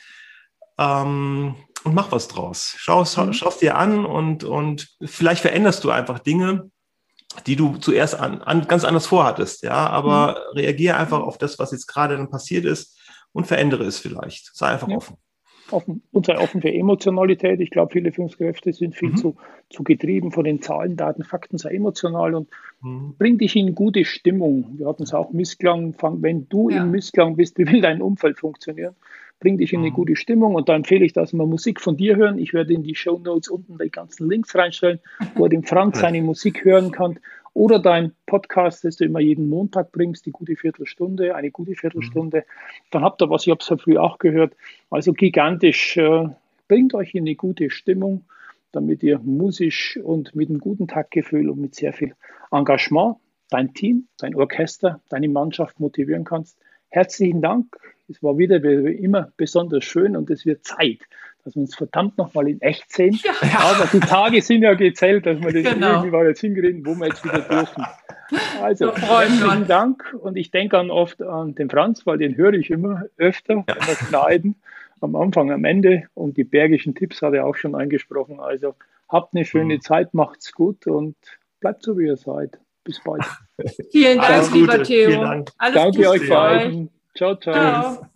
Ähm, 0.78 1.56
und 1.84 1.94
mach 1.94 2.12
was 2.12 2.28
draus. 2.28 2.74
Schau 2.76 3.02
es 3.02 3.16
mhm. 3.16 3.32
dir 3.60 3.76
an 3.76 4.04
und, 4.04 4.44
und 4.44 4.88
vielleicht 5.02 5.42
veränderst 5.42 5.84
du 5.84 5.90
einfach 5.90 6.18
Dinge, 6.18 6.70
die 7.46 7.56
du 7.56 7.76
zuerst 7.76 8.18
an, 8.18 8.42
an 8.42 8.66
ganz 8.66 8.84
anders 8.84 9.06
vorhattest. 9.06 9.62
Ja, 9.62 9.88
aber 9.88 10.38
mhm. 10.52 10.58
reagiere 10.58 10.96
einfach 10.96 11.20
auf 11.20 11.38
das, 11.38 11.58
was 11.58 11.72
jetzt 11.72 11.86
gerade 11.86 12.16
dann 12.16 12.30
passiert 12.30 12.64
ist 12.64 12.98
und 13.32 13.46
verändere 13.46 13.84
es 13.84 13.98
vielleicht. 13.98 14.54
Sei 14.54 14.66
einfach 14.66 14.88
ja. 14.88 14.96
offen. 14.96 15.16
Offen. 15.70 16.02
Und 16.10 16.26
sei 16.26 16.36
offen 16.36 16.62
für 16.62 16.72
Emotionalität. 16.72 17.60
Ich 17.60 17.70
glaube, 17.70 17.92
viele 17.92 18.10
Führungskräfte 18.10 18.72
sind 18.72 18.96
viel 18.96 19.10
mhm. 19.10 19.16
zu, 19.16 19.36
zu 19.70 19.84
getrieben 19.84 20.32
von 20.32 20.42
den 20.42 20.60
Zahlen, 20.60 20.96
Daten, 20.96 21.22
Fakten, 21.22 21.58
sei 21.58 21.74
emotional 21.74 22.34
und 22.34 22.48
mhm. 22.80 23.14
bring 23.16 23.38
dich 23.38 23.54
in 23.54 23.76
gute 23.76 24.04
Stimmung. 24.04 24.78
Wir 24.78 24.88
hatten 24.88 25.04
es 25.04 25.14
auch 25.14 25.30
Missklang. 25.30 25.94
Wenn 26.20 26.48
du 26.48 26.70
ja. 26.70 26.82
im 26.82 26.90
Missklang 26.90 27.36
bist, 27.36 27.56
wie 27.58 27.68
will 27.68 27.80
dein 27.80 28.02
Umfeld 28.02 28.40
funktionieren? 28.40 28.96
Bringt 29.40 29.60
dich 29.60 29.72
in 29.72 29.80
eine 29.80 29.90
mhm. 29.90 29.94
gute 29.94 30.16
Stimmung. 30.16 30.54
Und 30.54 30.68
da 30.68 30.76
empfehle 30.76 31.04
ich, 31.04 31.12
dass 31.12 31.32
wir 31.32 31.46
Musik 31.46 31.80
von 31.80 31.96
dir 31.96 32.16
hören. 32.16 32.38
Ich 32.38 32.54
werde 32.54 32.74
in 32.74 32.82
die 32.82 32.94
Show 32.94 33.18
Notes 33.18 33.48
unten 33.48 33.78
die 33.78 33.90
ganzen 33.90 34.28
Links 34.28 34.54
reinstellen, 34.54 35.00
wo 35.34 35.44
er 35.44 35.48
den 35.48 35.64
Frank 35.64 35.96
seine 35.96 36.22
Musik 36.22 36.64
hören 36.64 36.92
kann. 36.92 37.18
Oder 37.52 37.80
dein 37.80 38.12
Podcast, 38.26 38.84
das 38.84 38.96
du 38.96 39.04
immer 39.04 39.18
jeden 39.18 39.48
Montag 39.48 39.90
bringst, 39.90 40.24
die 40.24 40.30
gute 40.30 40.54
Viertelstunde, 40.54 41.34
eine 41.34 41.50
gute 41.50 41.74
Viertelstunde. 41.74 42.38
Mhm. 42.38 42.42
Dann 42.92 43.02
habt 43.02 43.20
ihr 43.22 43.30
was, 43.30 43.46
ich 43.46 43.50
habe 43.50 43.60
es 43.60 43.68
ja 43.68 43.76
früh 43.76 43.98
auch 43.98 44.18
gehört. 44.18 44.54
Also 44.88 45.12
gigantisch, 45.12 45.96
äh, 45.96 46.28
bringt 46.68 46.94
euch 46.94 47.14
in 47.14 47.24
eine 47.24 47.34
gute 47.34 47.70
Stimmung, 47.70 48.24
damit 48.70 49.02
ihr 49.02 49.18
musisch 49.18 49.98
und 50.00 50.36
mit 50.36 50.48
einem 50.48 50.60
guten 50.60 50.86
Taktgefühl 50.86 51.50
und 51.50 51.60
mit 51.60 51.74
sehr 51.74 51.92
viel 51.92 52.14
Engagement 52.52 53.16
dein 53.48 53.74
Team, 53.74 54.06
dein 54.18 54.36
Orchester, 54.36 55.00
deine 55.08 55.28
Mannschaft 55.28 55.80
motivieren 55.80 56.24
kannst. 56.24 56.56
Herzlichen 56.88 57.42
Dank. 57.42 57.76
Es 58.10 58.22
war 58.22 58.36
wieder 58.38 58.62
wie 58.62 58.92
immer 58.92 59.32
besonders 59.36 59.84
schön 59.84 60.16
und 60.16 60.30
es 60.30 60.44
wird 60.44 60.64
Zeit, 60.64 60.98
dass 61.44 61.54
wir 61.54 61.62
uns 61.62 61.76
verdammt 61.76 62.18
nochmal 62.18 62.48
in 62.48 62.60
echt 62.60 62.90
sehen. 62.92 63.18
Ja. 63.22 63.32
Aber 63.60 63.88
die 63.92 64.00
Tage 64.00 64.42
sind 64.42 64.62
ja 64.62 64.74
gezählt, 64.74 65.26
dass 65.26 65.40
wir 65.40 65.52
das 65.52 65.72
genau. 65.72 65.90
irgendwie 65.90 66.10
mal 66.10 66.26
jetzt 66.26 66.40
hinkriegen, 66.40 66.84
wo 66.84 66.94
wir 66.96 67.06
jetzt 67.06 67.24
wieder 67.24 67.40
dürfen. 67.40 67.84
Also, 68.62 68.94
herzlichen 68.94 69.66
Dank 69.66 70.16
und 70.20 70.36
ich 70.36 70.50
denke 70.50 70.78
an 70.78 70.90
oft 70.90 71.20
an 71.22 71.54
den 71.54 71.68
Franz, 71.68 72.06
weil 72.06 72.18
den 72.18 72.36
höre 72.36 72.54
ich 72.54 72.70
immer 72.70 73.04
öfter, 73.16 73.64
ja. 73.68 73.74
wir 73.86 73.94
schneiden, 74.08 74.56
am 75.00 75.16
Anfang, 75.16 75.50
am 75.50 75.64
Ende 75.64 76.04
und 76.14 76.36
die 76.36 76.44
bergischen 76.44 76.94
Tipps 76.94 77.22
hat 77.22 77.34
er 77.34 77.46
auch 77.46 77.56
schon 77.56 77.74
angesprochen. 77.74 78.38
Also 78.38 78.74
habt 79.08 79.34
eine 79.34 79.44
schöne 79.44 79.76
mhm. 79.76 79.80
Zeit, 79.80 80.14
macht's 80.14 80.52
gut 80.52 80.86
und 80.86 81.16
bleibt 81.60 81.82
so, 81.82 81.98
wie 81.98 82.06
ihr 82.06 82.16
seid. 82.16 82.58
Bis 82.84 83.00
bald. 83.02 83.24
Vielen 83.90 84.18
Dank, 84.18 84.30
Alles 84.30 84.52
lieber. 84.52 84.82
Theo. 84.82 85.10
Dank. 85.10 85.50
Alles 85.58 85.74
Danke 85.74 85.96
Gute 85.98 86.10
euch 86.10 86.28
beiden. 86.28 86.90
Ciao, 87.16 87.34
ciao. 87.36 87.54
ciao. 87.54 88.06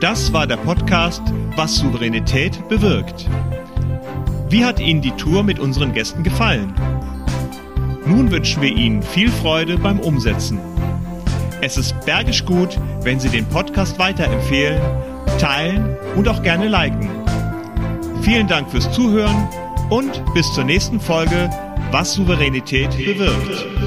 Das 0.00 0.32
war 0.32 0.46
der 0.46 0.56
Podcast 0.56 1.22
Was 1.56 1.76
Souveränität 1.76 2.68
bewirkt. 2.68 3.28
Wie 4.48 4.64
hat 4.64 4.80
Ihnen 4.80 5.00
die 5.00 5.12
Tour 5.12 5.42
mit 5.42 5.58
unseren 5.58 5.92
Gästen 5.92 6.22
gefallen? 6.22 6.74
Nun 8.04 8.30
wünschen 8.30 8.62
wir 8.62 8.70
Ihnen 8.70 9.02
viel 9.02 9.30
Freude 9.30 9.78
beim 9.78 10.00
Umsetzen. 10.00 10.60
Es 11.60 11.76
ist 11.76 11.94
bergisch 12.04 12.44
gut, 12.44 12.78
wenn 13.02 13.20
Sie 13.20 13.28
den 13.28 13.46
Podcast 13.46 13.98
weiterempfehlen, 13.98 14.80
teilen 15.38 15.96
und 16.16 16.28
auch 16.28 16.42
gerne 16.42 16.68
liken. 16.68 17.08
Vielen 18.22 18.48
Dank 18.48 18.70
fürs 18.70 18.90
Zuhören 18.92 19.48
und 19.92 20.22
bis 20.32 20.50
zur 20.54 20.64
nächsten 20.64 20.98
Folge, 20.98 21.50
was 21.90 22.14
Souveränität 22.14 22.96
bewirkt. 22.96 23.81